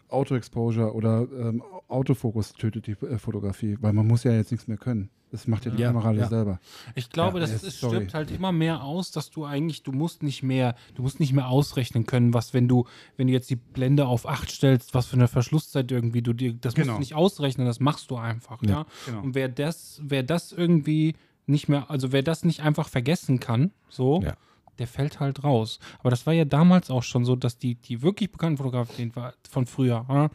[0.10, 4.78] Auto-Exposure oder ähm, Autofokus tötet die äh, Fotografie, weil man muss ja jetzt nichts mehr
[4.78, 5.10] können.
[5.32, 6.28] Das macht ja die Ja, Kamera ja.
[6.28, 6.60] selber.
[6.96, 7.98] Ich glaube, Ja, das sorry.
[7.98, 11.34] stirbt halt immer mehr aus, dass du eigentlich, du musst nicht mehr, du musst nicht
[11.34, 12.86] mehr ausrechnen können, was, wenn du,
[13.16, 16.54] wenn du jetzt die Blende auf 8 stellst, was für eine Verschlusszeit irgendwie du dir,
[16.54, 16.94] das musst Genau.
[16.96, 18.70] du nicht ausrechnen, das machst du einfach, ja.
[18.70, 19.22] Ja, genau.
[19.22, 23.72] Und wer das, wer das irgendwie nicht mehr, also wer das nicht einfach vergessen kann,
[23.88, 24.34] so, Ja.
[24.80, 25.80] Der fällt halt raus.
[26.00, 29.16] Aber das war ja damals auch schon so, dass die, die wirklich bekannten Fotografen denen
[29.16, 30.30] war, von früher, ja,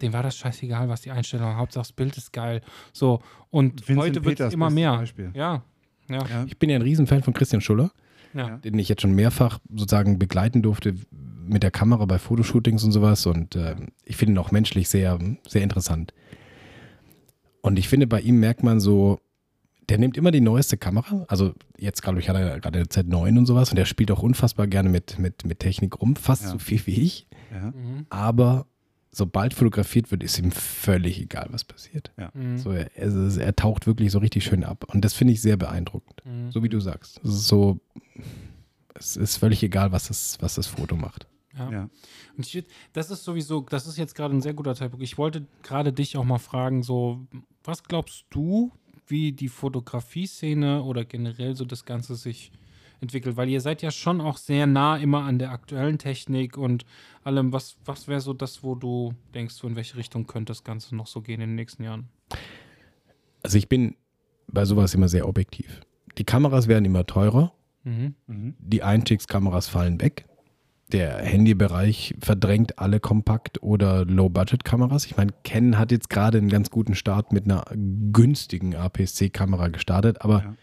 [0.00, 1.56] denen war das scheißegal, was die Einstellung war.
[1.56, 2.62] Hauptsache das Bild ist geil.
[2.92, 3.20] So,
[3.50, 4.96] und Vincent heute wird es immer mehr.
[4.96, 5.30] Beispiel.
[5.34, 5.62] Ja,
[6.08, 6.44] ja, Ja.
[6.46, 7.90] Ich bin ja ein Riesenfan von Christian Schuller,
[8.34, 8.56] ja.
[8.58, 10.94] den ich jetzt schon mehrfach sozusagen begleiten durfte
[11.46, 13.26] mit der Kamera bei Fotoshootings und sowas.
[13.26, 16.14] Und äh, ich finde ihn auch menschlich sehr, sehr interessant.
[17.62, 19.20] Und ich finde, bei ihm merkt man so,
[19.90, 21.24] der nimmt immer die neueste Kamera.
[21.28, 23.70] Also jetzt glaube ich, hat er gerade eine Z9 und sowas.
[23.70, 26.48] Und der spielt auch unfassbar gerne mit, mit, mit Technik rum, fast Ja.
[26.50, 27.26] so viel wie ich.
[27.52, 27.72] Ja.
[27.72, 28.06] Mhm.
[28.08, 28.66] Aber
[29.10, 32.12] sobald fotografiert wird, ist ihm völlig egal, was passiert.
[32.34, 32.58] Mhm.
[32.58, 34.84] So, er, er, er taucht wirklich so richtig schön ab.
[34.92, 36.22] Und das finde ich sehr beeindruckend.
[36.24, 36.52] Mhm.
[36.52, 37.20] So wie du sagst.
[37.24, 37.80] Es ist so,
[38.94, 41.26] es ist völlig egal, was das, was das Foto macht.
[41.58, 41.70] Ja.
[41.72, 41.90] Ja.
[42.36, 45.02] Und ich, das ist sowieso, das ist jetzt gerade ein sehr guter Zeitpunkt.
[45.02, 47.26] Ich wollte gerade dich auch mal fragen, so,
[47.64, 48.70] was glaubst du,
[49.10, 52.50] wie die Fotografie-Szene oder generell so das Ganze sich
[53.00, 53.36] entwickelt?
[53.36, 56.84] Weil ihr seid ja schon auch sehr nah immer an der aktuellen Technik und
[57.24, 57.52] allem.
[57.52, 60.94] Was, was wäre so das, wo du denkst, so in welche Richtung könnte das Ganze
[60.96, 62.08] noch so gehen in den nächsten Jahren?
[63.42, 63.96] Also ich bin
[64.48, 65.80] bei sowas immer sehr objektiv.
[66.18, 67.52] Die Kameras werden immer teurer,
[67.84, 68.14] Mhm.
[68.26, 68.54] Mhm.
[68.58, 70.26] die Einstiegskameras fallen weg.
[70.92, 75.06] Der Handybereich verdrängt alle Kompakt- oder Low-Budget-Kameras.
[75.06, 77.64] Ich meine, Canon hat jetzt gerade einen ganz guten Start mit einer
[78.12, 80.54] günstigen APS-C-Kamera gestartet, aber Ja.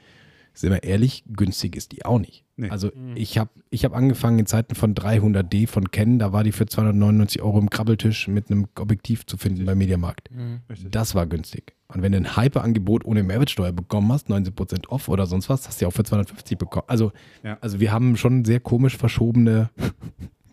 [0.53, 2.43] sind wir ehrlich, günstig ist die auch nicht.
[2.57, 2.69] Nee.
[2.69, 6.51] Also ich habe ich hab angefangen in Zeiten von 300D von Canon, da war die
[6.51, 10.29] für 299 Euro im Krabbeltisch mit einem Objektiv zu finden beim Mediamarkt.
[10.31, 10.61] Mhm.
[10.89, 11.76] Das war günstig.
[11.89, 15.79] Und wenn du ein Hyper-Angebot ohne Mehrwertsteuer bekommen hast, 19% off oder sonst was, hast
[15.79, 16.83] du ja auch für 250 bekommen.
[16.87, 17.13] Also,
[17.43, 17.57] Ja.
[17.61, 19.69] also wir haben schon sehr komisch verschobene,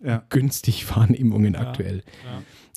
[0.03, 0.22] Ja.
[0.28, 1.61] günstig Warnehmungen Ja.
[1.61, 2.03] aktuell.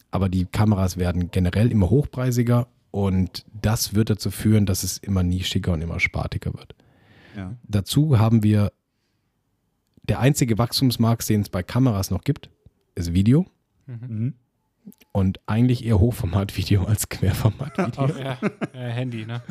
[0.09, 5.21] Aber die Kameras werden generell immer hochpreisiger und das wird dazu führen, dass es immer
[5.21, 6.73] nischiger und immer spartiger wird.
[7.67, 8.71] Dazu haben wir
[10.09, 12.49] der einzige Wachstumsmarkt, den es bei Kameras noch gibt,
[12.95, 13.45] ist Video
[13.85, 14.33] Mhm.
[15.11, 18.19] Und eigentlich eher Hochformat-Video als Querformat-Video.
[18.19, 18.37] Ja,
[18.73, 19.41] äh, Handy, ne?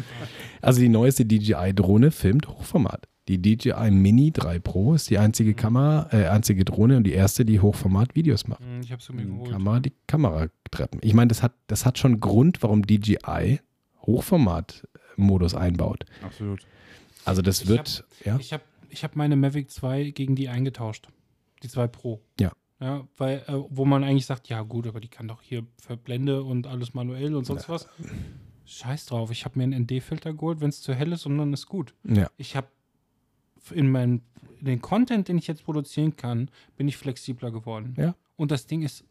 [0.62, 3.08] Also die neueste DJI-Drohne filmt Hochformat.
[3.28, 7.44] Die DJI Mini 3 Pro ist die einzige Kamera, äh, einzige Drohne und die erste,
[7.44, 8.60] die Hochformat-Videos macht.
[8.60, 9.50] Mhm, Ich habe sie mir geholt.
[9.50, 11.00] Kann man die Kamera treppen.
[11.02, 13.58] Ich meine, das hat, das hat schon Grund, warum DJI
[14.02, 16.04] Hochformat-Modus einbaut.
[16.22, 16.60] Absolut.
[17.24, 21.08] Also das Ich wird, ja, Ich habe ich hab meine Mavic 2 gegen die eingetauscht.
[21.62, 22.20] Die 2 Pro.
[22.38, 22.52] Ja.
[22.80, 26.42] Ja, weil, äh, wo man eigentlich sagt, ja gut, aber die kann doch hier Verblende
[26.42, 27.88] und alles manuell und sonst was.
[28.66, 31.52] Scheiß drauf, ich habe mir einen ND-Filter geholt, wenn es zu hell ist und dann
[31.52, 31.94] ist gut.
[32.04, 32.66] ja, Ich habe
[33.72, 34.22] in meinem
[34.60, 37.94] in den Content, den ich jetzt produzieren kann, bin ich flexibler geworden.
[37.98, 38.14] Ja.
[38.36, 39.04] Und das Ding ist,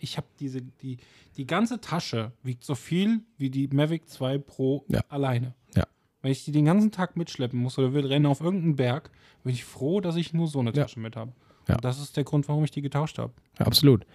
[0.00, 0.96] ich habe diese, die,
[1.36, 5.02] die ganze Tasche wiegt so viel wie die Mavic 2 Pro Ja.
[5.08, 5.54] alleine.
[5.74, 5.86] Ja.
[6.22, 9.10] Wenn ich die den ganzen Tag mitschleppen muss oder will rennen auf irgendeinen Berg,
[9.44, 10.84] bin ich froh, dass ich nur so eine Ja.
[10.84, 11.32] Tasche mit habe.
[11.68, 11.76] Ja.
[11.78, 13.32] Das ist der Grund, warum ich die getauscht habe.
[13.58, 14.06] ja, absolut.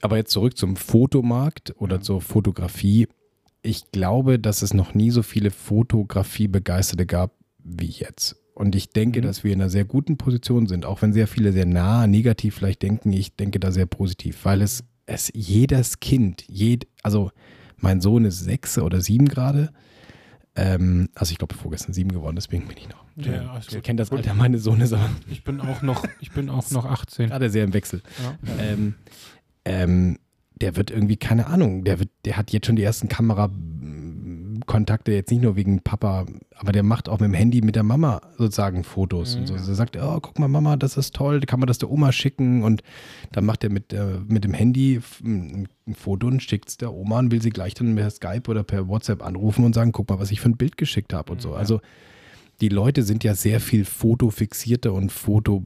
[0.00, 2.00] Aber jetzt zurück zum Fotomarkt oder Ja.
[2.02, 3.08] zur Fotografie.
[3.62, 8.36] Ich glaube, dass es noch nie so viele Fotografie-Begeisterte gab wie jetzt.
[8.54, 9.24] Und ich denke, Mhm.
[9.24, 12.56] dass wir in einer sehr guten Position sind, auch wenn sehr viele sehr nah negativ
[12.56, 13.12] vielleicht denken.
[13.12, 17.30] Ich denke da sehr positiv, weil es, es jedes Kind, jed, also
[17.76, 19.70] mein Sohn ist sechs oder sieben gerade.
[20.56, 23.04] Ähm, also ich glaube vorgestern sieben geworden, deswegen bin ich noch.
[23.16, 23.84] Ja, alles ich gut.
[23.84, 27.28] kenne das Alter meines Sohnes, aber Ich bin auch noch, ich bin auch noch 18.
[27.28, 28.02] gerade sehr im Wechsel.
[28.22, 28.54] Ja.
[28.60, 28.94] Ähm,
[29.64, 30.18] ähm,
[30.60, 33.08] der wird irgendwie, keine Ahnung, der, wird, der hat jetzt schon die ersten
[34.68, 37.82] Kamerakontakte, jetzt nicht nur wegen Papa, aber der macht auch mit dem Handy mit der
[37.82, 39.34] Mama sozusagen Fotos.
[39.34, 39.40] Mhm.
[39.40, 39.54] Und so.
[39.54, 42.62] Er sagt, oh, guck mal, Mama, das ist toll, kann man das der Oma schicken?
[42.62, 42.82] Und
[43.32, 46.92] dann macht er mit, äh, mit dem Handy ein ein Foto und schickt es der
[46.92, 50.10] Oma und will sie gleich dann per Skype oder per WhatsApp anrufen und sagen, guck
[50.10, 51.50] mal, was ich für ein Bild geschickt habe und so.
[51.50, 51.54] Mhm.
[51.54, 51.80] Also
[52.60, 55.64] die Leute sind ja sehr viel fotofixierter und foto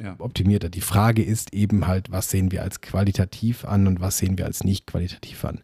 [0.00, 0.14] Ja.
[0.18, 0.70] optimierter.
[0.70, 4.46] Die Frage ist eben halt, was sehen wir als qualitativ an und was sehen wir
[4.46, 5.60] als nicht qualitativ an.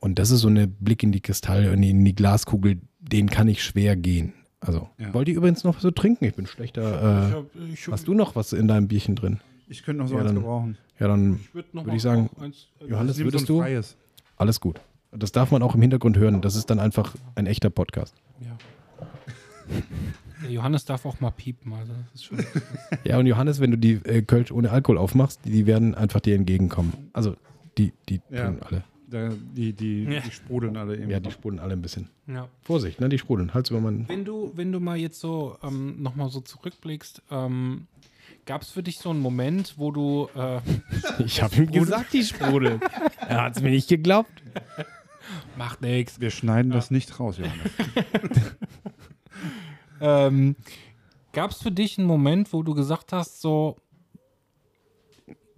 [0.00, 3.28] Und das ist so eine Blick in die Kristall, in die, in die Glaskugel, den
[3.28, 4.32] kann ich schwer gehen.
[4.60, 5.12] Also, Ja.
[5.14, 6.24] wollt ihr übrigens noch so trinken?
[6.24, 7.28] Ich bin schlechter.
[7.28, 9.40] Äh, hab- ich, hast du noch was in deinem Bierchen drin?
[9.68, 10.78] Ich könnte noch so Ja, eins dann- gebrauchen.
[10.98, 13.60] Ja, dann würd Würde mal ich sagen, eins- äh, Johannes, Ich würdest so du?
[13.60, 13.96] Freies.
[14.36, 14.80] alles gut.
[15.12, 16.40] Das darf man auch im Hintergrund hören.
[16.40, 18.14] Das ist dann einfach ein echter Podcast.
[18.40, 18.56] Ja.
[20.42, 22.38] Der Johannes darf auch mal piepen, also das ist schon.
[23.04, 26.20] Ja, und Johannes, wenn du die äh, Kölsch ohne Alkohol aufmachst, die, die werden einfach
[26.20, 26.92] dir entgegenkommen.
[27.12, 27.36] Also,
[27.78, 28.46] die, die Ja.
[28.46, 28.84] tun alle.
[29.10, 30.20] Da, die, die, Ja.
[30.20, 31.10] die sprudeln alle eben.
[31.10, 32.08] Ja, die sprudeln alle ein bisschen.
[32.26, 32.48] ja.
[32.62, 33.08] Vorsicht, ne?
[33.08, 33.52] Die sprudeln.
[33.54, 34.08] Halt's über meinen.
[34.08, 37.86] Wenn du, wenn du mal jetzt so ähm, nochmal so zurückblickst, ähm,
[38.46, 40.60] gab es für dich so einen Moment, wo du äh,
[41.24, 42.80] Ich habe ihm gesagt, die sprudeln.
[43.28, 44.30] er hat es mir nicht geglaubt.
[45.58, 46.20] macht nix.
[46.20, 47.72] Wir schneiden das nicht raus, Johannes.
[50.00, 50.56] Ähm,
[51.32, 53.76] Gab es für dich einen Moment, wo du gesagt hast, so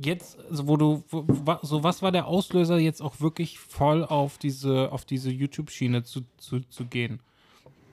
[0.04, 1.04] jetzt, also wo du,
[1.62, 6.22] so was war der Auslöser, jetzt auch wirklich voll auf diese, auf diese YouTube-Schiene zu,
[6.36, 7.20] zu, zu gehen?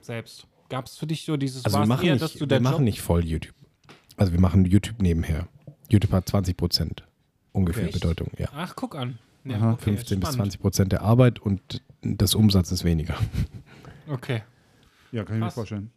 [0.02, 0.48] Selbst.
[0.70, 2.74] Gab es für dich so dieses, Also wir machen, eher, nicht, dass du wir machen
[2.78, 3.56] Job, nicht voll YouTube.
[4.18, 5.48] Also wir machen YouTube nebenher.
[5.90, 7.04] YouTube hat 20 Prozent
[7.52, 7.94] ungefähr Echt?
[7.94, 8.30] Bedeutung.
[8.38, 8.50] Ja.
[8.54, 9.18] Ach, guck an.
[9.46, 10.52] Ja, Aha, okay, 15 bis spannend.
[10.52, 13.16] 20 Prozent der Arbeit und das Umsatz ist weniger.
[14.12, 14.42] Okay.
[15.12, 15.54] Ja, kann ich mir Krass.
[15.54, 15.92] vorstellen.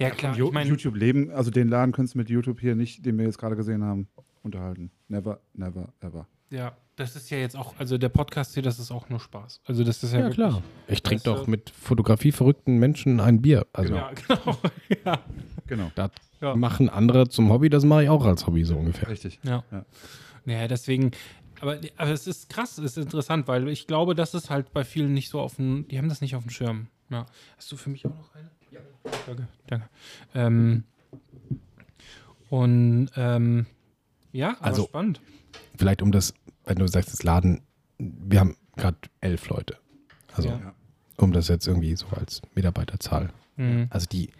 [0.00, 0.36] Ja, klar.
[0.36, 3.24] Ich meine, YouTube leben, also den Laden könntest du mit YouTube hier nicht, den wir
[3.24, 4.08] jetzt gerade gesehen haben,
[4.42, 4.90] unterhalten.
[5.08, 6.26] Never, never, ever.
[6.50, 9.60] ja, das ist ja jetzt auch, also der Podcast hier, das ist auch nur Spaß.
[9.64, 10.54] Also das ist ja, wirklich,
[10.86, 13.66] Ich trinke doch mit fotografieverrückten Menschen ein Bier.
[13.72, 14.58] Also Ja, genau.
[15.06, 15.18] ja.
[15.66, 16.10] Genau, das
[16.42, 16.54] Ja.
[16.56, 19.08] machen andere zum Hobby, das mache ich auch als Hobby so ungefähr.
[19.08, 19.38] richtig.
[19.44, 19.64] Ja.
[19.70, 19.84] Ja.
[20.44, 21.12] Naja, deswegen,
[21.60, 24.84] aber, aber es ist krass, es ist interessant, weil ich glaube, das ist halt bei
[24.84, 26.88] vielen nicht so auf dem, die haben das nicht auf dem Schirm.
[27.08, 27.24] Ja.
[27.56, 28.50] Hast du für mich auch noch eine?
[28.72, 28.80] Ja.
[29.26, 29.88] Danke, danke.
[30.34, 30.84] Ähm,
[32.50, 33.66] und ähm,
[34.32, 35.20] ja, aber Also- spannend.
[35.76, 37.62] Vielleicht um das, wenn du sagst, das Laden,
[37.98, 39.76] wir haben gerade elf Leute.
[40.34, 40.58] Also Ja.
[40.58, 40.74] Ja.
[41.16, 43.30] um das jetzt irgendwie so als Mitarbeiterzahl.
[43.56, 43.86] Mhm.
[43.90, 44.30] Also die,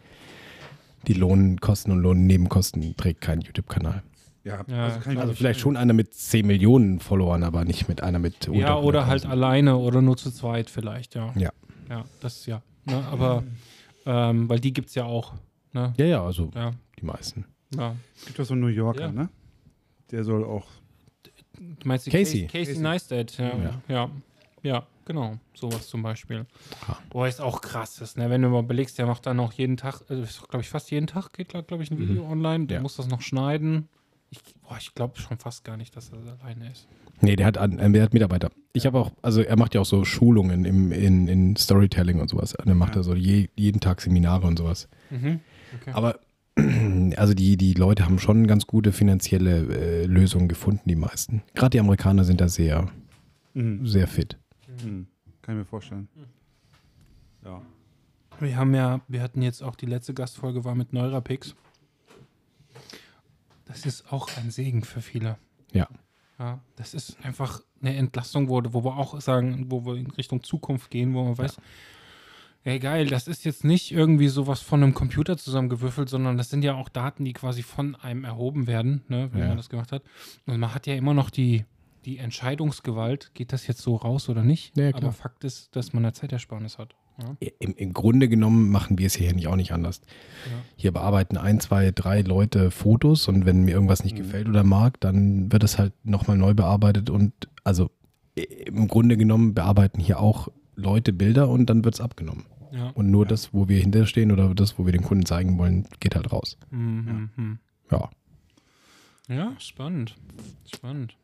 [1.07, 4.03] die Lohnkosten und Lohnnebenkosten trägt kein YouTube-Kanal.
[4.45, 7.64] Ja, Ja, kann ich mir Also nicht vielleicht schon einer mit 10 Millionen Followern, aber
[7.64, 9.30] nicht mit einer mit Ja, oder halt 100.000.
[9.30, 11.32] alleine oder nur zu zweit vielleicht, ja.
[11.36, 11.51] Ja.
[11.91, 12.62] Ja, das ja.
[12.86, 13.43] Ne, aber,
[14.07, 15.34] ähm, weil die gibt es ja auch.
[15.72, 15.93] Ne?
[15.99, 17.45] Ja, ja, also Ja, die meisten.
[17.74, 17.95] ja.
[18.16, 19.12] Es gibt doch so einen New Yorker, Ja.
[19.12, 19.28] ne?
[20.11, 20.66] Der soll auch.
[21.58, 22.46] Du meinst die Casey.
[22.46, 22.78] Casey, Casey.
[22.82, 23.52] Neistat, ja.
[23.56, 23.80] Ja.
[23.88, 24.11] ja.
[24.62, 25.38] Ja, genau.
[25.54, 26.44] Sowas zum Beispiel.
[26.86, 26.96] Ah.
[27.08, 28.28] Boah, ist auch krass, ist, ne?
[28.28, 31.06] Wenn du mal überlegst, der macht dann noch jeden Tag, also glaube ich, fast jeden
[31.06, 32.66] Tag geht, glaube ich, ein Video online.
[32.66, 32.82] Der Ja.
[32.82, 33.88] muss das noch schneiden.
[34.30, 36.86] Ich, boah, ich glaube schon fast gar nicht, dass er alleine ist.
[37.22, 38.50] Nee, der hat, äh, der hat Mitarbeiter.
[38.74, 42.28] Ich habe auch, also er macht ja auch so Schulungen im, in, in Storytelling und
[42.28, 42.54] sowas.
[42.54, 42.96] Und er macht Ja.
[42.96, 44.88] da so je, jeden Tag Seminare und sowas.
[45.11, 45.40] Mhm.
[45.80, 45.90] Okay.
[45.92, 46.20] Aber
[47.16, 51.42] also die, die Leute haben schon ganz gute finanzielle äh, Lösungen gefunden, die meisten.
[51.54, 52.90] Gerade die Amerikaner sind da sehr,
[53.54, 53.86] Mhm.
[53.86, 54.38] sehr fit.
[54.84, 55.06] Mhm.
[55.42, 56.08] Kann ich mir vorstellen.
[57.44, 57.62] Ja.
[58.38, 61.54] Wir haben ja, wir hatten jetzt auch die letzte Gastfolge war mit Neurapix.
[63.66, 65.36] Das ist auch ein Segen für viele.
[65.72, 65.88] Ja.
[66.38, 70.42] Ja, das ist einfach eine Entlastung, wo, wo wir auch sagen, wo wir in Richtung
[70.42, 71.58] Zukunft gehen, wo man weiß,
[72.64, 76.62] ey geil, das ist jetzt nicht irgendwie sowas von einem Computer zusammengewürfelt, sondern das sind
[76.64, 79.48] ja auch Daten, die quasi von einem erhoben werden, ne, wenn Ja.
[79.48, 80.02] man das gemacht hat.
[80.46, 81.64] Und man hat ja immer noch die,
[82.04, 84.76] die Entscheidungsgewalt, geht das jetzt so raus oder nicht?
[84.76, 84.94] Ja.
[84.94, 86.94] Aber Fakt ist, dass man eine Zeitersparnis hat.
[87.20, 87.36] Ja.
[87.58, 90.00] Im, Im Grunde genommen machen wir es hier nicht auch nicht anders.
[90.46, 90.52] Ja.
[90.76, 94.22] Hier bearbeiten ein, zwei, drei Leute Fotos und wenn mir irgendwas nicht Mhm.
[94.22, 97.32] gefällt oder mag, dann wird es halt nochmal neu bearbeitet und
[97.64, 97.90] also
[98.36, 100.48] im Grunde genommen bearbeiten hier auch
[100.81, 102.45] Leute Bilder und dann wird es abgenommen.
[102.72, 102.91] Ja.
[102.91, 103.28] Und nur Ja.
[103.31, 106.57] das, wo wir hinterstehen oder das, wo wir den Kunden zeigen wollen, geht halt raus.
[106.70, 107.31] Mhm.
[107.37, 107.59] mhm.
[107.91, 108.11] Ja.
[109.28, 110.16] Ja, spannend.
[110.72, 111.16] Spannend.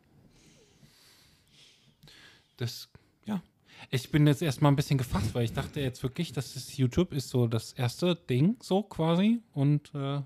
[2.56, 2.88] Das,
[3.26, 3.42] ja.
[3.90, 7.12] Ich bin jetzt erstmal ein bisschen gefasst, weil ich dachte jetzt wirklich, dass das YouTube
[7.12, 9.40] ist so das erste Ding, so quasi.
[9.52, 10.20] Und äh,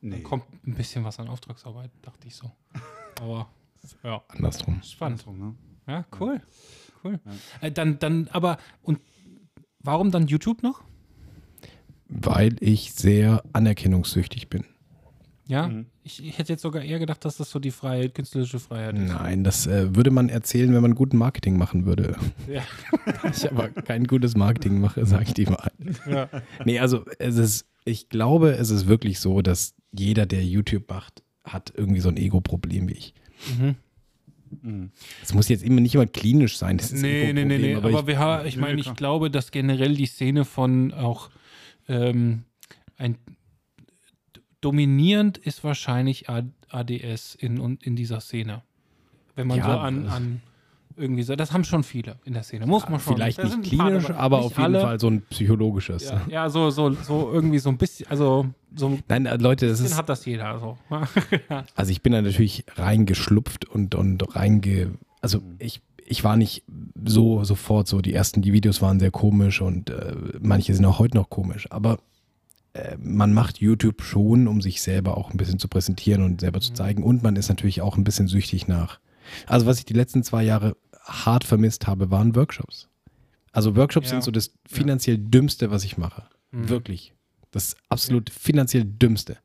[0.00, 0.10] Nee.
[0.16, 2.50] dann kommt ein bisschen was an Auftragsarbeit, dachte ich so.
[3.20, 3.48] Aber
[4.02, 4.82] ja, Andersrum.
[4.82, 5.26] spannend.
[5.26, 5.54] Andersrum, ne?
[5.86, 6.42] Ja, cool.
[7.04, 7.20] Cool.
[7.24, 7.66] Ja.
[7.68, 8.98] Äh, dann, dann, aber, und
[9.80, 10.82] warum dann YouTube noch?
[12.08, 14.64] Weil ich sehr anerkennungssüchtig bin.
[15.46, 15.86] Ja, Mhm.
[16.02, 19.08] ich, ich hätte jetzt sogar eher gedacht, dass das so die Freiheit, künstlerische Freiheit ist.
[19.08, 22.16] Nein, das äh, würde man erzählen, wenn man guten Marketing machen würde.
[22.50, 22.62] Ja.
[23.30, 25.70] ich aber kein gutes Marketing mache, sage ich dir mal.
[26.10, 26.28] Ja.
[26.64, 31.22] Nee, also es ist, ich glaube, es ist wirklich so, dass jeder, der YouTube macht,
[31.44, 33.14] hat irgendwie so ein Ego-Problem wie ich.
[33.58, 33.76] Mhm.
[34.62, 34.90] Mhm.
[35.22, 36.78] Es muss jetzt immer nicht immer klinisch sein.
[36.78, 37.74] Das ist Nee, nee, nee, nee.
[37.74, 41.30] Aber, ich, wir haben, ich meine, ich glaube, dass generell die Szene von auch
[41.88, 42.44] ähm,
[42.96, 43.18] ein
[44.60, 48.62] dominierend ist wahrscheinlich ADS in, und in dieser Szene.
[49.36, 50.42] Wenn man Ja, so an, an
[50.96, 53.14] irgendwie so, das haben schon viele in der Szene, muss man schon.
[53.14, 54.18] vielleicht nicht paar klinisch, dabei.
[54.18, 54.80] aber Nicht auf jeden alle.
[54.80, 56.04] Fall so ein psychologisches.
[56.04, 59.68] Ja, ja so, so, so irgendwie so ein bisschen, also so ein Nein, äh, Leute,
[59.68, 60.58] das ist, hat das jeder.
[60.58, 60.78] So.
[61.74, 66.64] also ich bin da natürlich reingeschlupft und, und reinge, also ich, ich war nicht
[67.04, 70.98] so sofort so, die ersten, die Videos waren sehr komisch und äh, manche sind auch
[70.98, 71.98] heute noch komisch, aber
[72.74, 76.60] äh, man macht YouTube schon, um sich selber auch ein bisschen zu präsentieren und selber
[76.60, 79.00] zu zeigen und man ist natürlich auch ein bisschen süchtig nach.
[79.46, 82.88] Also was ich die letzten zwei Jahre hart vermisst habe, waren Workshops.
[83.52, 84.16] Also Workshops Ja.
[84.16, 86.24] sind so das finanziell dümmste, was ich mache.
[86.50, 86.68] Mhm.
[86.68, 87.14] Wirklich.
[87.50, 89.36] Das absolut finanziell dümmste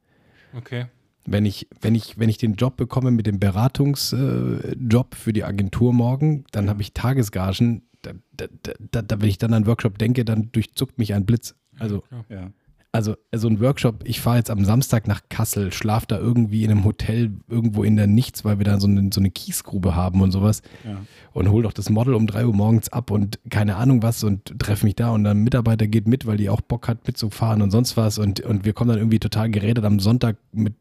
[0.58, 0.88] Okay.
[1.26, 5.44] wenn ich, wenn ich, wenn ich den Job bekomme mit dem Beratungsjob äh, für die
[5.44, 7.84] Agentur morgen, dann habe ich Tagesgagen.
[8.02, 11.14] Da, da, da, da, da, wenn ich dann an einen Workshop denke, dann durchzuckt mich
[11.14, 11.54] ein Blitz.
[11.78, 12.52] Also, Ja.
[12.92, 16.72] Also so ein Workshop, ich fahre jetzt am Samstag nach Kassel, schlaf da irgendwie in
[16.72, 20.22] einem Hotel irgendwo in der Nichts, weil wir da so eine, so eine Kiesgrube haben
[20.22, 20.98] und sowas Ja.
[21.34, 24.58] und hol doch das Model um drei Uhr morgens ab und keine Ahnung was und
[24.58, 27.62] treffe mich da und dann ein Mitarbeiter geht mit, weil die auch Bock hat mitzufahren
[27.62, 30.74] und sonst was und, und wir kommen dann irgendwie total geredet am Sonntag mit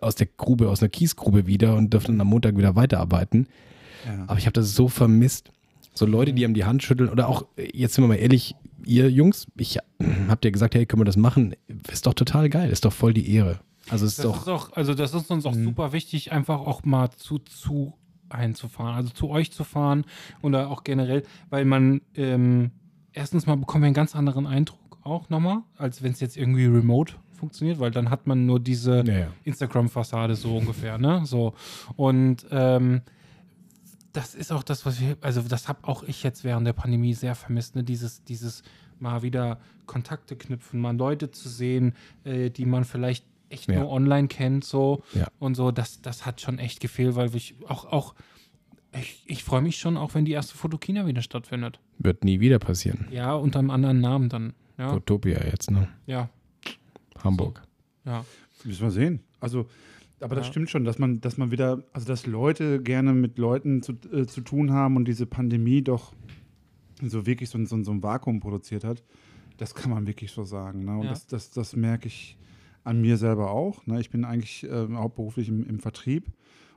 [0.00, 3.46] aus der Grube, aus einer Kiesgrube wieder und dürfen dann am Montag wieder weiterarbeiten.
[4.06, 4.24] Ja.
[4.26, 5.52] Aber ich habe das so vermisst.
[5.94, 9.10] So Leute, die einem die Hand schütteln oder auch, jetzt sind wir mal ehrlich, ihr
[9.10, 9.78] Jungs, ich
[10.28, 11.54] hab dir gesagt, hey, können wir das machen?
[11.90, 13.60] Ist doch total geil, ist doch voll die Ehre.
[13.88, 15.64] Also es ist Das doch, ist auch, also das ist uns auch Mhm.
[15.64, 17.94] super wichtig, einfach auch mal zu, zu
[18.28, 20.04] einzufahren, also zu euch zu fahren
[20.40, 22.70] oder auch generell, weil man ähm,
[23.12, 26.64] erstens mal bekommen wir einen ganz anderen Eindruck auch nochmal, als wenn es jetzt irgendwie
[26.64, 29.26] remote funktioniert, weil dann hat man nur diese ja, ja.
[29.44, 31.22] Instagram-Fassade so ungefähr, ne?
[31.24, 31.54] So.
[31.96, 33.02] Und ähm,
[34.12, 37.14] das ist auch das, was wir, also das habe auch ich jetzt während der Pandemie
[37.14, 37.82] sehr vermisst, ne?
[37.84, 38.62] Dieses, dieses
[38.98, 41.94] mal wieder Kontakte knüpfen, mal Leute zu sehen,
[42.24, 43.80] äh, die man vielleicht echt Ja.
[43.80, 45.26] nur online kennt, so Ja.
[45.38, 48.14] und so, das, das hat schon echt gefehlt, weil ich auch, auch
[48.94, 51.80] Ich, ich freue mich schon, auch wenn die erste Fotokina wieder stattfindet.
[51.98, 53.08] Wird nie wieder passieren.
[53.10, 54.52] Ja, unter einem anderen Namen dann.
[54.78, 55.88] Ja, Utopia jetzt, ne?
[56.06, 56.28] ja,
[57.24, 57.62] Hamburg.
[58.04, 58.24] ja.
[58.64, 59.20] Müssen wir sehen.
[59.40, 59.66] Also,
[60.22, 60.52] aber das Ja.
[60.52, 64.26] stimmt schon, dass man, dass man wieder, also dass Leute gerne mit Leuten zu, äh,
[64.26, 66.14] zu tun haben und diese Pandemie doch
[67.02, 69.02] so wirklich so, ein- so, so ein Vakuum produziert hat.
[69.58, 70.84] Das kann man wirklich so sagen.
[70.84, 70.92] Ne?
[70.96, 71.10] Und Ja.
[71.10, 72.38] das, das, das merke ich
[72.84, 73.86] an mir selber auch.
[73.86, 74.00] Ne?
[74.00, 76.26] Ich bin eigentlich äh, hauptberuflich im, im Vertrieb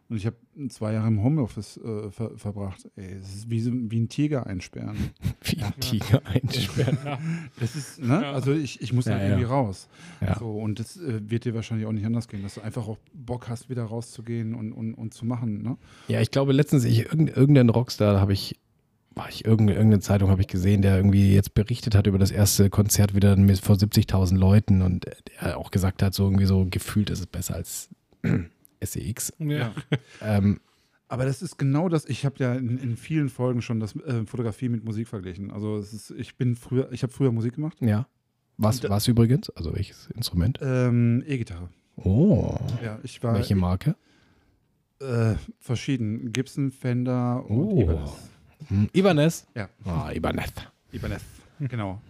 [0.09, 0.35] und ich habe
[0.69, 2.87] zwei Jahre im Homeoffice äh, ver verbracht.
[2.95, 4.95] Ey, es ist wie, so, wie ein Tiger einsperren.
[5.43, 6.97] Wie ein Tiger einsperren.
[7.59, 8.21] Das ist, ne?
[8.21, 8.31] Ja.
[8.33, 9.27] Also ich, ich muss Ja, halt ja.
[9.29, 9.87] irgendwie raus.
[10.21, 10.37] Ja.
[10.37, 12.97] So, und das äh, wird dir wahrscheinlich auch nicht anders gehen, dass du einfach auch
[13.13, 15.61] Bock hast, wieder rauszugehen und, und, und zu machen.
[15.63, 15.77] Ne?
[16.07, 18.59] Ja, ich glaube letztens, ich, irgend- irgendein Rockstar habe ich,
[19.15, 22.31] war ich irgendeine, irgendeine Zeitung habe ich gesehen, der irgendwie jetzt berichtet hat über das
[22.31, 25.05] erste Konzert wieder mit vor 70.000 Leuten und
[25.41, 27.89] der auch gesagt hat, so irgendwie so gefühlt ist es besser als
[28.85, 29.33] SEX.
[29.39, 29.73] ja.
[30.21, 30.59] Ähm,
[31.07, 34.25] Aber das ist genau das, ich habe ja in, in vielen Folgen schon das äh,
[34.25, 35.51] Fotografie mit Musik verglichen.
[35.51, 37.77] Also es ist, ich bin früher, ich habe früher Musik gemacht.
[37.81, 38.07] ja.
[38.57, 39.49] Was, Und, was übrigens?
[39.49, 40.59] Also welches Instrument?
[40.61, 41.67] Ähm, E-Gitarre.
[41.97, 42.57] Oh.
[42.81, 43.97] Ja, ich war Welche Marke?
[45.01, 46.31] äh, verschieden.
[46.31, 47.81] Gibson, Fender und Oh.
[47.81, 48.11] Ibanez.
[48.67, 49.47] Hm, Ibanez.
[49.55, 49.69] Ja.
[49.83, 50.53] Ah, Ibanez.
[50.93, 51.21] Ibanez,
[51.59, 52.01] genau.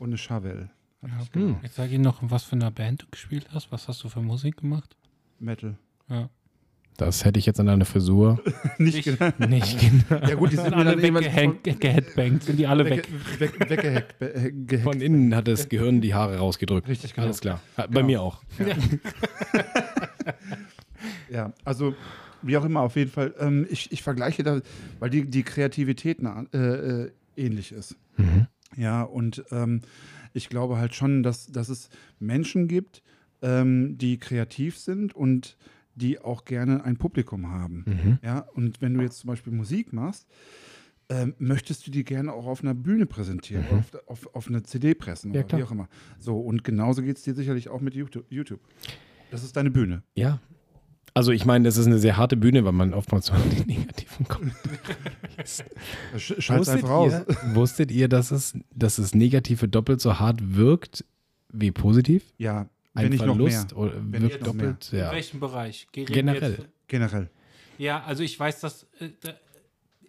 [0.00, 0.18] Und eine
[1.02, 1.22] hatte Ja.
[1.22, 1.60] ich, genau.
[1.62, 3.70] Jetzt sag ich noch, was für eine Band du gespielt hast.
[3.70, 4.96] Was hast du für Musik gemacht?
[5.38, 5.76] Metal.
[6.10, 6.28] Ja.
[6.96, 8.42] Das hätte ich jetzt an deiner Frisur
[8.78, 9.30] Nicht Ich- genau.
[9.48, 10.20] nicht genau.
[10.26, 13.08] Ja gut, die sind alle geheadbangt, sind die alle weg.
[13.38, 14.20] weg, weg, weggehackt.
[14.20, 14.84] äh, gehackt.
[14.84, 16.88] Von innen hat das Gehirn die Haare rausgedrückt.
[16.88, 17.28] Richtig, genau.
[17.28, 17.60] Alles klar.
[17.76, 18.04] Bei Genau.
[18.06, 18.42] mir auch.
[21.30, 21.94] Ja, also
[22.42, 23.34] wie auch immer, auf jeden Fall.
[23.38, 24.60] Ähm, ich, ich vergleiche da,
[24.98, 26.58] weil die, die Kreativität nah, äh,
[27.04, 27.96] äh, ähnlich ist.
[28.16, 28.46] Mhm.
[28.76, 29.80] Ja, und ähm,
[30.32, 31.88] ich glaube halt schon, dass, dass es
[32.18, 33.02] Menschen gibt,
[33.42, 35.56] ähm, die kreativ sind und
[36.00, 37.84] die auch gerne ein Publikum haben.
[37.86, 38.18] Mhm.
[38.22, 40.26] Ja, und wenn du jetzt zum Beispiel Musik machst,
[41.08, 43.78] ähm, möchtest du die gerne auch auf einer Bühne präsentieren, Mhm.
[43.78, 45.60] auf, auf, auf eine CD pressen Ja, oder klar.
[45.60, 45.88] wie auch immer.
[46.18, 48.60] So, und genauso geht es dir sicherlich auch mit YouTube.
[49.30, 50.02] Das ist deine Bühne.
[50.14, 50.40] Ja.
[51.12, 53.64] Also ich meine, das ist eine sehr harte Bühne, weil man oftmals so an die
[53.76, 54.52] Negativen kommt.
[56.16, 57.12] Sch Schalt's einfach aus.
[57.12, 61.04] ihr, wusstet ihr, dass es, dass es Negative doppelt so hart wirkt
[61.52, 62.22] wie positiv?
[62.38, 63.50] Ja, Ein wenn nicht noch mehr.
[63.50, 64.88] Verlust oder wirkt doppelt?
[64.92, 65.12] In Ja.
[65.12, 65.86] welchem Bereich?
[65.92, 66.52] Wir Generell.
[66.52, 67.30] Jetzt, Generell.
[67.78, 68.84] ja, also ich weiß, dass.
[68.98, 69.30] Äh, da,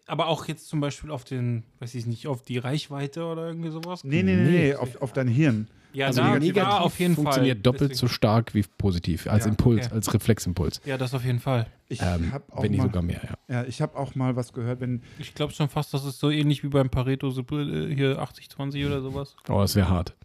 [0.08, 3.70] aber auch jetzt zum Beispiel auf den, weiß ich nicht, auf die Reichweite oder irgendwie
[3.70, 4.04] sowas.
[4.04, 4.76] Nee, nee, nee, Nee.
[4.76, 5.68] auf, auf dein Hirn.
[5.94, 7.62] Ja, Also da, negativ auf jeden funktioniert Fall.
[7.64, 9.96] doppelt so Deswegen- stark wie positiv, als Ja, Impuls, okay.
[9.96, 10.82] als Refleximpuls.
[10.86, 11.68] Ja, das auf jeden Fall.
[11.90, 13.56] Ich Ähm, habe auch, wenn nicht sogar mehr, ja.
[13.62, 15.02] ja, ich hab auch mal was gehört, wenn.
[15.20, 18.86] Ich glaube schon fast, das ist so ähnlich wie beim Pareto so, äh, hier 80-20
[18.88, 19.36] oder sowas.
[19.50, 20.16] Oh, das wäre hart.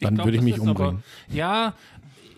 [0.00, 1.02] Ich Dann glaub, würde ich mich umbringen.
[1.28, 1.74] Aber, ja,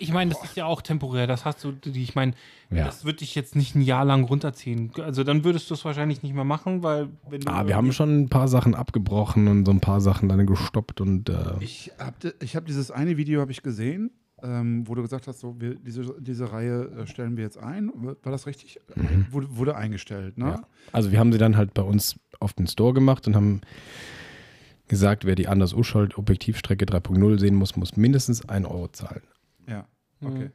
[0.01, 1.27] ich meine, das ist ja auch temporär.
[1.27, 2.33] Das hast du, die, ich meine,
[2.71, 2.85] Ja.
[2.87, 4.91] das würde dich jetzt nicht ein Jahr lang runterziehen.
[4.99, 7.93] Also dann würdest du es wahrscheinlich nicht mehr machen, weil wenn du Ah, wir haben
[7.93, 11.93] schon ein paar Sachen abgebrochen und so ein paar Sachen dann gestoppt und äh, Ich
[11.99, 14.11] habe ich hab dieses eine Video habe ich gesehen,
[14.43, 17.91] ähm, wo du gesagt hast, so, wir, diese, diese Reihe äh, stellen wir jetzt ein.
[17.95, 18.81] War das richtig?
[19.31, 20.45] Wurde, wurde eingestellt, ne?
[20.47, 20.51] Mhm.
[20.53, 20.63] Ja.
[20.93, 23.61] Also wir haben sie dann halt bei uns auf den Store gemacht und haben
[24.89, 29.23] gesagt, wer die Anders Uscholdt Objektivstrecke 3.0 sehen muss, muss mindestens 1 Euro zahlen.
[29.71, 29.89] Ja,
[30.21, 30.29] Mhm.
[30.29, 30.51] okay.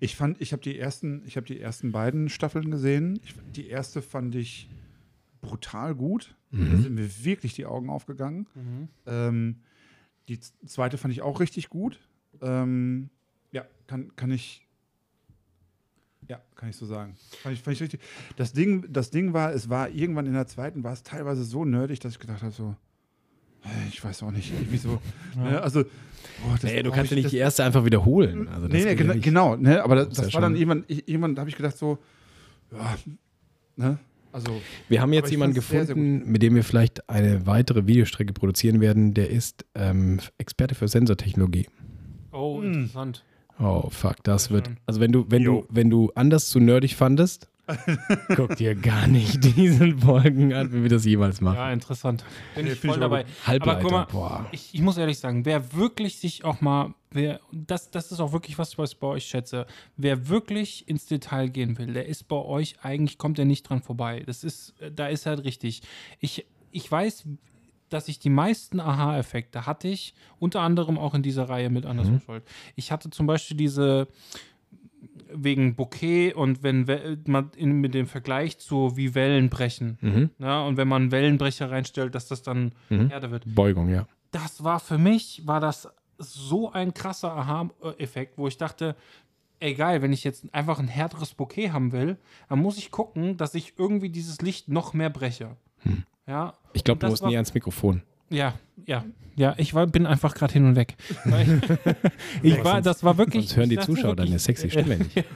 [0.00, 3.20] Ich fand, ich habe die ersten, ich habe die ersten beiden Staffeln gesehen.
[3.24, 4.68] Ich, die erste fand ich
[5.42, 6.34] brutal gut.
[6.50, 8.46] Da sind mir wirklich die Augen aufgegangen.
[8.54, 8.88] Mhm.
[9.06, 9.56] Ähm,
[10.28, 12.00] die zweite fand ich auch richtig gut.
[12.40, 13.10] Ähm,
[13.52, 14.66] ja, kann, kann ich.
[16.28, 17.14] Ja, kann ich so sagen.
[17.42, 18.00] Fand ich, fand ich richtig.
[18.36, 21.64] Das Ding, das Ding war, es war irgendwann in der zweiten, war es teilweise so
[21.64, 22.74] nerdig, dass ich gedacht habe, so,
[23.64, 25.00] äh, ich weiß auch nicht, irgendwie so.
[25.36, 25.84] Ne, also,
[26.42, 28.48] boah, Nee, du kannst ja ich- nicht die erste einfach wiederholen.
[28.48, 31.06] Also das nee, nee, ja genau, genau ne, aber das, das war dann irgendwann, ich,
[31.08, 31.98] irgendwann da habe ich gedacht so,
[32.72, 32.96] ja,
[33.76, 33.98] ne,
[34.32, 34.60] also,
[34.90, 38.34] Wir haben jetzt jemanden fand's sehr, sehr gefunden, mit dem wir vielleicht eine weitere Videostrecke
[38.34, 39.14] produzieren werden.
[39.14, 41.66] Der ist ähm, Experte für Sensortechnologie.
[42.32, 42.72] Oh, Hm.
[42.74, 43.24] interessant.
[43.58, 44.66] Oh fuck, das Sehr wird.
[44.66, 44.76] schön.
[44.84, 45.62] Also wenn du, wenn Jo.
[45.62, 47.48] du, wenn du anders zu nerdig fandest,
[48.36, 51.56] guck dir gar nicht diesen Folgen an, wie wir das jemals machen.
[51.56, 52.24] Ja, interessant.
[52.54, 53.24] Bin Nee, ich voll ich aber dabei.
[53.46, 54.46] Halbleiter, aber guck mal, boah.
[54.52, 58.32] ich, ich muss ehrlich sagen, wer wirklich sich auch mal, wer, das, das ist auch
[58.32, 59.66] wirklich was, was ich bei euch schätze,
[59.96, 63.82] wer wirklich ins Detail gehen will, der ist bei euch, eigentlich kommt er nicht dran
[63.82, 64.22] vorbei.
[64.26, 65.82] Das ist, da ist halt richtig.
[66.20, 67.24] Ich, ich weiß,
[67.88, 72.08] dass ich die meisten Aha-Effekte hatte ich, unter anderem auch in dieser Reihe mit Anders
[72.08, 72.20] Mhm.
[72.20, 72.42] Schuld.
[72.74, 74.08] Ich hatte zum Beispiel diese
[75.32, 79.98] wegen Bouquet und wenn We- man in, mit dem Vergleich zu wie Wellen brechen.
[80.00, 80.30] Mhm.
[80.38, 83.10] Ja, und wenn man Wellenbrecher reinstellt, dass das dann Mhm.
[83.10, 83.42] Erde wird.
[83.54, 84.06] Beugung, ja.
[84.30, 88.96] Das war für mich, war das so ein krasser Aha-Effekt, wo ich dachte,
[89.60, 92.16] egal, wenn ich jetzt einfach ein härteres Bouquet haben will,
[92.48, 95.56] dann muss ich gucken, dass ich irgendwie dieses Licht noch mehr breche.
[95.82, 96.04] Hm.
[96.26, 98.02] Ja, Ich glaube, du musst war- nie ans Mikrofon.
[98.30, 98.54] Ja,
[98.86, 99.04] ja,
[99.34, 99.54] ja.
[99.58, 100.96] Ich war, bin einfach gerade hin und weg.
[102.42, 103.48] Ich, war, das war wirklich.
[103.48, 105.24] Sonst hören die Zuschauer deine sexy Stimme nicht.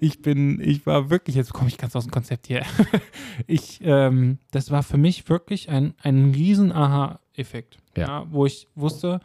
[0.00, 2.62] Ich bin, ich war wirklich, jetzt komme ich ganz aus dem Konzept hier.
[3.46, 7.76] Ich, ähm, das war für mich wirklich ein, ein riesen Aha-Effekt.
[7.96, 8.26] Ja.
[8.30, 9.20] wo ich wusste,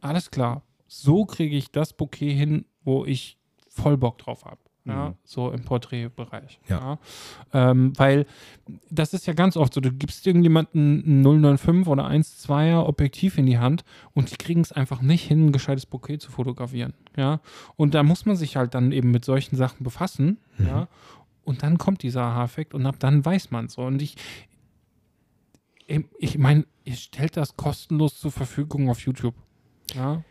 [0.00, 3.38] alles klar, so kriege ich das Bouquet hin, wo ich
[3.68, 4.60] voll Bock drauf habe.
[4.86, 5.14] Ja, Mhm.
[5.24, 6.60] so im Porträtbereich.
[6.68, 6.98] Ja.
[7.52, 8.24] Ähm, weil
[8.88, 13.46] das ist ja ganz oft so, du gibst irgendjemanden ein 095 oder 1,2er Objektiv in
[13.46, 13.84] die Hand
[14.14, 16.94] und die kriegen es einfach nicht hin, ein gescheites Bouquet zu fotografieren.
[17.16, 17.40] Ja.
[17.76, 20.38] Und da muss man sich halt dann eben mit solchen Sachen befassen.
[20.58, 20.66] Mhm.
[20.66, 20.88] Ja.
[21.44, 23.82] Und dann kommt dieser Aha-Effekt und ab dann weiß man so.
[23.82, 24.16] Und ich,
[26.18, 29.34] ich meine, ihr stellt das kostenlos zur Verfügung auf YouTube.
[29.94, 30.22] Ja.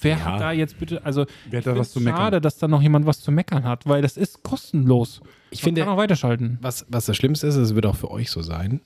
[0.00, 0.24] Wer Ja.
[0.24, 2.18] hat da jetzt bitte, also Wer hat da was zu meckern?
[2.18, 5.20] schade, dass da noch jemand was zu meckern hat, weil das ist kostenlos.
[5.50, 6.58] Ich Man finde, kann auch weiterschalten.
[6.60, 8.80] was, was das Schlimmste ist, es wird auch für euch so sein.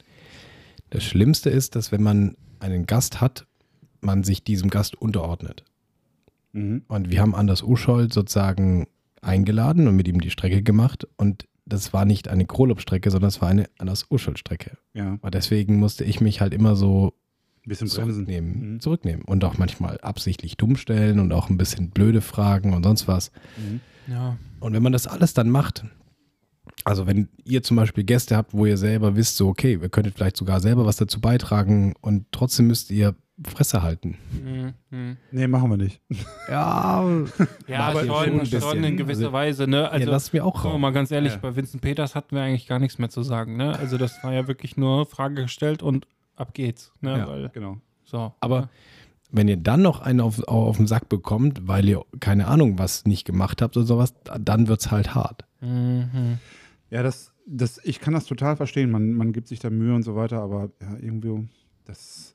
[0.90, 3.46] Das Schlimmste ist, dass wenn man einen Gast hat,
[4.00, 5.64] man sich diesem Gast unterordnet.
[6.52, 6.84] Mhm.
[6.88, 8.86] Und wir haben Anders Uschold sozusagen
[9.22, 11.06] eingeladen und mit ihm die Strecke gemacht.
[11.16, 14.78] Und das war nicht eine Krolop-Strecke, sondern es war eine Anders Uschold-Strecke.
[14.94, 17.14] Ja, Und deswegen musste ich mich halt immer so
[17.66, 18.14] ein bisschen bremsen.
[18.26, 18.80] zurücknehmen, Mhm.
[18.80, 19.22] zurücknehmen.
[19.24, 23.32] Und auch manchmal absichtlich dumm stellen und auch ein bisschen blöde Fragen und sonst was.
[23.56, 23.80] Mhm.
[24.12, 24.36] Ja.
[24.60, 25.84] Und wenn man das alles dann macht,
[26.84, 30.14] also wenn ihr zum Beispiel Gäste habt, wo ihr selber wisst, so okay, wir könntet
[30.14, 33.14] vielleicht sogar selber was dazu beitragen und trotzdem müsst ihr
[33.44, 34.16] Fresse halten.
[34.32, 34.72] Mhm.
[34.90, 35.16] Mhm.
[35.30, 36.00] Nee, machen wir nicht.
[36.48, 37.04] Ja,
[37.66, 38.84] Ja, Aber schon, schon ein schon bisschen.
[38.84, 39.78] in gewisser Also, Weise, ne?
[39.82, 40.78] ja, Also, lasst mir auch raus.
[40.80, 41.38] mal ganz ehrlich, Ja.
[41.40, 43.76] bei Vincent Peters hatten wir eigentlich gar nichts mehr zu sagen, ne?
[43.78, 46.06] Also das war ja wirklich nur Frage gestellt und
[46.36, 47.18] ab geht's, ne?
[47.18, 47.28] Ja.
[47.28, 47.78] Weil, Genau.
[48.04, 48.32] so.
[48.40, 48.68] Aber
[49.30, 53.04] wenn ihr dann noch einen auf, auf den Sack bekommt, weil ihr keine Ahnung was
[53.06, 55.44] nicht gemacht habt oder sowas, dann wird es halt hart.
[55.60, 56.38] Mhm.
[56.90, 58.90] Ja, das, das, ich kann das total verstehen.
[58.90, 61.48] Man, man gibt sich da Mühe und so weiter, aber ja, irgendwie,
[61.84, 62.34] das.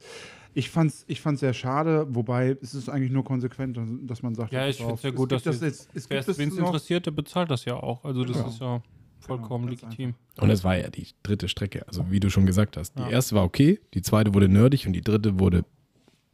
[0.53, 4.51] Ich fand's, ich fand's sehr schade, wobei es ist eigentlich nur konsequent, dass man sagt,
[4.51, 6.59] Ja, ich ja es gut, gibt dass das jetzt, es Wer gibt es es wenigstens
[6.59, 8.03] noch, interessiert, der bezahlt das ja auch.
[8.03, 8.47] Also das Ja.
[8.47, 8.81] ist ja
[9.21, 10.15] vollkommen Genau, legitim.
[10.39, 12.97] Und es war ja die dritte Strecke, also wie du schon gesagt hast.
[12.97, 13.09] Die Ja.
[13.09, 15.63] erste war okay, die zweite wurde nerdig und die dritte wurde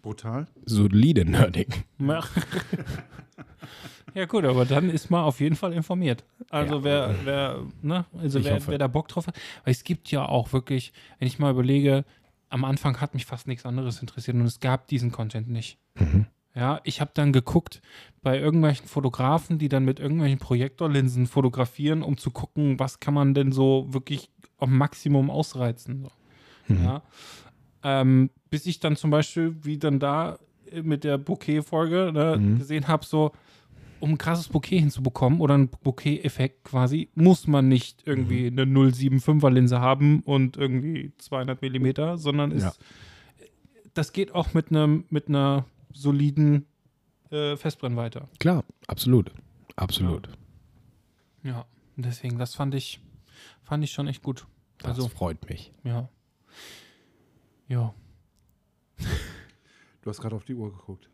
[0.02, 0.48] brutal.
[0.66, 1.86] solide nerdig.
[2.00, 2.24] Ja.
[4.14, 6.24] ja gut, aber dann ist man auf jeden Fall informiert.
[6.50, 6.84] Also Ja.
[6.84, 10.54] wer, wer, ne, also wer, wer da Bock drauf hat, weil es gibt ja auch
[10.54, 12.06] wirklich, wenn ich mal überlege,
[12.50, 15.78] am Anfang hat mich fast nichts anderes interessiert und es gab diesen Content nicht.
[16.00, 16.26] Mhm.
[16.58, 17.82] Ja, ich habe dann geguckt
[18.24, 23.36] bei irgendwelchen Fotografen, die dann mit irgendwelchen Projektorlinsen fotografieren, um zu gucken, was kann man
[23.36, 26.02] denn so wirklich am Maximum ausreizen.
[26.02, 26.74] So.
[26.74, 26.84] Mhm.
[26.84, 27.04] Ja.
[27.84, 30.40] Ähm, bis ich dann zum Beispiel, wie dann da
[30.72, 32.58] äh, mit der Bouquet-Folge ne, Mhm.
[32.58, 33.34] gesehen habe, so,
[34.00, 38.60] um ein krasses Bouquet hinzubekommen oder einen Bouquet-Effekt quasi, muss man nicht irgendwie Mhm.
[38.60, 43.48] eine 075er Linse haben und irgendwie 200 Millimeter, sondern ist, Ja.
[43.94, 45.66] das geht auch mit einem mit einer
[46.02, 46.66] soliden
[47.32, 48.28] äh, Festbrennweite.
[48.40, 49.32] Klar, absolut.
[49.76, 50.30] Absolut.
[51.44, 51.66] Ja,
[51.96, 53.00] und deswegen, das fand ich,
[53.64, 54.48] fand ich schon echt gut.
[54.80, 55.72] Das Also, freut mich.
[55.84, 56.10] ja.
[57.68, 57.94] Ja.
[60.02, 61.10] Du hast gerade auf die Uhr geguckt.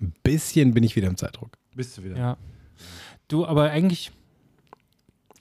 [0.00, 1.56] Ein bisschen bin ich wieder im Zeitdruck.
[1.76, 2.16] Bist du wieder?
[2.16, 2.36] Ja.
[3.28, 4.10] Du, aber eigentlich.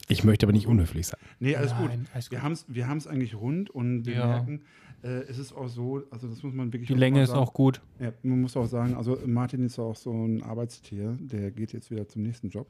[0.07, 1.19] Ich möchte aber nicht unhöflich sein.
[1.39, 2.09] Nee, alles Nein, gut.
[2.13, 2.37] alles gut.
[2.37, 4.27] Wir haben es wir haben's eigentlich rund und wir Ja.
[4.27, 4.61] merken,
[5.03, 7.81] äh, es ist auch so, also das muss man wirklich Die Länge ist auch gut.
[7.99, 11.89] Ja, man muss auch sagen, also Martin ist auch so ein Arbeitstier, der geht jetzt
[11.91, 12.67] wieder zum nächsten Job.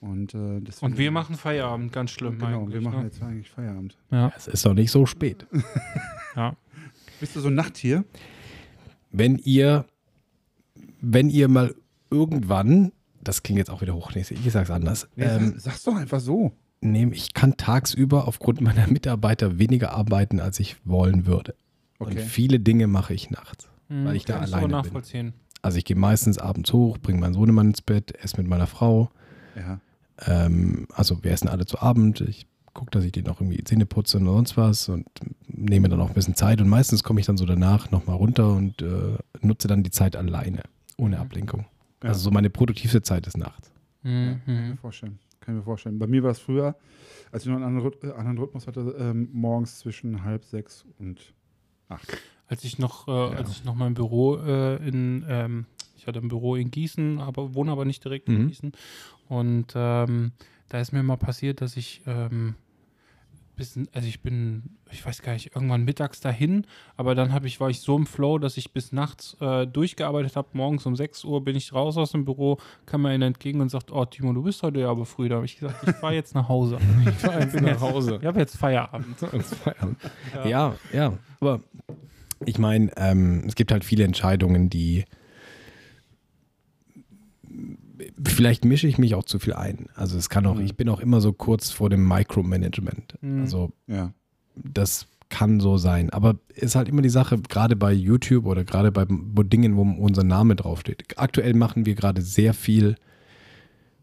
[0.00, 2.38] Und, äh, deswegen, Und wir machen Feierabend, ganz schlimm.
[2.38, 3.04] Genau, eigentlich, wir machen ne?
[3.04, 3.96] jetzt eigentlich Feierabend.
[4.10, 5.46] Ja, Es ist doch nicht so spät.
[6.36, 6.56] ja.
[7.20, 8.04] Bist du so ein Nachttier?
[9.12, 9.84] Wenn ihr,
[11.00, 11.74] wenn ihr mal
[12.10, 12.90] irgendwann,
[13.22, 16.18] das klingt jetzt auch wieder hochnäsig, ich sag's anders, Nee, ähm, sag- sag's doch einfach
[16.20, 16.50] so.
[16.80, 21.54] nehm, ich kann tagsüber aufgrund meiner Mitarbeiter weniger arbeiten, als ich wollen würde.
[22.02, 22.20] Und Okay.
[22.20, 23.68] viele Dinge mache ich nachts.
[23.88, 24.70] Hm, Weil ich da alleine bin.
[24.72, 25.32] nachvollziehen.
[25.62, 29.10] Also ich gehe meistens abends hoch, bringe meinen Sohnemann ins Bett, esse mit meiner Frau.
[29.56, 29.80] Ja.
[30.26, 32.20] Ähm, also wir essen alle zu Abend.
[32.22, 35.06] Ich gucke, dass ich den auch irgendwie die Zähne putze und sonst was und
[35.46, 36.60] nehme dann auch ein bisschen Zeit.
[36.60, 40.16] Und meistens komme ich dann so danach nochmal runter und äh, nutze dann die Zeit
[40.16, 40.62] alleine,
[40.96, 41.22] ohne Mhm.
[41.22, 41.66] Ablenkung.
[42.02, 42.08] Ja.
[42.10, 43.70] Also so meine produktivste Zeit ist nachts.
[44.02, 44.40] Mhm.
[44.44, 45.18] Kann ich mir vorstellen.
[45.40, 45.98] Kann ich mir vorstellen.
[45.98, 46.76] Bei mir war es früher,
[47.30, 51.34] als ich noch einen anderen Rhythmus hatte, ähm, morgens zwischen halb sechs und
[51.92, 52.08] acht.
[52.48, 55.66] Als ich noch, äh, als ich noch mein Büro äh, in, ähm,
[55.96, 58.48] ich hatte ein Büro in Gießen, aber wohne aber nicht direkt in Mhm.
[58.48, 58.72] Gießen.
[59.28, 60.32] Und ähm,
[60.68, 62.54] da ist mir mal passiert, dass ich ähm,
[63.56, 66.66] bis, also ich bin, ich weiß gar nicht, irgendwann mittags dahin,
[66.96, 70.48] aber dann ich, war ich so im Flow, dass ich bis nachts äh, durchgearbeitet habe.
[70.52, 73.68] Morgens um 6 Uhr bin ich raus aus dem Büro, kam mir einer entgegen und
[73.68, 75.28] sagt, oh Timo, du bist heute ja aber früh.
[75.28, 76.78] Da habe ich gesagt, ich fahre jetzt nach Hause.
[77.06, 78.18] Ich fahr jetzt nach Hause.
[78.22, 79.16] Ich habe jetzt Feierabend.
[80.44, 81.18] Ja, ja.
[81.40, 81.60] Aber
[82.44, 85.04] ich meine, ähm, es gibt halt viele Entscheidungen, die
[88.24, 89.86] vielleicht mische ich mich auch zu viel ein.
[89.94, 90.64] Also es kann auch, Mhm.
[90.64, 93.14] ich bin auch immer so kurz vor dem Micromanagement.
[93.20, 93.42] Mhm.
[93.42, 94.12] Also Ja.
[94.56, 96.10] das kann so sein.
[96.10, 99.06] Aber ist halt immer die Sache, gerade bei YouTube oder gerade bei
[99.44, 101.04] Dingen, wo unser Name draufsteht.
[101.18, 102.96] Aktuell machen wir gerade sehr viel,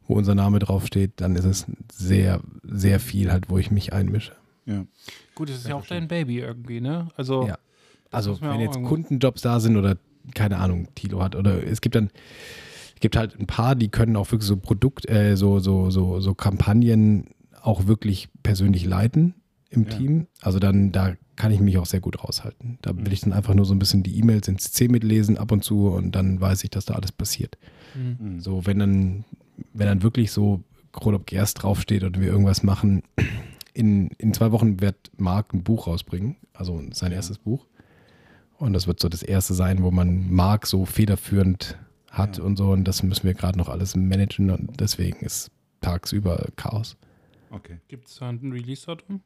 [0.07, 1.11] wo unser Name draufsteht.
[1.17, 4.31] Dann ist es sehr, sehr viel halt, wo ich mich einmische.
[4.65, 4.85] Ja.
[5.35, 7.09] Gut, es ist ja auch dein Baby irgendwie, ne?
[7.15, 7.57] Also, Ja.
[8.11, 9.95] Also wenn jetzt irgendwo- Kundenjobs da sind oder
[10.33, 12.09] keine Ahnung, Tilo hat oder es gibt dann
[12.99, 16.33] gibt halt ein paar, die können auch wirklich so Produkt, äh, so, so, so, so
[16.33, 17.25] Kampagnen
[17.61, 19.33] auch wirklich persönlich leiten
[19.69, 19.89] im Ja.
[19.89, 20.27] Team.
[20.41, 22.79] Also dann, da kann ich mich auch sehr gut raushalten.
[22.81, 23.11] Da will Mhm.
[23.11, 25.87] ich dann einfach nur so ein bisschen die E-Mails ins CC mitlesen ab und zu
[25.89, 27.57] und dann weiß ich, dass da alles passiert.
[27.95, 28.39] Mhm.
[28.41, 29.25] So, wenn dann,
[29.73, 33.03] wenn dann wirklich so Kronop Gerst draufsteht oder wir irgendwas machen,
[33.73, 37.17] in, in zwei Wochen wird Marc ein Buch rausbringen, also sein Ja.
[37.17, 37.65] erstes Buch.
[38.57, 41.77] Und das wird so das erste sein, wo man Marc so federführend
[42.11, 42.43] hat Ja.
[42.43, 42.71] und so.
[42.71, 46.97] Und das müssen wir gerade noch alles managen und deswegen ist tagsüber Chaos.
[47.51, 47.79] Okay.
[47.87, 49.21] Gibt es da ein Release-Datum?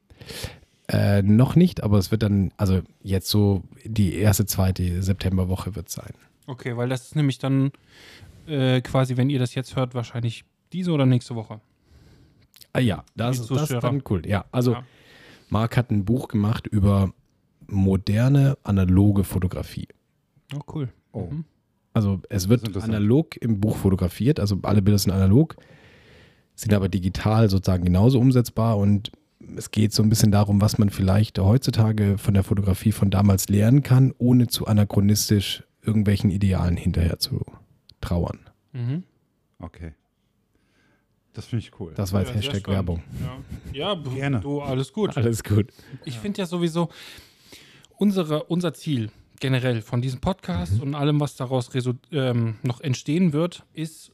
[0.90, 5.90] Äh, noch nicht, aber es wird dann, also jetzt so die erste, zweite Septemberwoche wird
[5.90, 6.12] sein.
[6.46, 7.72] Okay, weil das ist nämlich dann
[8.48, 10.44] äh, quasi, wenn ihr das jetzt hört, wahrscheinlich
[10.74, 11.62] diese oder nächste Woche.
[12.74, 14.26] Ah ja, das, ist- das ist dann cool.
[14.28, 14.84] Ja, also Ja.
[15.50, 17.14] Marc hat ein Buch gemacht über
[17.68, 19.88] moderne analoge Fotografie.
[20.56, 20.90] Oh, cool.
[21.14, 21.28] Oh.
[21.32, 21.46] Mhm.
[21.94, 25.56] Also es wird analog im Buch fotografiert, also alle Bilder sind analog,
[26.56, 29.12] sind aber digital sozusagen genauso umsetzbar und
[29.56, 33.50] es geht so ein bisschen darum, was man vielleicht heutzutage von der Fotografie von damals
[33.50, 37.42] lernen kann, ohne zu anachronistisch irgendwelchen Idealen hinterher zu
[38.02, 38.40] trauern.
[38.72, 39.04] Mhm.
[39.60, 39.94] Okay.
[41.34, 41.94] Das finde ich cool.
[41.96, 42.68] Das war jetzt Ja, Hashtag.
[42.68, 43.04] Werbung.
[43.74, 44.40] Ja, ja Gerne.
[44.40, 45.18] du, alles gut.
[45.18, 45.72] Alles gut.
[46.06, 46.90] Ich finde ja sowieso,
[47.98, 51.70] unsere, unser Ziel generell von diesem Podcast und allem, was daraus
[52.12, 54.12] ähm, noch entstehen wird, ist,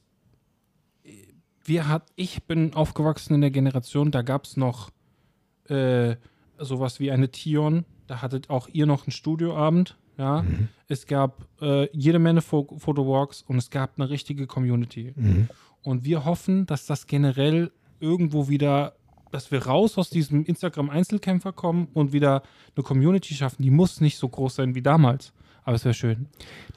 [1.63, 4.89] wir hat, ich bin aufgewachsen in der Generation, da gab es noch
[5.67, 6.15] äh,
[6.57, 10.43] sowas wie eine Tion, da hattet auch ihr noch einen Studioabend, ja.
[10.89, 15.13] Es gab äh, jede Menge Fo Fotowalks und es gab eine richtige Community.
[15.15, 15.47] Mhm.
[15.81, 17.71] Und wir hoffen, dass das generell
[18.01, 18.95] irgendwo wieder,
[19.31, 22.43] dass wir raus aus diesem Instagram-Einzelkämpfer kommen und wieder
[22.75, 23.61] eine Community schaffen.
[23.63, 25.33] Die muss nicht so groß sein wie damals.
[25.63, 26.27] Aber es wäre schön.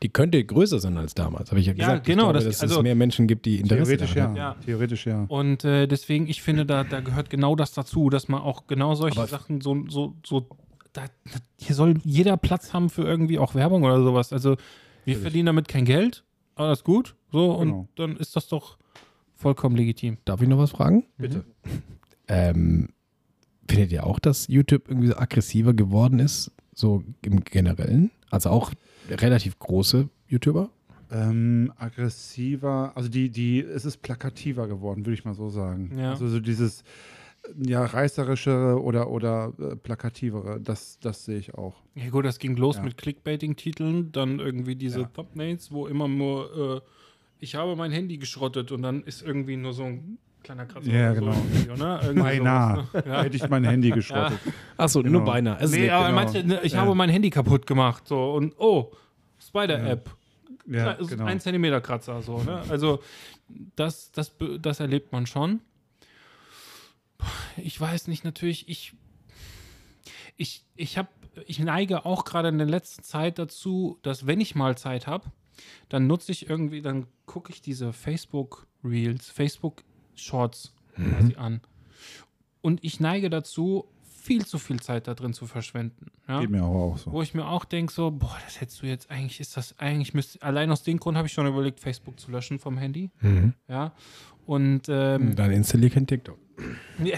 [0.02, 2.06] Die könnte größer sein als damals, habe ich ja Ja, gesagt.
[2.06, 4.42] genau, Ich glaube, das- dass also- es mehr Menschen gibt, die Interesse Theoretisch daran ja.
[4.50, 4.58] haben.
[4.60, 4.64] Ja.
[4.66, 5.24] Theoretisch ja.
[5.28, 8.94] Und äh, deswegen, ich finde, da, da gehört genau das dazu, dass man auch genau
[8.94, 10.46] solche Aber- Sachen so, so, so
[10.92, 11.04] da,
[11.58, 14.30] hier soll jeder Platz haben für irgendwie auch Werbung oder sowas.
[14.32, 14.56] Also wir
[15.14, 15.18] Natürlich.
[15.22, 16.22] verdienen damit kein Geld,
[16.54, 17.88] alles gut, so und Genau.
[17.96, 18.76] dann ist das doch
[19.34, 20.18] vollkommen legitim.
[20.26, 21.04] Darf ich noch was fragen?
[21.16, 21.44] Bitte.
[22.32, 22.88] Ähm,
[23.68, 28.10] findet ihr auch, dass YouTube irgendwie so aggressiver geworden ist, so im Generellen?
[28.30, 28.72] Also auch
[29.10, 30.70] relativ große YouTuber?
[31.10, 35.92] Ähm, aggressiver, also die, die, es ist plakativer geworden, würde ich mal so sagen.
[35.98, 36.10] Ja.
[36.10, 36.84] Also so dieses
[37.59, 41.82] ja, reißerischere oder, oder äh, plakativere, das, das sehe ich auch.
[41.94, 42.82] Ja gut, das ging los Ja.
[42.84, 45.06] mit Clickbaiting-Titeln, dann irgendwie diese Ja.
[45.12, 46.88] Thumbnails, wo immer nur, äh,
[47.40, 50.90] ich habe mein Handy geschrottet und dann ist irgendwie nur so ein kleiner Kratzer.
[50.90, 51.32] Ja, genau.
[51.32, 52.23] So ne?
[52.23, 52.77] Beinahe.
[52.93, 53.12] sowas, ne?
[53.12, 53.23] ja.
[53.23, 54.39] Hätte ich mein Handy geschrottet.
[54.77, 55.19] Achso, Genau.
[55.19, 55.59] nur beinahe.
[55.60, 56.14] Es Nee, aber genau.
[56.20, 56.81] manche, ne, ich Ja.
[56.81, 58.93] habe mein Handy kaputt gemacht, so und oh,
[59.40, 60.10] Spider-App.
[60.66, 61.24] Ja, Ja, ist genau.
[61.24, 62.62] ein Zentimeter Kratzer, so, ne?
[62.69, 63.02] Also,
[63.77, 65.60] das, das, das erlebt man schon.
[67.56, 68.94] Ich weiß nicht, natürlich, ich,
[70.36, 71.09] ich, ich habe,
[71.47, 75.31] ich neige auch gerade in der letzten Zeit dazu, dass wenn ich mal Zeit habe,
[75.89, 79.82] dann nutze ich irgendwie, dann gucke ich diese Facebook Reels, Facebook
[80.22, 81.60] Shorts quasi an.
[82.60, 83.86] Und ich neige dazu,
[84.22, 86.12] viel zu viel Zeit da drin zu verschwenden.
[86.28, 86.40] Ja?
[86.40, 87.10] Geht mir auch, so.
[87.10, 90.14] Wo ich mir auch denke, so, boah, das hättest du jetzt eigentlich, ist das eigentlich,
[90.14, 93.10] müsste, allein aus dem Grund habe ich schon überlegt, Facebook zu löschen vom Handy.
[93.20, 93.54] Mhm.
[93.68, 93.92] Ja.
[94.47, 96.39] Und ähm, Dann installier kein TikTok.
[97.02, 97.16] ja.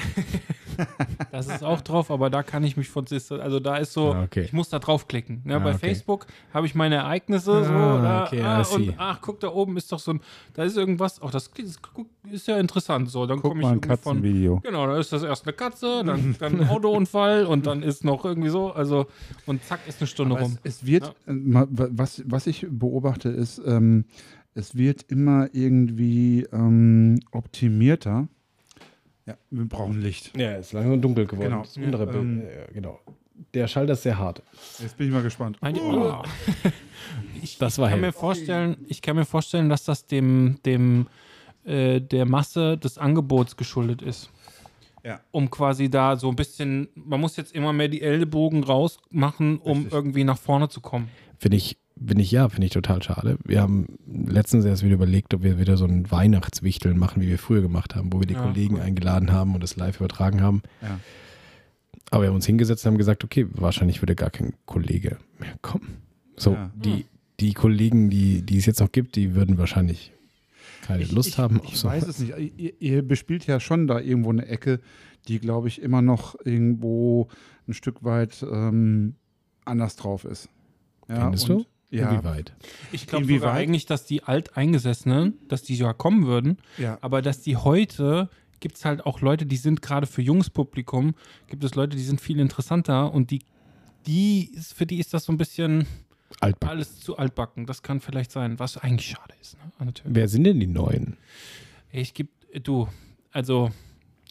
[1.31, 3.05] das ist auch drauf, aber da kann ich mich von,
[3.41, 4.43] also da ist so, Ah, okay.
[4.43, 5.43] ich muss da draufklicken.
[5.45, 5.57] Ne?
[5.57, 5.79] Ah, Bei okay.
[5.89, 9.77] Facebook habe ich meine Ereignisse so, Ah, da, okay, ah, und ach, guck, da oben
[9.77, 10.21] ist doch so ein,
[10.55, 13.69] da ist irgendwas, ach, das ist, guck, ist ja interessant, so, dann komme ich mal
[13.73, 14.61] ein irgendwie von, Katzenvideo.
[14.65, 18.25] Genau, da ist das erst eine Katze, dann, dann ein Autounfall und dann ist noch
[18.25, 19.07] irgendwie so, also
[19.47, 20.59] und zack ist eine Stunde Aber rum.
[20.65, 24.05] es, es wird, äh, ma- wa- was, was ich beobachte, ist, ähm,
[24.55, 28.28] es wird immer irgendwie ähm, optimierter.
[29.26, 30.36] Ja, wir brauchen Licht.
[30.36, 31.51] Ja, ist langsam dunkel geworden.
[31.51, 31.62] Genau.
[31.62, 32.16] Das untere Bild.
[32.16, 33.01] Ähm, ja, genau.
[33.52, 34.43] Der Schalter ist sehr hart.
[34.78, 35.59] Jetzt bin ich mal gespannt.
[35.62, 36.22] Oh.
[37.43, 38.09] ich, Das war ich kann hell.
[38.09, 41.06] mir vorstellen, ich kann mir vorstellen, dass das dem, dem
[41.64, 44.31] äh, der Masse des Angebots geschuldet ist.
[45.02, 45.20] Ja.
[45.32, 49.78] Um quasi da so ein bisschen, man muss jetzt immer mehr die Ellbogen rausmachen, um
[49.78, 49.93] Richtig.
[49.93, 51.09] irgendwie nach vorne zu kommen.
[51.39, 53.39] Finde ich, finde ich, ja, finde ich total schade.
[53.45, 57.39] Wir haben letztens erst wieder überlegt, ob wir wieder so ein Weihnachtswichteln machen, wie wir
[57.39, 58.81] früher gemacht haben, wo wir die Ja, Kollegen cool.
[58.83, 60.62] eingeladen haben und das live übertragen haben.
[60.83, 60.99] Ja.
[62.11, 65.55] Aber wir haben uns hingesetzt und haben gesagt, okay, wahrscheinlich würde gar kein Kollege mehr
[65.62, 65.97] kommen.
[66.37, 66.71] So, Ja.
[66.75, 67.07] die,
[67.41, 70.12] die Kollegen, die, die es jetzt noch gibt, die würden wahrscheinlich
[70.83, 71.61] keine Ich- Lust ich, haben.
[71.65, 72.35] Ich weiß es nicht.
[72.59, 74.81] Ihr, ihr bespielt ja schon da irgendwo eine Ecke,
[75.29, 77.29] die, glaube ich, immer noch irgendwo
[77.66, 79.15] ein Stück weit ähm,
[79.65, 80.51] anders drauf ist.
[81.09, 81.65] Ja, Findest du?
[81.95, 82.53] Ja, Inwieweit?
[82.93, 86.99] Ich glaube eigentlich, dass die Alteingesessenen, dass die ja kommen würden, ja.
[87.01, 88.29] aber dass die heute
[88.61, 91.15] gibt es halt auch Leute, die sind gerade für junges Publikum,
[91.49, 93.41] gibt es Leute, die sind viel interessanter und die,
[94.07, 95.87] die ist, für die ist das so ein bisschen
[96.41, 96.71] Altbacken.
[96.71, 97.66] alles zu altbacken.
[97.66, 99.59] Das kann vielleicht sein, was eigentlich schade ist.
[99.59, 99.85] Ne?
[99.85, 100.16] Natürlich.
[100.16, 101.19] Wer sind denn die Neuen?
[101.93, 102.31] Ich gebe,
[102.62, 102.89] du,
[103.33, 103.71] also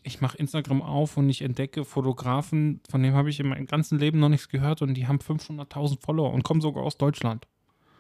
[0.04, 4.00] ich mache Instagram auf und ich entdecke Fotografen, von denen habe ich in meinem ganzen
[4.00, 7.48] Leben noch nichts gehört und die haben 500.000 Follower und kommen sogar aus Deutschland.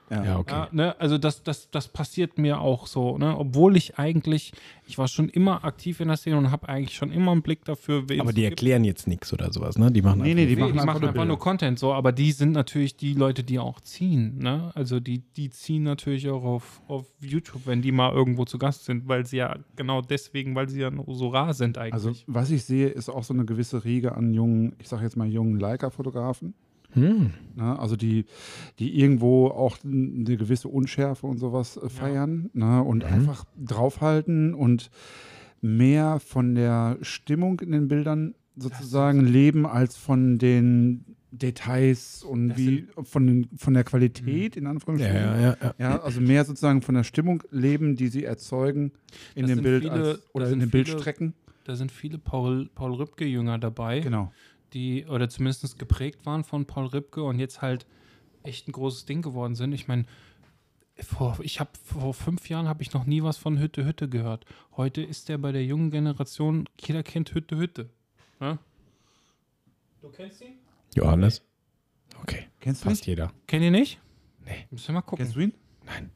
[0.09, 0.23] Ja.
[0.23, 0.53] Ja, okay.
[0.53, 0.99] Ja, ne?
[0.99, 3.37] Also das, das, das passiert mir auch so, ne?
[3.37, 4.51] Obwohl ich eigentlich,
[4.85, 7.65] ich war schon immer aktiv in der Szene und habe eigentlich schon immer einen Blick
[7.65, 9.91] dafür, Aber die erklären jetzt nichts oder sowas, ne?
[9.91, 11.39] Die machen Nee, einfach nee, nur die Nee, machen die einfach machen nur einfach nur
[11.39, 14.71] Content so, aber die sind natürlich die Leute, die auch ziehen, ne?
[14.75, 18.85] Also die, die ziehen natürlich auch auf, auf YouTube, wenn die mal irgendwo zu Gast
[18.85, 21.93] sind, weil sie ja genau deswegen, weil sie ja nur so rar sind eigentlich.
[21.93, 25.17] Also, was ich sehe, ist auch so eine gewisse Riege an jungen, ich sage jetzt
[25.17, 26.53] mal jungen Leica-Fotografen.
[26.93, 27.31] Hm.
[27.55, 27.79] Ne?
[27.79, 28.25] Also die,
[28.79, 32.81] die irgendwo auch eine gewisse Unschärfe und sowas äh, feiern ne?
[32.83, 34.89] und einfach draufhalten und
[35.61, 42.57] mehr von der Stimmung in den Bildern sozusagen leben als von den Details und Das
[42.59, 45.15] wie von, von der Qualität in Ja, Anführungsstrichen.
[45.17, 45.73] ja, ja, ja.
[45.79, 48.91] Ja, also mehr sozusagen von der Stimmung leben, die sie erzeugen
[49.33, 51.33] in Das dem Bild viele- als, oder in den viele- Bildstrecken.
[51.63, 54.01] da sind viele Paul, Paul Rübke-Jünger dabei.
[54.01, 54.31] Genau.
[54.73, 57.85] Die oder zumindest geprägt waren von Paul Ripke und jetzt halt
[58.43, 59.73] echt ein großes Ding geworden sind.
[59.73, 60.05] Ich meine,
[60.99, 64.45] vor, ich habe vor fünf Jahren habe ich noch nie was von Hütte Hütte gehört.
[64.75, 67.89] Heute ist der bei der jungen Generation, jeder kennt Hütte Hütte.
[68.39, 68.59] Ja?
[70.01, 70.55] Du kennst ihn?
[70.95, 71.41] Johannes?
[72.21, 72.91] Okay, Kennst du ihn?
[72.91, 73.31] fast jeder.
[73.47, 73.99] Kennt ihr nicht?
[74.45, 74.67] Nee.
[74.69, 75.23] Müssen wir mal gucken.
[75.25, 75.53] Kennst du ihn?
[75.85, 76.11] Nein.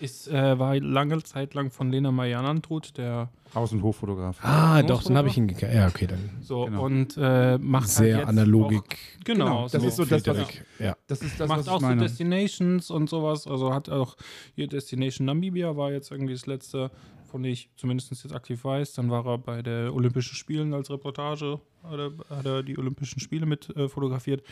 [0.00, 4.38] Ist, äh, war lange Zeit lang von Lena Meyer-Landrut, der Haus- und Hoffotograf.
[4.44, 5.72] Ah, doch, dann habe ich ihn gekriegt.
[5.72, 6.84] Ja, okay, dann so Genau.
[6.84, 8.80] und äh, macht sehr halt jetzt analogik.
[8.82, 9.88] Auch, genau, Genau, das so.
[9.88, 10.62] ist so das, was Friedrich.
[10.78, 10.96] Ja.
[11.06, 12.02] Das ist das, macht was auch ich so meine.
[12.02, 13.46] Destinations und sowas.
[13.46, 14.16] Also hat auch
[14.54, 16.90] hier Destination Namibia war jetzt irgendwie das letzte,
[17.30, 18.92] von dem ich zumindest jetzt aktiv weiß.
[18.94, 23.20] Dann war er bei der Olympischen Spielen als Reportage, hat er, hat er die Olympischen
[23.20, 24.42] Spiele mit äh, fotografiert.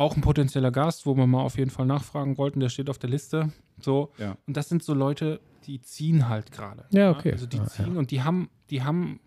[0.00, 2.98] Auch ein potenzieller Gast, wo wir mal auf jeden Fall nachfragen wollten, der steht auf
[2.98, 3.52] der Liste.
[3.80, 4.12] So.
[4.18, 4.36] Ja.
[4.46, 6.86] Und das sind so Leute, die ziehen halt gerade.
[6.90, 7.32] Ja, okay.
[7.32, 9.20] Also die Ja, ziehen und die haben, die haben,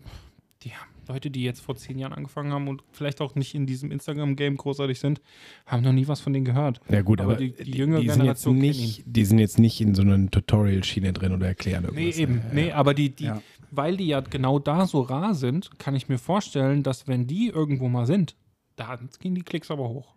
[0.63, 3.65] die haben Leute, die jetzt vor zehn Jahren angefangen haben und vielleicht auch nicht in
[3.67, 5.21] diesem Instagram-Game großartig sind,
[5.67, 6.79] haben noch nie was von denen gehört.
[6.89, 9.79] Ja gut, Aber aber, die- die jüngere sind jetzt Generation nicht, die sind jetzt nicht
[9.81, 12.17] in so einer Tutorial-Schiene drin oder erklären Nee, irgendwas.
[12.19, 12.35] eben.
[12.37, 12.75] Ja, Nee, ja.
[12.75, 13.41] aber die, die, Ja.
[13.69, 17.49] weil die ja genau da so rar sind, kann ich mir vorstellen, dass wenn die
[17.49, 18.35] irgendwo mal sind,
[18.75, 20.15] da gehen die Klicks aber hoch.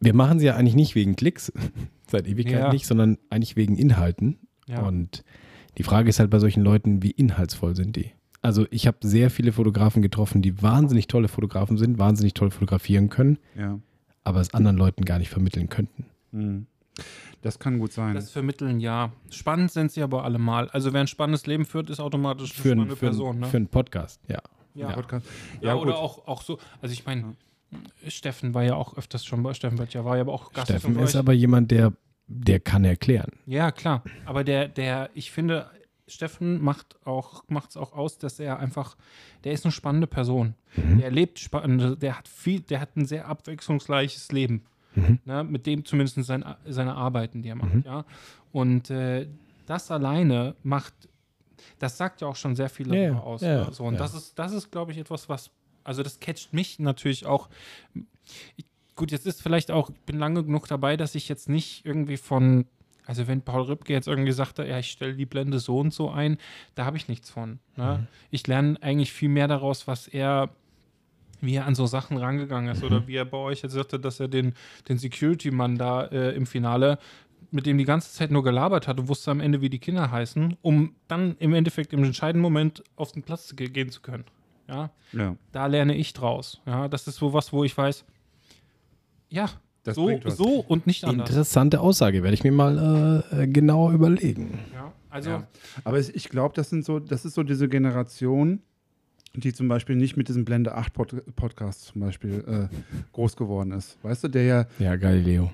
[0.00, 1.52] Wir machen sie ja eigentlich nicht wegen Klicks,
[2.10, 2.72] seit Ewigkeit Ja.
[2.72, 4.38] nicht, sondern eigentlich wegen Inhalten.
[4.66, 4.82] Ja.
[4.82, 5.24] Und
[5.78, 8.12] die Frage ist halt bei solchen Leuten, wie inhaltsvoll sind die?
[8.42, 13.10] Also ich habe sehr viele Fotografen getroffen, die wahnsinnig tolle Fotografen sind, wahnsinnig toll fotografieren
[13.10, 13.78] können, Ja.
[14.24, 16.06] aber es anderen Leuten gar nicht vermitteln könnten.
[16.32, 16.66] Mhm.
[17.42, 18.14] Das kann gut sein.
[18.14, 19.12] Das vermitteln ja.
[19.30, 20.68] Spannend sind sie aber allemal.
[20.70, 23.30] Also wer ein spannendes Leben führt, ist automatisch eine Für, spannende einen- für, Person.
[23.32, 23.46] einen- Ne?
[23.46, 24.38] für einen Podcast, ja.
[24.74, 24.92] ja.
[24.92, 25.26] Podcast.
[25.60, 26.58] Ja, Ja, oder auch, auch so.
[26.82, 27.36] Also ich meine,
[28.08, 30.98] Steffen war ja auch öfters schon bei Steffen Böttcher, war ja aber auch Gast Steffen
[30.98, 31.92] ist aber jemand, der,
[32.26, 33.32] der kann erklären.
[33.46, 34.02] Ja, klar.
[34.24, 35.70] Aber der, der, ich finde,
[36.08, 38.96] Steffen macht auch, macht's auch aus, dass er einfach,
[39.44, 40.54] der ist eine spannende Person.
[40.76, 44.64] Der lebt spannende, der hat viel, der hat ein sehr abwechslungsreiches Leben.
[45.24, 48.04] Ne, mit dem zumindest sein, seine Arbeiten, die er macht, ja.
[48.50, 49.28] Und äh,
[49.66, 50.92] das alleine macht,
[51.78, 53.40] das sagt ja auch schon sehr viel ja, aus.
[53.40, 53.72] ja, ne?
[53.72, 54.00] so, und ja.
[54.00, 55.50] das ist, das ist, glaube ich, etwas, was,
[55.84, 57.48] also das catcht mich natürlich auch.
[58.56, 58.64] Ich,
[58.96, 62.16] gut, jetzt ist vielleicht auch, ich bin lange genug dabei, dass ich jetzt nicht irgendwie
[62.16, 62.66] von,
[63.06, 66.10] also wenn Paul Rübke jetzt irgendwie sagte, ja, ich stelle die Blende so und so
[66.10, 66.38] ein,
[66.74, 67.58] da habe ich nichts von.
[67.76, 68.06] Ne?
[68.30, 70.50] Ich lerne eigentlich viel mehr daraus, was er,
[71.40, 74.20] wie er an so Sachen rangegangen ist oder wie er bei euch jetzt sagte, dass
[74.20, 74.54] er den,
[74.88, 76.98] den Security-Mann da äh, im Finale
[77.50, 80.10] mit dem die ganze Zeit nur gelabert hat und wusste am Ende, wie die Kinder
[80.10, 84.24] heißen, um dann im Endeffekt im entscheidenden Moment auf den Platz gehen zu können.
[84.70, 86.60] Ja, Ja, da lerne ich draus.
[86.66, 88.04] Ja, das ist so was, wo ich weiß,
[89.28, 89.48] ja,
[89.82, 91.28] das so, so und nicht anders.
[91.28, 94.58] Interessante Aussage, werde ich mir mal äh, genauer überlegen.
[94.74, 95.46] Ja, also, Ja.
[95.84, 98.60] Aber ich glaube, das sind so, das ist so diese Generation,
[99.34, 102.76] die zum Beispiel nicht mit diesem Blende 8 Pod Podcast zum Beispiel äh,
[103.12, 103.96] groß geworden ist.
[104.02, 105.50] Weißt du, der ja, Ja, Galileo.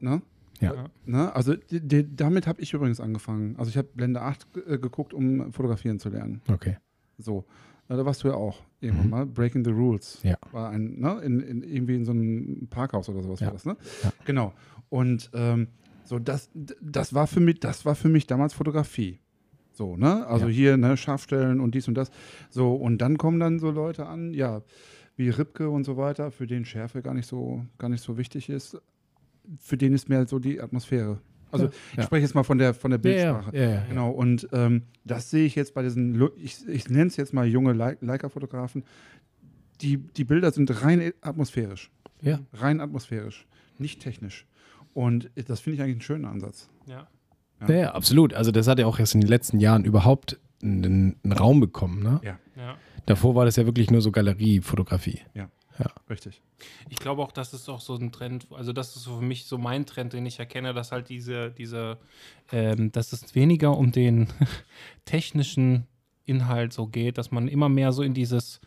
[0.00, 0.22] ne?
[0.60, 0.86] Ja.
[1.04, 1.34] Ne?
[1.34, 3.56] Also die, die, damit habe ich übrigens angefangen.
[3.58, 6.40] Also ich habe Blende 8 ge- äh, geguckt, um fotografieren zu lernen.
[6.48, 6.78] Okay.
[7.18, 7.44] So.
[7.88, 9.10] Na, da warst du ja auch irgendwann Mhm.
[9.10, 9.26] mal.
[9.26, 10.20] Breaking the Rules.
[10.22, 10.36] Ja.
[10.52, 11.20] War ein, ne?
[11.22, 13.46] In, in, irgendwie in so einem Parkhaus oder sowas Ja.
[13.46, 13.76] war das, ne?
[14.02, 14.12] Ja.
[14.24, 14.52] Genau.
[14.88, 15.68] Und ähm,
[16.04, 16.50] so, das,
[16.80, 19.20] das war für mich, das war für mich damals Fotografie.
[19.72, 20.26] So, ne?
[20.26, 20.52] Also Ja.
[20.52, 22.10] hier, ne, Scharfstellen und dies und das.
[22.50, 24.62] So, und dann kommen dann so Leute an, ja,
[25.16, 28.48] wie Ripke und so weiter, für den Schärfe gar nicht so, gar nicht so wichtig
[28.50, 28.78] ist.
[29.58, 31.20] Für den ist mehr so die Atmosphäre.
[31.52, 31.70] Also Ja.
[31.92, 32.02] ich Ja.
[32.04, 33.56] spreche jetzt mal von der von der Ja, ja, Bildsprache.
[33.56, 33.84] ja, ja.
[33.88, 37.46] Genau, und ähm, das sehe ich jetzt bei diesen, ich, ich nenne es jetzt mal
[37.46, 38.84] junge Lei- Leica-Fotografen,
[39.80, 41.90] die, die Bilder sind rein atmosphärisch.
[42.22, 42.40] Ja.
[42.54, 43.46] Rein atmosphärisch,
[43.78, 44.46] nicht technisch.
[44.94, 46.68] Und das finde ich eigentlich einen schönen Ansatz.
[46.86, 47.06] ja.
[47.60, 47.68] Ja.
[47.68, 48.34] Ja, ja, absolut.
[48.34, 52.02] Also das hat ja auch erst in den letzten Jahren überhaupt einen, einen Raum bekommen.
[52.02, 52.20] Ne?
[52.22, 52.38] Ja.
[52.54, 52.76] ja.
[53.06, 55.20] Davor war das ja wirklich nur so Galeriefotografie.
[56.08, 56.40] Richtig.
[56.88, 59.46] Ich glaube auch, das ist auch so ein Trend, also das ist so für mich
[59.46, 61.98] so mein Trend, den ich erkenne, dass halt diese, diese,
[62.52, 64.28] ähm, dass es weniger um den
[65.04, 65.86] technischen
[66.24, 68.60] Inhalt so geht, dass man immer mehr so in dieses,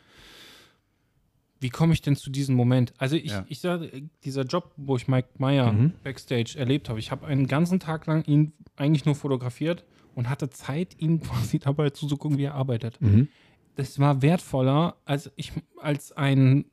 [1.62, 2.94] wie komme ich denn zu diesem Moment?
[2.98, 3.46] Also ich, Ja.
[3.50, 5.94] ich sage, dieser Job, wo ich Mike Meyer Mhm.
[6.04, 9.84] Backstage erlebt habe, ich habe einen ganzen Tag lang ihn eigentlich nur fotografiert
[10.16, 13.28] und hatte Zeit, ihm quasi dabei zuzugucken, wie er arbeitet Mhm.
[13.76, 16.66] das war wertvoller als ich als ein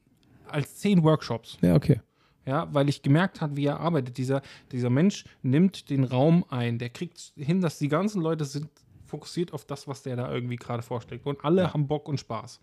[0.51, 1.59] als zehn Workshops.
[1.61, 2.01] Ja, okay.
[2.45, 4.19] Ja, weil ich gemerkt habe, wie er arbeitet.
[4.19, 4.41] Dieser,
[4.71, 6.79] dieser Mensch nimmt den Raum ein.
[6.79, 8.69] Der kriegt hin, dass die ganzen Leute sind
[9.07, 11.27] fokussiert auf das, was der da irgendwie gerade vorschlägt.
[11.27, 12.61] Und alle haben Bock und Spaß.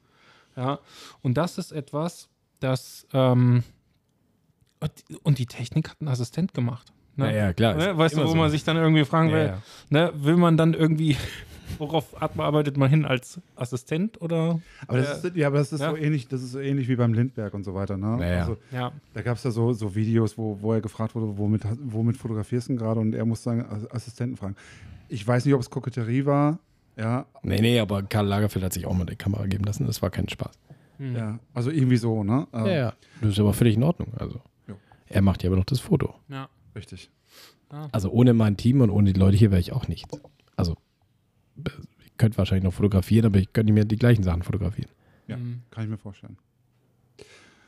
[0.56, 0.80] Ja,
[1.22, 2.30] und das ist etwas,
[2.60, 3.64] das ähm,
[5.24, 6.92] und, die Technik hat einen Assistent gemacht.
[7.16, 7.28] Ne?
[7.28, 7.76] Ja, ja, klar.
[7.76, 7.98] Ne?
[7.98, 8.36] Weißt du, wo so.
[8.36, 9.62] man sich dann irgendwie fragen Ja, will, ja.
[9.90, 10.12] Ne?
[10.16, 11.16] will man dann irgendwie,
[11.90, 14.60] worauf arbeitet man hin als Assistent oder?
[14.88, 15.30] Aber das Ja.
[15.30, 15.92] ist, ja, aber das ist Ja.
[15.92, 17.98] so ähnlich, das ist so ähnlich wie beim Lindberg und so weiter.
[17.98, 18.18] Ne?
[18.22, 18.40] Ja, ja.
[18.42, 21.64] Also, Ja, da gab es ja so, so Videos, wo, wo er gefragt wurde, womit,
[21.84, 23.00] womit fotografierst du denn gerade?
[23.00, 24.56] Und er muss seinen Ass- Assistenten fragen.
[25.10, 26.60] Ich weiß nicht, ob es Koketterie war.
[26.96, 29.86] Ja, Nee, nee, aber Karl Lagerfeld hat sich auch mal die Kamera geben lassen.
[29.88, 30.58] Das war kein Spaß.
[30.98, 31.16] Hm.
[31.16, 32.48] ja, also irgendwie so, ne?
[32.54, 32.94] Ähm, Ja, ja.
[33.20, 34.10] Das ist aber völlig in Ordnung.
[34.18, 34.40] Also.
[34.68, 34.76] Jo.
[35.08, 36.14] Er macht ja aber noch das Foto.
[36.30, 36.48] ja.
[36.76, 37.10] Richtig.
[37.92, 40.20] Also ohne mein Team und ohne die Leute hier wäre ich auch nichts.
[42.06, 44.90] Ich könnte wahrscheinlich noch fotografieren, aber ich könnte mehr die gleichen Sachen fotografieren.
[45.28, 45.36] Ja.
[45.38, 45.62] Hm.
[45.72, 46.38] Kann ich mir vorstellen.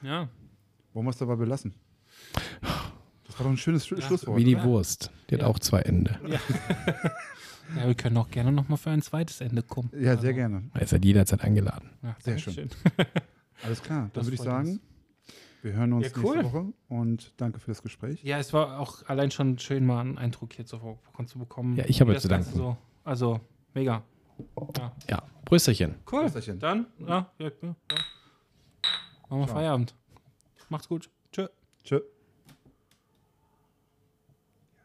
[0.01, 0.29] ja.
[0.93, 1.73] Wollen wir es dabei belassen?
[2.61, 4.01] Das war doch ein schönes Schlu- Ja.
[4.07, 4.37] Schlusswort.
[4.37, 4.63] Wie die Ja.
[4.63, 5.11] Wurst.
[5.29, 5.47] Die hat Ja.
[5.47, 6.17] auch zwei Ende.
[6.27, 6.39] Ja,
[7.87, 9.89] wir können auch gerne nochmal für ein zweites Ende kommen.
[9.99, 10.63] Ja, Also, sehr gerne.
[10.73, 11.89] Er ist halt jederzeit eingeladen.
[12.03, 12.69] Ja, Sehr Dankeschön.
[13.63, 14.01] Alles klar.
[14.03, 14.81] Dann Das würde ich sagen, uns.
[15.63, 16.37] wir hören uns Ja, cool.
[16.37, 18.23] nächste Woche und danke für das Gespräch.
[18.23, 20.79] Ja, es war auch allein schon schön, mal einen Eindruck hier zu,
[21.25, 21.75] zu bekommen.
[21.75, 22.53] Ja, ich habe wie zu danken.
[22.55, 23.41] So, also,
[23.75, 24.03] mega.
[24.77, 24.91] Ja.
[25.09, 25.95] Ja, Prösterchen.
[26.11, 26.21] Cool.
[26.21, 26.59] Prösterchen.
[26.59, 27.75] Dann, ja, ja, ja.
[29.29, 29.55] Machen wir Ciao.
[29.57, 29.95] Feierabend.
[30.69, 31.09] Macht's gut.
[31.31, 31.47] Tschö.
[31.83, 32.01] Tschö.